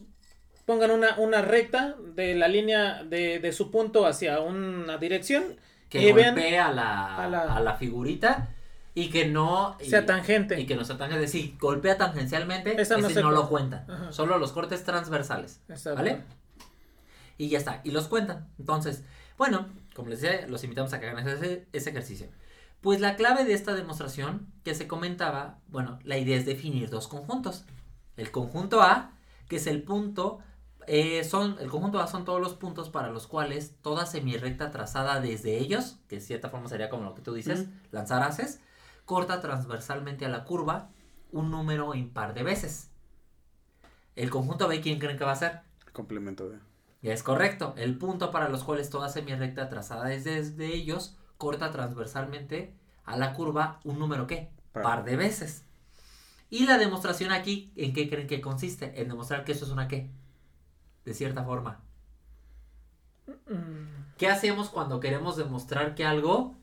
pongan 0.65 0.89
una, 0.91 1.17
una 1.19 1.41
recta 1.41 1.95
de 2.15 2.33
la 2.35 2.47
línea 2.47 3.03
de, 3.03 3.39
de 3.39 3.51
su 3.51 3.69
punto 3.69 4.05
hacia 4.07 4.39
una 4.39 4.97
dirección 4.97 5.43
Que 5.89 6.01
y 6.09 6.11
vean 6.13 6.33
golpee 6.35 6.57
a 6.59 6.71
la, 6.71 7.05
a 7.15 7.25
a, 7.25 7.29
la- 7.29 7.59
la... 7.59 7.75
figurita 7.75 8.49
y 8.93 9.09
que 9.09 9.27
no. 9.27 9.77
y- 9.79 9.89
sea 9.89 10.05
tangente. 10.05 10.59
Y 10.59 10.65
que 10.65 10.75
no 10.75 10.83
sea 10.85 10.97
tangente. 10.97 11.27
Si 11.27 11.55
golpea 11.59 11.97
tangencialmente, 11.97 12.75
no 12.75 12.81
ese 12.81 13.13
se 13.13 13.21
no 13.21 13.31
lo 13.31 13.47
cuenta. 13.49 13.85
Ajá. 13.89 14.11
Solo 14.11 14.37
los 14.37 14.51
cortes 14.51 14.83
transversales. 14.83 15.61
Exacto. 15.69 15.97
¿Vale? 15.97 16.23
Y 17.37 17.49
ya 17.49 17.57
está. 17.57 17.81
Y 17.83 17.91
los 17.91 18.07
cuentan. 18.07 18.47
Entonces, 18.59 19.03
bueno, 19.37 19.67
como 19.95 20.09
les 20.09 20.21
decía, 20.21 20.47
los 20.47 20.63
invitamos 20.63 20.93
a 20.93 20.99
que 20.99 21.09
hagan 21.09 21.27
ese, 21.27 21.67
ese 21.71 21.89
ejercicio. 21.89 22.27
Pues 22.81 22.99
la 22.99 23.15
clave 23.15 23.45
de 23.45 23.53
esta 23.53 23.73
demostración 23.75 24.47
que 24.63 24.73
se 24.75 24.87
comentaba, 24.87 25.59
bueno, 25.67 25.99
la 26.03 26.17
idea 26.17 26.37
es 26.37 26.45
definir 26.45 26.89
dos 26.89 27.07
conjuntos. 27.07 27.65
El 28.17 28.31
conjunto 28.31 28.81
A, 28.81 29.11
que 29.47 29.57
es 29.57 29.67
el 29.67 29.83
punto, 29.83 30.39
eh, 30.87 31.23
son, 31.23 31.57
el 31.59 31.69
conjunto 31.69 31.99
A 31.99 32.07
son 32.07 32.25
todos 32.25 32.41
los 32.41 32.55
puntos 32.55 32.89
para 32.89 33.09
los 33.09 33.27
cuales 33.27 33.75
toda 33.81 34.05
semirrecta 34.07 34.71
trazada 34.71 35.21
desde 35.21 35.57
ellos, 35.59 35.97
que 36.07 36.15
de 36.15 36.21
cierta 36.21 36.49
forma 36.49 36.67
sería 36.69 36.89
como 36.89 37.03
lo 37.03 37.13
que 37.13 37.21
tú 37.21 37.33
dices, 37.33 37.61
Ujú. 37.61 37.69
lanzar 37.91 38.23
haces, 38.23 38.61
corta 39.11 39.41
transversalmente 39.41 40.25
a 40.25 40.29
la 40.29 40.45
curva 40.45 40.89
un 41.33 41.51
número 41.51 41.93
impar 41.95 42.33
de 42.33 42.43
veces. 42.43 42.91
El 44.15 44.29
conjunto 44.29 44.69
B, 44.69 44.79
¿quién 44.79 44.99
creen 44.99 45.17
que 45.17 45.25
va 45.25 45.33
a 45.33 45.35
ser? 45.35 45.59
Complemento 45.91 46.47
de. 46.47 46.59
Ya 47.01 47.11
es 47.11 47.21
correcto. 47.21 47.73
El 47.75 47.97
punto 47.97 48.31
para 48.31 48.47
los 48.47 48.63
cuales 48.63 48.89
toda 48.89 49.09
semirrecta 49.09 49.67
trazada 49.67 50.05
desde, 50.05 50.35
desde 50.35 50.67
ellos 50.67 51.17
corta 51.35 51.71
transversalmente 51.71 52.73
a 53.03 53.17
la 53.17 53.33
curva 53.33 53.81
un 53.83 53.99
número 53.99 54.27
qué? 54.27 54.49
Par. 54.71 54.83
Par 54.83 55.03
de 55.03 55.17
veces. 55.17 55.65
Y 56.49 56.65
la 56.65 56.77
demostración 56.77 57.33
aquí, 57.33 57.73
¿en 57.75 57.91
qué 57.91 58.09
creen 58.09 58.27
que 58.27 58.39
consiste? 58.39 59.01
En 59.01 59.09
demostrar 59.09 59.43
que 59.43 59.51
eso 59.51 59.65
es 59.65 59.71
una 59.71 59.89
qué. 59.89 60.09
De 61.03 61.13
cierta 61.13 61.43
forma. 61.43 61.81
Mm, 63.27 64.13
¿Qué 64.17 64.29
hacemos 64.29 64.69
cuando 64.69 65.01
queremos 65.01 65.35
demostrar 65.35 65.95
que 65.95 66.05
algo 66.05 66.55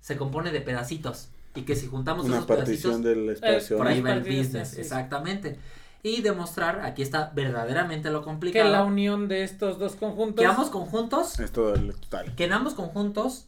se 0.00 0.16
compone 0.16 0.50
de 0.50 0.60
pedacitos? 0.60 1.30
Y 1.54 1.62
que 1.62 1.76
si 1.76 1.86
juntamos 1.86 2.24
Una 2.26 2.36
esos 2.36 2.46
partición 2.46 3.02
del 3.02 3.28
espacio. 3.30 3.76
por 3.76 3.86
¿no? 3.86 3.92
ahí 3.92 4.00
va 4.00 4.12
el 4.12 4.20
business. 4.20 4.70
sí. 4.70 4.80
Exactamente. 4.80 5.58
Y 6.02 6.20
demostrar, 6.20 6.80
aquí 6.80 7.00
está 7.02 7.32
verdaderamente 7.34 8.10
lo 8.10 8.20
que 8.20 8.24
complicado. 8.26 8.70
la 8.70 8.84
unión 8.84 9.26
de 9.28 9.42
estos 9.42 9.78
dos 9.78 9.94
conjuntos. 9.96 10.40
que 10.42 10.46
ambos 10.46 10.68
conjuntos 10.68 11.38
Es 11.40 11.50
todo 11.52 11.74
el 11.74 11.94
total. 11.94 12.34
que 12.34 12.44
en 12.44 12.52
ambos 12.52 12.74
conjuntos 12.74 13.46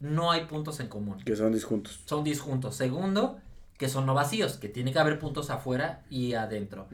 no 0.00 0.32
hay 0.32 0.46
puntos 0.46 0.80
en 0.80 0.88
común. 0.88 1.18
Que 1.24 1.36
son 1.36 1.52
disjuntos. 1.52 2.00
Son 2.06 2.24
disjuntos. 2.24 2.74
Segundo, 2.74 3.38
que 3.78 3.88
son 3.88 4.04
no 4.06 4.14
vacíos, 4.14 4.54
que 4.56 4.68
tiene 4.68 4.92
que 4.92 4.98
haber 4.98 5.18
puntos 5.20 5.50
afuera 5.50 6.02
y 6.10 6.32
adentro. 6.34 6.88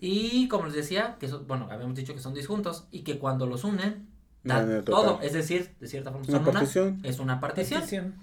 Y 0.00 0.48
como 0.48 0.64
les 0.66 0.74
decía, 0.74 1.16
que 1.20 1.28
son, 1.28 1.46
bueno, 1.46 1.68
habíamos 1.70 1.94
dicho 1.96 2.14
que 2.14 2.20
son 2.20 2.34
disjuntos 2.34 2.84
y 2.90 3.02
que 3.02 3.18
cuando 3.20 3.46
los 3.46 3.62
unen, 3.62 4.08
dan 4.42 4.66
Dan 4.68 4.76
el 4.78 4.84
todo. 4.84 5.20
Es 5.22 5.34
decir, 5.34 5.70
de 5.78 5.86
cierta 5.86 6.10
forma, 6.10 6.26
Una 6.26 6.38
son 6.38 6.42
una, 6.42 6.52
partición. 6.52 7.00
es 7.04 7.18
una 7.20 7.38
partición. 7.40 7.80
Partición. 7.80 8.14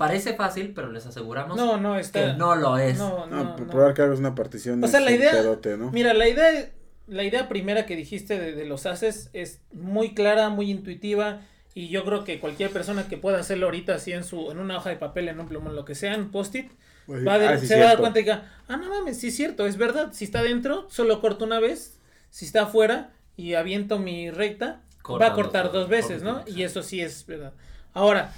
Parece 0.00 0.34
fácil, 0.34 0.72
pero 0.74 0.90
les 0.90 1.04
aseguramos 1.06 1.56
No, 1.56 1.76
no, 1.76 1.96
está. 1.98 2.32
que 2.32 2.38
no 2.38 2.56
lo 2.56 2.76
es. 2.78 2.98
No, 2.98 3.26
No, 3.26 3.44
no, 3.44 3.56
probar 3.66 3.94
que 3.94 4.02
hagas 4.02 4.18
una 4.18 4.34
partición 4.34 4.82
O 4.82 4.88
sea, 4.88 5.00
la 5.00 5.10
un 5.10 5.16
idea- 5.16 5.32
pedote, 5.32 5.76
¿no? 5.76 5.90
Mira, 5.92 6.14
la 6.14 6.26
idea, 6.28 6.70
la 7.06 7.22
idea 7.22 7.48
primera 7.48 7.86
que 7.86 7.96
dijiste 7.96 8.38
de, 8.38 8.52
de 8.52 8.64
los 8.64 8.86
haces 8.86 9.30
es 9.32 9.60
muy 9.72 10.14
clara, 10.14 10.48
muy 10.48 10.70
intuitiva. 10.70 11.42
Y 11.74 11.88
yo 11.88 12.04
creo 12.04 12.24
que 12.24 12.40
cualquier 12.40 12.70
persona 12.70 13.06
que 13.08 13.16
pueda 13.16 13.38
hacerlo 13.38 13.66
ahorita 13.66 13.94
así 13.94 14.12
en 14.12 14.24
su, 14.24 14.50
en 14.50 14.58
una 14.58 14.78
hoja 14.78 14.90
de 14.90 14.96
papel, 14.96 15.28
en 15.28 15.38
un 15.38 15.46
plumón, 15.46 15.76
lo 15.76 15.84
que 15.84 15.94
sea, 15.94 16.14
en 16.14 16.30
post-it, 16.32 16.72
Pues, 17.06 17.24
va 17.26 17.34
a 17.34 17.38
de- 17.38 17.46
ah, 17.48 17.58
sí, 17.58 17.66
se 17.68 17.76
va 17.78 17.84
a 17.84 17.88
dar 17.88 17.98
cuenta 17.98 18.18
y 18.18 18.22
diga, 18.22 18.50
ah, 18.68 18.76
no 18.76 18.88
mames, 18.88 19.20
sí 19.20 19.28
es 19.28 19.36
cierto, 19.36 19.66
es 19.66 19.76
verdad. 19.76 20.10
Si 20.12 20.24
está 20.24 20.42
dentro, 20.42 20.86
solo 20.90 21.20
corto 21.20 21.44
una 21.44 21.60
vez. 21.60 21.98
Si 22.30 22.44
está 22.46 22.62
afuera 22.62 23.10
y 23.36 23.54
aviento 23.54 23.98
mi 23.98 24.30
recta, 24.30 24.80
va 25.20 25.26
a 25.26 25.32
cortar 25.34 25.70
dos- 25.72 25.88
veces, 25.88 26.22
¿no? 26.22 26.42
Y 26.46 26.62
eso 26.64 26.82
sí 26.82 27.00
es 27.00 27.24
verdad. 27.26 27.52
Ahora, 27.92 28.32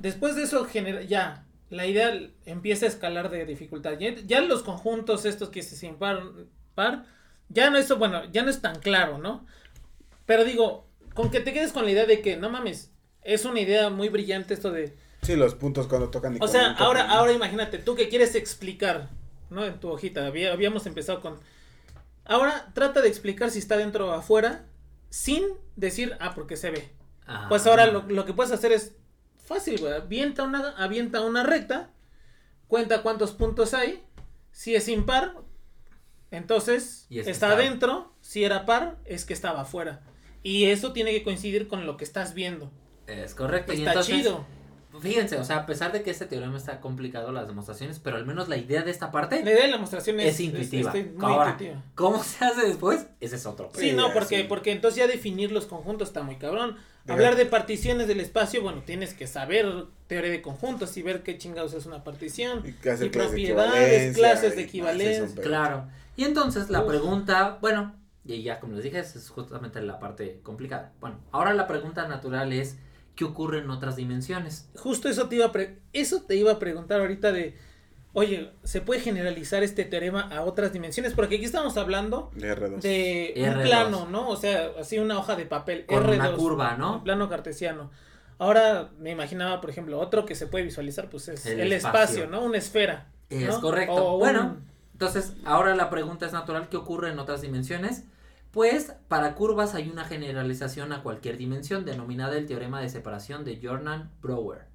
después 0.00 0.36
de 0.36 0.42
eso, 0.42 0.64
genera, 0.64 1.02
ya, 1.02 1.46
la 1.70 1.86
idea 1.86 2.12
empieza 2.46 2.86
a 2.86 2.88
escalar 2.88 3.30
de 3.30 3.44
dificultad. 3.46 3.98
Ya, 3.98 4.14
ya 4.26 4.40
los 4.40 4.62
conjuntos 4.62 5.24
estos 5.24 5.50
que 5.50 5.62
se 5.62 5.76
sin 5.76 5.96
par, 5.96 6.22
par, 6.74 7.04
ya 7.48 7.70
no 7.70 7.78
eso, 7.78 7.96
bueno, 7.96 8.24
ya 8.32 8.42
no 8.42 8.50
es 8.50 8.60
tan 8.60 8.78
claro, 8.80 9.18
¿no? 9.18 9.46
Pero 10.26 10.44
digo, 10.44 10.88
con 11.14 11.30
que 11.30 11.40
te 11.40 11.52
quedes 11.52 11.72
con 11.72 11.84
la 11.84 11.90
idea 11.92 12.06
de 12.06 12.20
que, 12.22 12.36
no 12.36 12.50
mames, 12.50 12.92
es 13.22 13.44
una 13.44 13.60
idea 13.60 13.90
muy 13.90 14.08
brillante 14.08 14.54
esto 14.54 14.70
de... 14.70 14.96
Sí, 15.22 15.36
los 15.36 15.54
puntos 15.54 15.86
cuando 15.86 16.08
tocan 16.08 16.36
y 16.36 16.38
O 16.40 16.48
sea, 16.48 16.70
tocan, 16.72 16.82
ahora, 16.86 17.06
¿no? 17.06 17.12
ahora 17.12 17.32
imagínate, 17.32 17.78
tú 17.78 17.94
que 17.94 18.08
quieres 18.08 18.34
explicar, 18.34 19.10
¿no? 19.50 19.64
En 19.64 19.78
tu 19.78 19.88
hojita, 19.90 20.26
había- 20.26 20.52
habíamos 20.52 20.86
empezado 20.86 21.20
con... 21.20 21.38
Ahora 22.24 22.70
trata 22.74 23.00
de 23.00 23.08
explicar 23.08 23.50
si 23.50 23.58
está 23.58 23.76
dentro 23.76 24.08
o 24.08 24.12
afuera 24.12 24.64
sin 25.08 25.44
decir, 25.76 26.16
ah, 26.20 26.32
porque 26.34 26.56
se 26.56 26.70
ve. 26.70 26.88
Ah. 27.26 27.46
Pues 27.48 27.66
ahora 27.66 27.86
lo, 27.86 28.02
lo 28.08 28.24
que 28.24 28.32
puedes 28.32 28.52
hacer 28.52 28.70
es 28.72 28.94
fácil, 29.50 29.78
güey. 29.80 29.92
Avienta 29.92 30.44
una, 30.44 30.70
avienta 30.78 31.20
una 31.20 31.42
recta, 31.42 31.90
cuenta 32.68 33.02
cuántos 33.02 33.32
puntos 33.32 33.74
hay. 33.74 34.02
Si 34.52 34.74
es 34.74 34.88
impar, 34.88 35.34
entonces 36.30 37.06
Y 37.08 37.18
es 37.18 37.26
está 37.26 37.48
está- 37.48 37.58
adentro. 37.58 38.14
Si 38.20 38.44
era 38.44 38.64
par, 38.66 38.98
es 39.04 39.24
que 39.24 39.32
estaba 39.34 39.62
afuera. 39.62 40.02
Y 40.42 40.66
eso 40.66 40.92
tiene 40.92 41.10
que 41.12 41.22
coincidir 41.22 41.68
con 41.68 41.86
lo 41.86 41.96
que 41.96 42.04
estás 42.04 42.34
viendo. 42.34 42.70
Es 43.06 43.34
correcto. 43.34 43.72
y 43.72 43.78
Está 43.78 43.90
entonces, 43.90 44.16
chido. 44.16 44.46
Fíjense, 45.00 45.36
o 45.38 45.44
sea, 45.44 45.58
a 45.58 45.66
pesar 45.66 45.92
de 45.92 46.02
que 46.02 46.10
este 46.10 46.26
teorema 46.26 46.56
está 46.56 46.80
complicado 46.80 47.32
las 47.32 47.46
demostraciones, 47.46 47.98
pero 47.98 48.16
al 48.16 48.26
menos 48.26 48.48
la 48.48 48.56
idea 48.56 48.82
de 48.82 48.90
esta 48.90 49.10
parte 49.10 49.42
La 49.44 49.50
idea 49.50 49.62
de 49.64 49.68
la 49.70 49.76
demostración 49.76 50.20
es, 50.20 50.34
es 50.34 50.40
intuitiva. 50.40 50.92
es- 50.92 51.12
muy 51.14 51.24
Ahora, 51.32 51.50
intuitiva. 51.52 51.82
¿Cómo 51.94 52.22
se 52.22 52.44
hace 52.44 52.66
después? 52.66 53.06
Ese 53.20 53.36
es 53.36 53.46
otro. 53.46 53.70
Sí, 53.74 53.90
Sí, 53.90 53.92
no, 53.96 54.12
porque, 54.12 54.38
sí. 54.38 54.46
porque 54.48 54.72
entonces 54.72 54.98
ya 54.98 55.06
definir 55.06 55.52
los 55.52 55.66
conjuntos 55.66 56.08
está 56.08 56.22
muy 56.22 56.36
cabrón. 56.36 56.76
Hablar 57.08 57.34
de 57.34 57.46
particiones 57.46 58.06
del 58.06 58.20
espacio, 58.20 58.62
bueno, 58.62 58.82
tienes 58.86 59.14
que 59.14 59.26
saber 59.26 59.66
teoría 60.06 60.30
de 60.30 60.42
conjuntos 60.42 60.96
y 60.96 61.02
ver 61.02 61.22
qué 61.24 61.38
chingados 61.38 61.72
es 61.74 61.86
una 61.86 62.04
partición. 62.04 62.62
Y 62.64 62.68
y 62.68 63.08
propiedades, 63.08 64.16
clases 64.16 64.54
de 64.56 64.62
equivalencia. 64.62 65.42
Claro. 65.42 65.86
Y 66.16 66.24
entonces 66.24 66.70
la 66.70 66.82
Uf. 66.82 66.88
pregunta, 66.88 67.58
bueno, 67.60 67.96
y 68.24 68.42
ya 68.42 68.60
como 68.60 68.74
les 68.74 68.84
dije, 68.84 68.98
es 69.00 69.28
justamente 69.30 69.80
la 69.80 69.98
parte 69.98 70.40
complicada. 70.42 70.92
Bueno, 71.00 71.18
ahora 71.32 71.54
la 71.54 71.66
pregunta 71.66 72.06
natural 72.06 72.52
es, 72.52 72.76
¿qué 73.16 73.24
ocurre 73.24 73.58
en 73.58 73.70
otras 73.70 73.96
dimensiones? 73.96 74.68
Justo 74.76 75.08
eso 75.08 75.28
te 75.28 75.36
iba 75.36 75.46
a 75.46 75.52
pre- 75.52 75.78
eso 75.92 76.22
te 76.22 76.36
iba 76.36 76.52
a 76.52 76.58
preguntar 76.58 77.00
ahorita 77.00 77.32
de, 77.32 77.56
oye, 78.12 78.50
¿se 78.64 78.80
puede 78.80 79.00
generalizar 79.00 79.62
este 79.62 79.84
teorema 79.84 80.22
a 80.22 80.42
otras 80.42 80.72
dimensiones? 80.72 81.12
Porque 81.14 81.36
aquí 81.36 81.44
estamos 81.44 81.76
hablando 81.76 82.30
De 82.34 82.54
R2. 82.56 82.80
de 82.80 83.34
un 83.36 83.44
R2. 83.54 83.62
plano, 83.62 84.06
¿no? 84.08 84.28
O 84.28 84.36
sea, 84.36 84.70
así 84.80 84.98
una 84.98 85.18
hoja 85.18 85.36
de 85.36 85.46
papel. 85.46 85.86
Con 85.86 86.04
R2, 86.04 86.14
una 86.14 86.32
curva, 86.34 86.76
¿no? 86.76 86.96
un 86.96 87.04
plano 87.04 87.28
cartesiano. 87.28 87.90
Ahora 88.38 88.90
me 88.98 89.10
imaginaba, 89.10 89.60
por 89.60 89.68
ejemplo, 89.68 89.98
otro 90.00 90.24
que 90.24 90.34
se 90.34 90.46
puede 90.46 90.64
visualizar, 90.64 91.10
pues 91.10 91.28
es 91.28 91.44
El 91.46 91.60
el, 91.60 91.72
espacio. 91.74 92.00
espacio, 92.00 92.26
¿no? 92.30 92.42
Una 92.42 92.56
esfera. 92.58 93.08
Es 93.28 93.46
¿no? 93.48 93.60
correcto. 93.60 93.92
O 93.94 94.14
un- 94.14 94.20
Bueno, 94.20 94.56
entonces 94.94 95.34
ahora 95.44 95.74
la 95.74 95.90
pregunta 95.90 96.24
es 96.26 96.32
natural, 96.32 96.68
¿qué 96.70 96.78
ocurre 96.78 97.10
en 97.10 97.18
otras 97.18 97.42
dimensiones? 97.42 98.04
Pues 98.50 98.94
para 99.08 99.34
curvas 99.34 99.74
hay 99.74 99.88
una 99.88 100.04
generalización 100.04 100.92
a 100.92 101.02
cualquier 101.02 101.36
dimensión 101.36 101.84
denominada 101.84 102.36
el 102.36 102.46
teorema 102.46 102.80
de 102.80 102.88
separación 102.88 103.44
de 103.44 103.60
Jordan 103.62 104.10
Brouwer. 104.20 104.66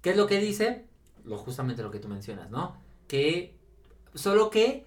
¿Qué 0.00 0.10
es 0.10 0.16
lo 0.16 0.26
que 0.26 0.38
dice? 0.38 0.86
Lo, 1.24 1.36
justamente 1.38 1.82
lo 1.82 1.90
que 1.90 1.98
tú 1.98 2.08
mencionas, 2.08 2.50
¿no? 2.50 2.76
Que 3.06 3.58
solo 4.14 4.50
que 4.50 4.86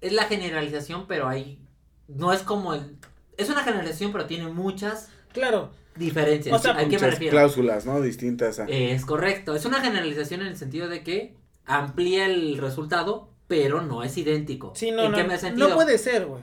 es 0.00 0.12
la 0.12 0.24
generalización, 0.24 1.06
pero 1.06 1.28
hay 1.28 1.58
no 2.06 2.32
es 2.32 2.42
como 2.42 2.74
el 2.74 2.96
es 3.36 3.48
una 3.50 3.62
generalización, 3.62 4.12
pero 4.12 4.26
tiene 4.26 4.48
muchas 4.48 5.10
Claro, 5.32 5.70
diferencias. 5.94 6.58
O 6.58 6.58
sea, 6.62 6.72
¿A 6.72 6.76
qué 6.78 6.84
me 6.86 6.92
Muchas 6.94 7.10
refiero? 7.12 7.32
cláusulas, 7.32 7.86
¿no? 7.86 8.00
Distintas 8.00 8.58
a... 8.58 8.64
Es 8.64 9.04
correcto. 9.04 9.54
Es 9.54 9.64
una 9.64 9.80
generalización 9.80 10.40
en 10.40 10.48
el 10.48 10.56
sentido 10.56 10.88
de 10.88 11.02
que 11.04 11.36
amplía 11.64 12.26
el 12.26 12.58
resultado, 12.58 13.30
pero 13.46 13.82
no 13.82 14.02
es 14.02 14.16
idéntico. 14.18 14.72
sí, 14.74 14.90
no, 14.90 15.02
¿En 15.04 15.12
no, 15.12 15.16
qué 15.16 15.24
me 15.24 15.50
no 15.52 15.74
puede 15.74 15.98
ser, 15.98 16.26
güey. 16.26 16.42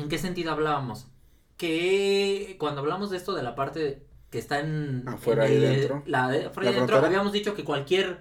¿En 0.00 0.08
qué 0.08 0.18
sentido 0.18 0.52
hablábamos? 0.52 1.06
Que 1.56 2.56
cuando 2.58 2.80
hablamos 2.80 3.10
de 3.10 3.16
esto 3.18 3.34
de 3.34 3.42
la 3.42 3.54
parte 3.54 4.02
que 4.30 4.38
está 4.38 4.60
en 4.60 5.04
Afuera 5.06 5.46
en 5.46 5.52
y 5.52 5.56
el- 5.56 5.60
dentro. 5.80 6.02
La 6.06 6.28
de 6.28 6.46
afuera 6.46 6.70
La 6.70 6.76
y 6.76 6.78
dentro, 6.78 6.96
frontera. 6.96 7.06
habíamos 7.06 7.32
dicho 7.32 7.54
que 7.54 7.64
cualquier 7.64 8.20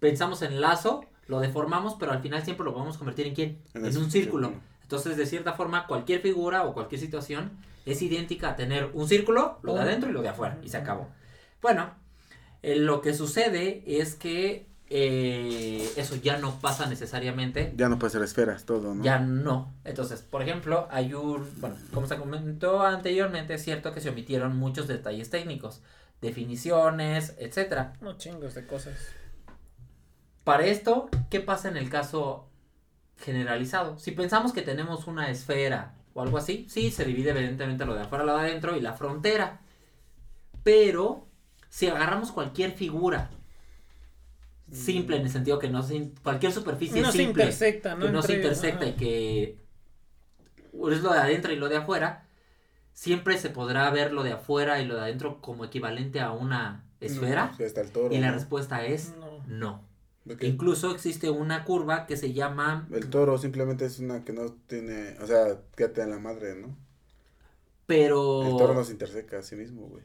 pensamos 0.00 0.42
en 0.42 0.60
lazo, 0.60 1.04
lo 1.28 1.40
deformamos, 1.40 1.94
pero 1.98 2.12
al 2.12 2.20
final 2.20 2.42
siempre 2.42 2.64
lo 2.64 2.72
a 2.96 2.98
convertir 2.98 3.26
en 3.28 3.34
quién? 3.34 3.62
En, 3.74 3.86
ese 3.86 3.98
un 3.98 4.10
círculo. 4.10 4.48
círculo. 4.48 4.72
Entonces, 4.82 5.16
de 5.16 5.26
cierta 5.26 5.52
forma, 5.54 5.86
cualquier 5.86 6.20
figura 6.20 6.64
o 6.64 6.74
cualquier 6.74 7.00
situación 7.00 7.52
es 7.86 8.02
idéntica 8.02 8.50
a 8.50 8.56
tener 8.56 8.90
un 8.94 9.08
círculo, 9.08 9.58
lo 9.62 9.74
de 9.74 9.80
adentro 9.82 10.10
y 10.10 10.12
lo 10.12 10.22
de 10.22 10.28
afuera, 10.28 10.58
y 10.62 10.68
se 10.68 10.76
acabó. 10.76 11.08
Bueno, 11.62 11.94
eh, 12.62 12.76
lo 12.76 13.00
que 13.00 13.14
sucede 13.14 13.84
es 13.86 14.14
que 14.16 14.66
eh, 14.94 15.90
eso 15.96 16.16
ya 16.16 16.36
no 16.36 16.60
pasa 16.60 16.84
necesariamente 16.84 17.72
Ya 17.78 17.88
no 17.88 17.98
puede 17.98 18.10
ser 18.10 18.20
esferas 18.20 18.66
todo, 18.66 18.94
¿no? 18.94 19.02
ya 19.02 19.18
no. 19.18 19.72
Entonces, 19.84 20.20
por 20.20 20.42
ejemplo, 20.42 20.86
hay 20.90 21.14
un, 21.14 21.48
bueno, 21.62 21.76
como 21.94 22.06
se 22.06 22.18
comentó 22.18 22.82
anteriormente, 22.82 23.54
es 23.54 23.64
cierto 23.64 23.94
que 23.94 24.02
se 24.02 24.10
omitieron 24.10 24.54
muchos 24.58 24.88
detalles 24.88 25.30
técnicos, 25.30 25.80
definiciones, 26.20 27.34
etcétera. 27.38 27.94
No 28.02 28.18
chingos 28.18 28.54
de 28.54 28.66
cosas. 28.66 28.94
Para 30.44 30.66
esto, 30.66 31.08
¿qué 31.30 31.40
pasa 31.40 31.70
en 31.70 31.78
el 31.78 31.88
caso 31.88 32.50
generalizado? 33.16 33.98
Si 33.98 34.10
pensamos 34.10 34.52
que 34.52 34.60
tenemos 34.60 35.06
una 35.06 35.30
esfera 35.30 35.94
o 36.12 36.20
algo 36.20 36.36
así, 36.36 36.66
sí, 36.68 36.90
se 36.90 37.06
divide 37.06 37.30
evidentemente 37.30 37.86
lo 37.86 37.94
de 37.94 38.02
afuera, 38.02 38.24
lo 38.24 38.36
de 38.36 38.42
adentro 38.42 38.76
y 38.76 38.82
la 38.82 38.92
frontera. 38.92 39.60
Pero 40.62 41.28
si 41.70 41.86
agarramos 41.86 42.30
cualquier 42.30 42.72
figura 42.72 43.30
simple 44.72 45.16
en 45.16 45.22
el 45.22 45.30
sentido 45.30 45.58
que 45.58 45.68
no 45.68 45.82
se 45.82 45.96
in- 45.96 46.14
cualquier 46.22 46.52
superficie 46.52 47.00
No 47.00 47.12
se 47.12 47.18
simple 47.18 47.44
intersecta, 47.44 47.94
¿no? 47.94 48.06
que 48.06 48.12
no 48.12 48.22
se 48.22 48.34
intersecta 48.34 48.86
y 48.86 48.92
que 48.94 49.58
es 50.90 51.02
lo 51.02 51.12
de 51.12 51.18
adentro 51.18 51.52
y 51.52 51.56
lo 51.56 51.68
de 51.68 51.76
afuera, 51.76 52.26
siempre 52.92 53.38
se 53.38 53.50
podrá 53.50 53.90
ver 53.90 54.12
lo 54.12 54.22
de 54.22 54.32
afuera 54.32 54.80
y 54.80 54.86
lo 54.86 54.94
de 54.96 55.02
adentro 55.02 55.40
como 55.40 55.64
equivalente 55.64 56.20
a 56.20 56.32
una 56.32 56.84
esfera. 57.00 57.48
No, 57.52 57.56
sí, 57.56 57.62
está 57.64 57.80
el 57.82 57.90
toro. 57.90 58.14
Y 58.14 58.18
la 58.18 58.32
respuesta 58.32 58.84
es 58.84 59.14
No. 59.46 59.84
Incluso 60.40 60.92
existe 60.92 61.30
una 61.30 61.64
curva 61.64 62.06
que 62.06 62.16
se 62.16 62.32
llama, 62.32 62.86
El 62.92 63.10
toro 63.10 63.38
simplemente 63.38 63.86
es 63.86 63.98
una 63.98 64.24
que 64.24 64.32
no 64.32 64.52
tiene, 64.68 65.16
o 65.20 65.26
sea, 65.26 65.58
quédate 65.76 66.02
en 66.02 66.10
la 66.10 66.18
madre, 66.18 66.54
¿no? 66.54 66.76
pero 67.86 68.42
El 68.42 68.56
toro 68.56 68.74
no 68.74 68.84
se 68.84 68.92
interseca 68.92 69.38
a 69.38 69.42
sí 69.42 69.56
mismo, 69.56 69.82
güey. 69.88 70.04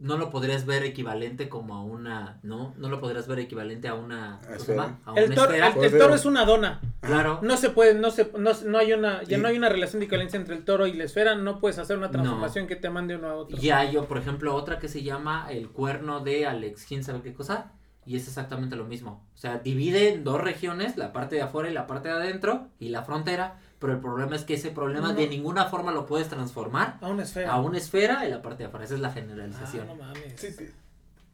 No 0.00 0.18
lo 0.18 0.28
podrías 0.30 0.66
ver 0.66 0.82
equivalente 0.82 1.48
como 1.48 1.74
a 1.76 1.82
una, 1.82 2.38
no, 2.42 2.74
no 2.76 2.88
lo 2.88 3.00
podrías 3.00 3.26
ver 3.28 3.38
equivalente 3.38 3.88
a 3.88 3.94
una, 3.94 4.34
A 4.36 4.40
¿cómo 4.40 4.50
se 4.50 4.56
esfera. 4.56 4.82
llama? 4.82 5.00
A 5.06 5.14
El, 5.14 5.26
una 5.26 5.34
toro, 5.34 5.50
esfera. 5.52 5.68
el- 5.76 5.84
el 5.94 5.98
toro 5.98 6.14
es 6.14 6.24
una 6.26 6.44
dona. 6.44 6.80
Claro. 7.00 7.38
No 7.42 7.56
se 7.56 7.70
puede, 7.70 7.94
no 7.94 8.10
se, 8.10 8.30
no, 8.38 8.50
no 8.66 8.78
hay 8.78 8.92
una, 8.92 9.22
ya 9.22 9.38
Y- 9.38 9.40
no 9.40 9.48
hay 9.48 9.56
una 9.56 9.68
relación 9.68 10.00
de 10.00 10.06
equivalencia 10.06 10.36
entre 10.38 10.56
el 10.56 10.64
toro 10.64 10.86
y 10.86 10.94
la 10.94 11.04
esfera, 11.04 11.36
no 11.36 11.58
puedes 11.60 11.78
hacer 11.78 11.96
una 11.96 12.06
No. 12.08 12.12
transformación 12.12 12.66
que 12.66 12.76
te 12.76 12.90
mande 12.90 13.16
uno 13.16 13.28
a 13.28 13.34
otro. 13.36 13.56
Y 13.60 13.70
hay, 13.70 13.92
yo, 13.92 14.04
por 14.06 14.18
ejemplo, 14.18 14.54
otra 14.54 14.78
que 14.78 14.88
se 14.88 15.02
llama 15.02 15.46
el 15.50 15.68
cuerno 15.70 16.20
de 16.20 16.46
Alex, 16.46 16.84
quién 16.88 17.04
sabe 17.04 17.22
qué 17.22 17.32
cosa, 17.32 17.72
y 18.06 18.16
es 18.16 18.26
exactamente 18.28 18.76
lo 18.76 18.84
mismo. 18.84 19.24
O 19.34 19.38
sea, 19.38 19.58
divide 19.58 20.12
en 20.12 20.24
dos 20.24 20.40
regiones, 20.40 20.96
la 20.98 21.12
parte 21.12 21.36
de 21.36 21.42
afuera 21.42 21.70
y 21.70 21.72
la 21.72 21.86
parte 21.86 22.08
de 22.08 22.14
adentro, 22.14 22.68
y 22.78 22.88
la 22.90 23.02
frontera, 23.04 23.58
pero 23.84 23.96
el 23.96 24.00
problema 24.00 24.34
es 24.34 24.44
que 24.44 24.54
ese 24.54 24.70
problema 24.70 25.08
No. 25.08 25.14
de 25.14 25.28
ninguna 25.28 25.66
forma 25.66 25.92
lo 25.92 26.06
puedes 26.06 26.28
transformar 26.28 26.96
A 27.02 27.08
una 27.08 27.22
esfera. 27.24 27.52
a 27.52 27.60
una 27.60 27.76
esfera 27.76 28.26
y 28.26 28.30
la 28.30 28.40
parte 28.40 28.62
de 28.62 28.68
afuera. 28.68 28.86
Esa 28.86 28.94
es 28.94 29.00
la 29.00 29.08
Ah, 29.08 29.12
generalización. 29.12 29.86
no 29.86 29.94
mames. 29.96 30.32
Sí, 30.36 30.50
sí. 30.52 30.66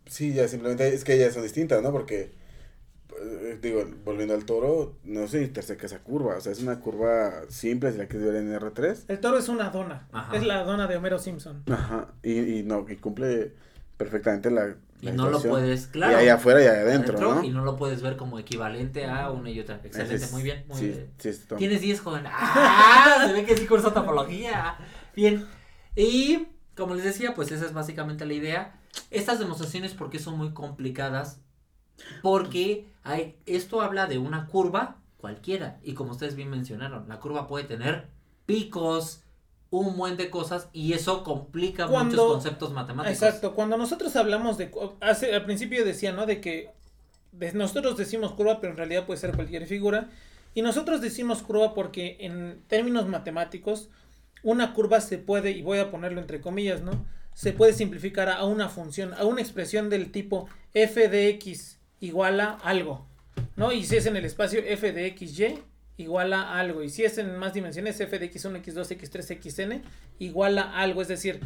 Sí, 0.07 0.33
ya 0.35 0.49
simplemente 0.49 0.93
es 0.93 1.05
que 1.05 1.15
ellas 1.15 1.33
son 1.35 1.45
distintas, 1.45 1.81
¿no? 1.81 1.93
Porque, 1.93 2.33
eh, 3.23 3.59
digo, 3.63 3.85
volviendo 4.05 4.35
al 4.35 4.45
toro, 4.45 4.97
no 5.05 5.29
se 5.29 5.43
interseca 5.43 5.87
esa 5.87 6.01
curva. 6.01 6.37
O 6.39 6.41
sea, 6.41 6.51
es 6.51 6.61
una 6.61 6.81
curva 6.81 7.43
simple, 7.49 7.93
si 7.93 7.99
la 7.99 8.07
quieres 8.07 8.27
ver 8.33 8.37
en 8.43 8.53
R3. 8.53 9.05
El 9.07 9.21
toro 9.21 9.39
es 9.39 9.49
una 9.49 9.71
dona. 9.71 10.09
Ajá. 10.11 10.37
Es 10.37 10.45
la 10.45 10.65
dona 10.65 10.89
de 10.89 10.97
Homero 10.97 11.21
Simpson. 11.21 11.63
Ajá. 11.71 12.09
Y, 12.25 12.33
y 12.59 12.63
no, 12.65 12.85
y 12.89 12.97
cumple 12.97 13.53
perfectamente 13.97 14.51
la, 14.51 14.75
Y 15.03 15.11
no 15.13 15.31
lo 15.31 15.43
puedes, 15.43 15.87
claro. 15.87 16.13
Y 16.13 16.17
ahí 16.17 16.29
afuera 16.29 16.61
y 16.63 16.67
ahí 16.67 16.79
adentro, 16.81 17.17
adentro, 17.17 17.35
¿no? 17.37 17.45
Y 17.45 17.51
no 17.51 17.65
lo 17.65 17.77
puedes 17.77 18.03
ver 18.03 18.17
como 18.17 18.39
equivalente 18.39 19.07
a 19.07 19.31
una 19.31 19.51
y 19.51 19.59
otra. 19.61 19.81
Excelente, 19.83 20.15
es- 20.17 20.33
muy 20.33 20.43
bien. 20.43 20.65
Muy 20.69 20.79
sí, 20.79 20.87
bien. 20.89 21.11
sí, 21.19 21.31
Tienes 21.57 21.81
10, 21.81 22.01
joven. 22.01 22.25
¡Ah! 22.31 23.25
Se 23.27 23.33
ve 23.33 23.45
que 23.45 23.57
sí 23.57 23.67
cursa 23.67 23.93
topología. 23.95 24.77
Bien. 25.17 25.47
Y 25.97 26.47
como 26.77 26.95
les 26.95 27.05
decía, 27.05 27.35
pues 27.35 27.51
esa 27.53 27.67
es 27.67 27.73
básicamente 27.73 28.27
la 28.27 28.35
idea. 28.35 28.81
Estas 29.11 29.39
demostraciones, 29.39 29.95
¿por 29.95 30.11
qué 30.11 30.19
son 30.19 30.37
muy 30.37 30.53
complicadas? 30.53 31.41
Porque 32.23 32.87
hay, 33.03 33.37
esto 33.47 33.83
habla 33.83 34.07
de 34.07 34.19
una 34.19 34.47
curva 34.47 34.97
cualquiera. 35.17 35.79
Y 35.83 35.95
como 35.95 36.13
ustedes 36.13 36.35
bien 36.37 36.51
mencionaron, 36.51 37.09
la 37.09 37.21
curva 37.21 37.47
puede 37.47 37.65
tener 37.65 38.09
picos, 38.47 39.23
un 39.71 39.97
buen 39.97 40.17
de 40.17 40.31
cosas, 40.31 40.69
y 40.73 40.93
eso 40.95 41.23
complica 41.23 41.87
Cuando- 41.87 42.11
muchos 42.11 42.33
conceptos 42.33 42.73
matemáticos. 42.73 43.23
Exacto, 43.23 43.55
cuando 43.55 43.77
nosotros 43.77 44.15
hablamos 44.17 44.59
de, 44.59 44.71
hace, 45.01 45.33
al 45.35 45.45
principio 45.45 45.85
decía, 45.85 46.13
¿no? 46.13 46.27
De 46.27 46.41
que 46.41 46.71
de- 47.33 47.53
nosotros 47.53 47.97
decimos 47.97 48.33
curva, 48.33 48.61
pero 48.61 48.73
en 48.73 48.77
realidad 48.77 49.07
puede 49.07 49.21
ser 49.21 49.33
cualquier 49.35 49.67
figura. 49.67 50.09
Y 50.55 50.63
nosotros 50.63 51.01
decimos 51.01 51.43
curva 51.43 51.75
porque 51.75 52.17
en 52.19 52.61
términos 52.67 53.07
matemáticos, 53.07 53.89
una 54.43 54.75
curva 54.75 55.01
se 55.01 55.19
puede, 55.19 55.53
y 55.53 55.63
voy 55.63 55.79
a 55.79 55.91
ponerlo 55.93 56.21
entre 56.21 56.41
comillas, 56.41 56.83
¿no? 56.83 57.07
Se 57.35 57.53
puede 57.53 57.73
simplificar 57.73 58.29
a 58.29 58.45
una 58.45 58.69
función, 58.69 59.15
a 59.15 59.25
una 59.25 59.41
expresión 59.41 59.89
del 59.89 60.11
tipo 60.11 60.49
f 60.75 61.09
de 61.09 61.29
x 61.29 61.79
igual 62.01 62.41
a 62.41 62.55
algo, 62.65 63.07
¿no? 63.55 63.71
Y 63.71 63.85
si 63.85 63.97
es 63.97 64.07
en 64.07 64.17
el 64.17 64.25
espacio 64.25 64.61
f 64.67 64.93
de 64.93 65.15
xy 65.15 65.63
igual 66.01 66.33
a 66.33 66.59
algo. 66.59 66.83
Y 66.83 66.89
si 66.89 67.05
es 67.05 67.19
en 67.19 67.37
más 67.37 67.55
dimensiones, 67.55 68.01
f 68.01 68.19
de 68.19 68.31
x1, 68.31 68.63
x2, 68.63 68.99
x3, 68.99 69.39
xn 69.41 69.83
igual 70.19 70.59
a 70.59 70.79
algo. 70.79 71.03
Es 71.03 71.09
decir, 71.09 71.41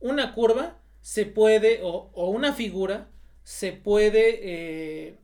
una 0.00 0.34
curva 0.34 0.78
se 1.00 1.26
puede, 1.26 1.80
o, 1.82 2.10
o 2.12 2.30
una 2.30 2.52
figura 2.52 3.08
se 3.42 3.72
puede 3.72 4.40
eh, 4.42 5.14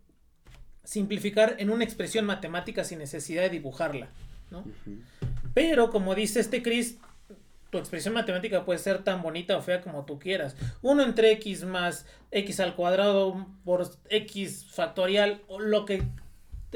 simplificar 0.84 1.56
en 1.58 1.70
una 1.70 1.84
expresión 1.84 2.24
matemática 2.24 2.84
sin 2.84 2.98
necesidad 2.98 3.42
de 3.42 3.50
dibujarla, 3.50 4.08
¿no? 4.50 4.64
Pero 5.54 5.90
como 5.90 6.14
dice 6.14 6.40
este 6.40 6.62
Chris, 6.62 6.98
tu 7.70 7.78
expresión 7.78 8.14
matemática 8.14 8.64
puede 8.64 8.78
ser 8.78 9.02
tan 9.02 9.22
bonita 9.22 9.56
o 9.56 9.62
fea 9.62 9.80
como 9.80 10.04
tú 10.04 10.18
quieras. 10.18 10.56
1 10.82 11.02
entre 11.02 11.32
x 11.32 11.64
más 11.64 12.06
x 12.30 12.60
al 12.60 12.76
cuadrado 12.76 13.46
por 13.64 13.90
x 14.08 14.66
factorial 14.70 15.42
o 15.48 15.60
lo 15.60 15.84
que 15.84 16.02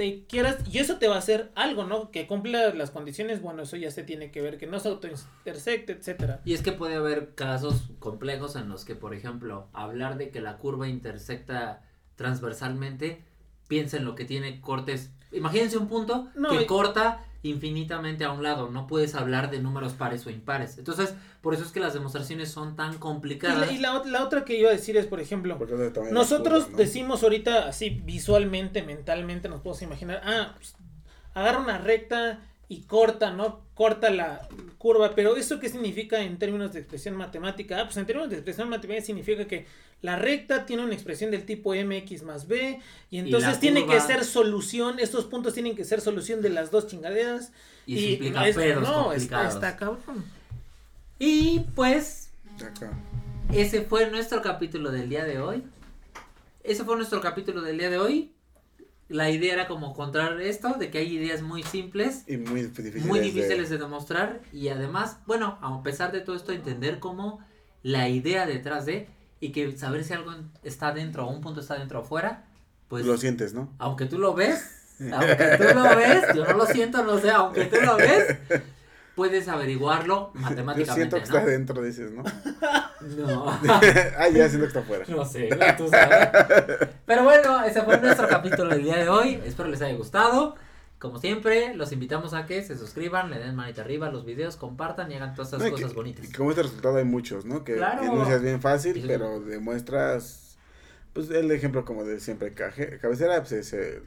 te 0.01 0.25
quieras 0.25 0.57
y 0.73 0.79
eso 0.79 0.97
te 0.97 1.09
va 1.09 1.17
a 1.17 1.19
hacer 1.19 1.51
algo, 1.55 1.85
¿no? 1.85 2.11
Que 2.11 2.27
cumpla 2.27 2.73
las 2.73 2.91
condiciones, 2.91 3.43
bueno, 3.43 3.65
eso 3.65 3.77
ya 3.77 3.91
se 3.91 4.03
tiene 4.03 4.31
que 4.31 4.41
ver, 4.41 4.57
que 4.57 4.67
no 4.67 4.81
se 4.81 4.89
autointersecte, 4.89 5.93
etcétera. 5.93 6.41
Y 6.47 6.55
es 6.55 6.63
que 6.63 6.73
puede 6.73 6.95
haber 6.95 7.35
casos 7.35 7.91
complejos 7.99 8.57
en 8.57 8.71
los 8.71 8.87
que, 8.87 8.95
por 8.95 9.13
ejemplo, 9.13 9.69
hablar 9.75 10.17
de 10.17 10.31
que 10.31 10.41
la 10.41 10.57
curva 10.57 10.89
intersecta 10.89 11.83
transversalmente, 12.17 13.23
piensa 13.69 13.99
en 13.99 14.07
lo 14.07 14.15
que 14.15 14.25
tiene 14.25 14.63
cortes. 14.63 15.11
Imagínense 15.33 15.77
un 15.77 15.89
punto 15.89 16.29
No, 16.35 16.49
que 16.49 16.63
y- 16.63 16.67
corta 16.67 17.25
infinitamente 17.43 18.25
a 18.25 18.33
un 18.33 18.43
lado. 18.43 18.69
No 18.71 18.87
puedes 18.87 19.15
hablar 19.15 19.51
de 19.51 19.61
números 19.61 19.95
pares 19.95 20.27
o 20.27 20.31
impares. 20.31 20.77
Entonces, 20.79 21.15
por 21.41 21.55
eso 21.55 21.63
es 21.65 21.73
que 21.73 21.81
las 21.81 21.95
demostraciones 21.95 22.51
son 22.51 22.77
tan 22.77 22.95
Y, 22.95 22.99
complicadas. 22.99 23.67
la, 23.69 23.73
y 23.73 23.79
la 23.79 23.95
ot- 23.95 24.05
la 24.07 24.25
otra 24.25 24.45
que 24.45 24.59
iba 24.59 24.69
a 24.69 24.73
decir 24.73 24.97
es, 24.97 25.07
por 25.07 25.21
ejemplo, 25.21 25.59
Nosotros 26.11 26.65
curva, 26.65 26.73
¿no? 26.73 26.77
decimos 26.77 27.23
ahorita 27.23 27.67
así 27.69 27.91
visualmente, 27.91 28.83
mentalmente, 28.83 29.49
nos 29.49 29.61
podemos 29.61 29.83
imaginar, 29.83 30.21
ah, 30.25 30.53
pues, 30.57 30.75
agarra 31.35 31.61
una 31.61 31.79
recta 31.79 32.41
y 32.71 32.83
corta, 32.83 33.33
¿no? 33.33 33.61
Corta 33.75 34.11
la 34.11 34.49
curva, 34.79 35.15
pero 35.17 35.37
¿eso 35.37 35.59
qué 35.59 35.69
significa 35.69 36.23
en 36.23 36.39
términos 36.39 36.73
de 36.73 36.79
expresión 36.79 37.17
matemática? 37.17 37.81
Ah, 37.81 37.85
pues 37.85 37.97
en 37.97 38.07
términos 38.07 38.31
de 38.31 38.37
expresión 38.37 38.69
matemática 38.69 39.05
significa 39.05 39.47
que 39.47 39.67
la 40.03 40.15
recta 40.17 40.65
tiene 40.67 40.85
una 40.85 40.95
expresión 40.95 41.33
del 41.33 41.45
tipo 41.45 41.75
mx 41.75 42.23
más 42.23 42.47
b 42.47 42.81
y 43.11 43.19
entonces 43.19 43.59
tiene 43.59 43.87
que 43.87 44.01
ser 44.01 44.25
solución, 44.25 45.01
estos 45.01 45.25
puntos 45.27 45.53
tienen 45.53 45.75
que 45.75 45.85
ser 45.85 46.01
solución 46.01 46.41
de 46.43 46.51
las 46.51 46.71
dos 46.71 46.87
chingaderas. 46.87 47.53
Y 47.87 47.99
eso 47.99 48.13
implica 48.13 48.49
es- 48.49 48.57
pedos 48.57 48.83
no, 48.85 49.13
está, 49.13 49.39
complicados. 49.43 49.55
está 49.55 49.77
cabrón. 49.77 50.25
Y 51.19 51.61
pues, 51.75 52.31
Acá. 52.65 52.93
ese 53.53 53.83
fue 53.83 54.09
nuestro 54.11 54.41
capítulo 54.43 54.93
del 54.93 55.09
día 55.09 55.25
de 55.25 55.41
hoy. 55.41 55.65
Ese 56.63 56.85
fue 56.85 56.95
nuestro 56.97 57.21
capítulo 57.21 57.63
del 57.63 57.79
día 57.79 57.91
de 57.91 57.99
hoy. 57.99 58.33
La 59.11 59.29
idea 59.29 59.53
era 59.53 59.67
como 59.67 59.91
encontrar 59.91 60.41
esto, 60.41 60.75
de 60.79 60.91
que 60.91 60.99
hay 60.99 61.15
ideas 61.17 61.43
muy 61.43 61.63
simples 61.65 62.23
Y 62.27 62.37
muy 62.39 62.63
difíciles. 62.63 63.05
muy 63.05 63.19
de- 63.19 63.25
difíciles 63.27 63.69
de 63.69 63.77
demostrar 63.79 64.41
y 64.53 64.69
además, 64.69 65.19
bueno, 65.27 65.59
a 65.61 65.83
pesar 65.83 66.13
de 66.13 66.21
todo 66.21 66.37
esto, 66.37 66.53
entender 66.53 66.99
cómo 67.01 67.41
la 67.83 68.09
idea 68.09 68.47
detrás 68.47 68.87
de 68.87 69.09
y 69.41 69.51
que 69.53 69.77
saber 69.77 70.05
si 70.05 70.13
algo 70.15 70.33
está 70.63 70.93
dentro 70.93 71.27
o 71.27 71.31
un 71.31 71.41
punto 71.41 71.61
está 71.61 71.77
dentro 71.77 72.01
o 72.01 72.05
fuera, 72.05 72.45
pues 72.89 73.05
Lo 73.05 73.17
sientes, 73.19 73.53
¿no? 73.53 73.69
aunque 73.79 74.07
tú 74.07 74.19
lo 74.19 74.33
ves, 74.35 74.63
aunque 75.13 75.57
tú 75.59 75.75
lo 75.75 75.97
ves, 75.97 76.25
yo 76.35 76.45
no 76.45 76.53
lo 76.55 76.67
siento, 76.67 77.03
no 77.05 77.19
sé, 77.19 77.31
aunque 77.31 77.65
tú 77.65 77.77
lo 77.85 77.97
ves, 77.97 78.37
puedes 79.21 79.49
averiguarlo 79.49 80.31
Yo 80.35 80.41
matemáticamente, 80.41 80.95
siento 80.95 81.17
que 81.17 81.21
¿no? 81.21 81.39
está 81.39 81.45
dentro, 81.45 81.83
dices, 81.83 82.11
¿no? 82.11 82.23
No. 83.03 83.45
ah, 83.69 84.29
ya 84.33 84.49
siento 84.49 84.61
que 84.61 84.67
está 84.69 84.81
afuera. 84.81 85.05
No 85.09 85.27
sé, 85.27 85.51
tú 85.77 85.89
sabes. 85.89 86.29
Pero 87.05 87.25
bueno, 87.25 87.63
ese 87.63 87.83
fue 87.83 88.01
nuestro 88.01 88.27
capítulo 88.37 88.71
del 88.71 88.83
día 88.85 88.97
de 88.97 89.11
hoy. 89.11 89.39
Espero 89.45 89.69
les 89.69 89.83
haya 89.83 89.95
gustado. 89.95 90.55
Como 90.99 91.19
siempre, 91.19 91.75
los 91.75 91.93
invitamos 91.93 92.33
a 92.33 92.47
que 92.47 92.63
se 92.63 92.79
suscriban, 92.79 93.29
le 93.29 93.39
den 93.39 93.55
manita 93.57 93.83
arriba 93.83 94.07
a 94.07 94.11
los 94.11 94.25
videos, 94.25 94.57
compartan 94.57 95.13
y 95.13 95.17
hagan 95.17 95.35
todas 95.35 95.49
esas 95.49 95.63
No, 95.63 95.71
cosas 95.71 95.91
que- 95.91 95.97
bonitas. 95.97 96.25
y 96.25 96.33
como 96.33 96.49
este 96.51 96.63
resultado 96.63 96.97
hay 96.97 97.05
muchos, 97.05 97.45
¿no? 97.45 97.63
Que 97.63 97.77
Claro. 97.77 98.03
enuncias 98.03 98.41
bien 98.41 98.63
fácil, 98.63 98.97
Y- 98.97 99.07
pero 99.07 99.39
demuestras, 99.41 100.57
pues 101.13 101.29
el 101.29 101.51
ejemplo 101.51 101.85
como 101.85 102.05
de 102.05 102.21
siempre, 102.21 102.55
caje, 102.55 102.99
cabecera, 102.99 103.39
pues 103.41 103.53
es 103.53 103.73
el, 103.75 104.03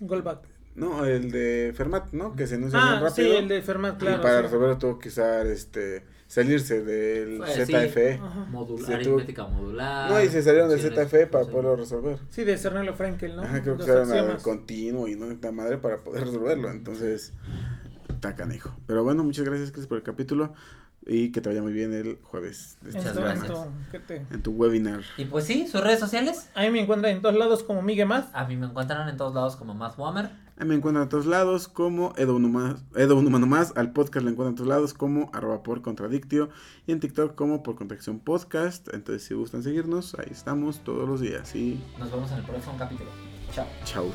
Goldback. 0.00 0.53
No, 0.74 1.04
el 1.04 1.30
de 1.30 1.72
Fermat, 1.76 2.12
¿no? 2.12 2.34
Que 2.34 2.46
se 2.46 2.56
enuncia 2.56 2.78
bien 2.80 2.92
Ah, 2.94 3.00
rápido. 3.00 3.28
sí, 3.28 3.36
el 3.36 3.48
de 3.48 3.62
Fermat, 3.62 3.98
claro. 3.98 4.16
y 4.18 4.22
para 4.22 4.36
sí. 4.38 4.42
resolverlo 4.42 4.78
tuvo 4.78 4.98
que 4.98 5.08
usar, 5.08 5.46
este, 5.46 6.04
salirse 6.26 6.82
del 6.82 7.38
Pues. 7.38 7.52
ZFE. 7.66 8.14
Sí, 8.14 8.86
tú- 8.86 8.92
aritmética 8.92 9.46
modular. 9.46 10.10
No, 10.10 10.22
y 10.22 10.28
se 10.28 10.42
salieron 10.42 10.68
del 10.70 10.80
ZFE 10.80 11.26
para 11.28 11.44
poderlo 11.44 11.76
resolver. 11.76 12.18
Sí, 12.30 12.44
de 12.44 12.56
Cernelo 12.58 12.94
Frankel, 12.94 13.36
¿no? 13.36 13.42
Ajá, 13.42 13.62
creo 13.62 13.76
que 13.76 13.82
usaron 13.84 14.36
continuo 14.42 15.06
y 15.08 15.14
no 15.14 15.26
la 15.40 15.52
madre 15.52 15.78
para 15.78 15.98
poder 15.98 16.24
resolverlo. 16.24 16.70
Entonces, 16.70 17.32
está 18.08 18.34
canijo. 18.34 18.74
Pero 18.86 19.04
bueno, 19.04 19.22
muchas 19.22 19.44
gracias, 19.44 19.70
Chris, 19.70 19.86
por 19.86 19.98
el 19.98 20.02
capítulo. 20.04 20.54
Y 21.06 21.32
que 21.32 21.42
te 21.42 21.50
vaya 21.50 21.60
muy 21.60 21.74
bien 21.74 21.92
el 21.92 22.18
jueves 22.22 22.78
de 22.80 22.90
En 22.92 22.96
esta 22.96 23.10
Muchas 23.10 23.12
tu- 23.12 23.20
en 23.20 23.36
semana. 23.36 23.46
gracias. 23.46 23.74
tu- 23.84 23.90
¿qué 23.92 23.98
te- 23.98 24.34
En 24.34 24.42
tu 24.42 24.52
webinar. 24.52 25.00
Y 25.18 25.26
pues 25.26 25.44
sí, 25.44 25.66
sus 25.68 25.82
redes 25.82 26.00
sociales. 26.00 26.48
Ahí 26.54 26.70
me 26.70 26.80
encuentran 26.80 27.14
en 27.14 27.20
todos 27.20 27.34
lados 27.36 27.62
como 27.62 27.82
Miguel 27.82 28.08
Más. 28.08 28.24
A 28.32 28.46
mí 28.46 28.56
me 28.56 28.64
encuentran 28.66 29.06
en 29.10 29.18
todos 29.18 29.34
lados 29.34 29.56
como 29.56 29.74
Matt 29.74 29.98
Wammer. 29.98 30.30
Me 30.56 30.74
encuentran 30.74 31.04
en 31.04 31.08
todos 31.08 31.26
lados 31.26 31.66
como 31.68 32.12
Edo 32.16 32.38
Más. 32.38 33.72
Al 33.76 33.92
podcast 33.92 34.24
lo 34.24 34.30
encuentran 34.30 34.48
en 34.50 34.54
todos 34.54 34.68
lados 34.68 34.94
como 34.94 35.30
arroba 35.32 35.62
por 35.62 35.82
contradictio. 35.82 36.48
Y 36.86 36.92
en 36.92 37.00
TikTok 37.00 37.34
como 37.34 37.62
por 37.62 37.74
contradicción 37.74 38.20
podcast. 38.20 38.88
Entonces, 38.94 39.24
si 39.24 39.34
gustan 39.34 39.62
seguirnos, 39.62 40.14
ahí 40.14 40.28
estamos 40.30 40.80
todos 40.84 41.08
los 41.08 41.20
días. 41.20 41.54
Y 41.56 41.82
Nos 41.98 42.10
vemos 42.10 42.30
en 42.30 42.38
el 42.38 42.44
próximo 42.44 42.76
capítulo. 42.78 43.10
Chao. 43.52 43.66
chau. 43.84 44.10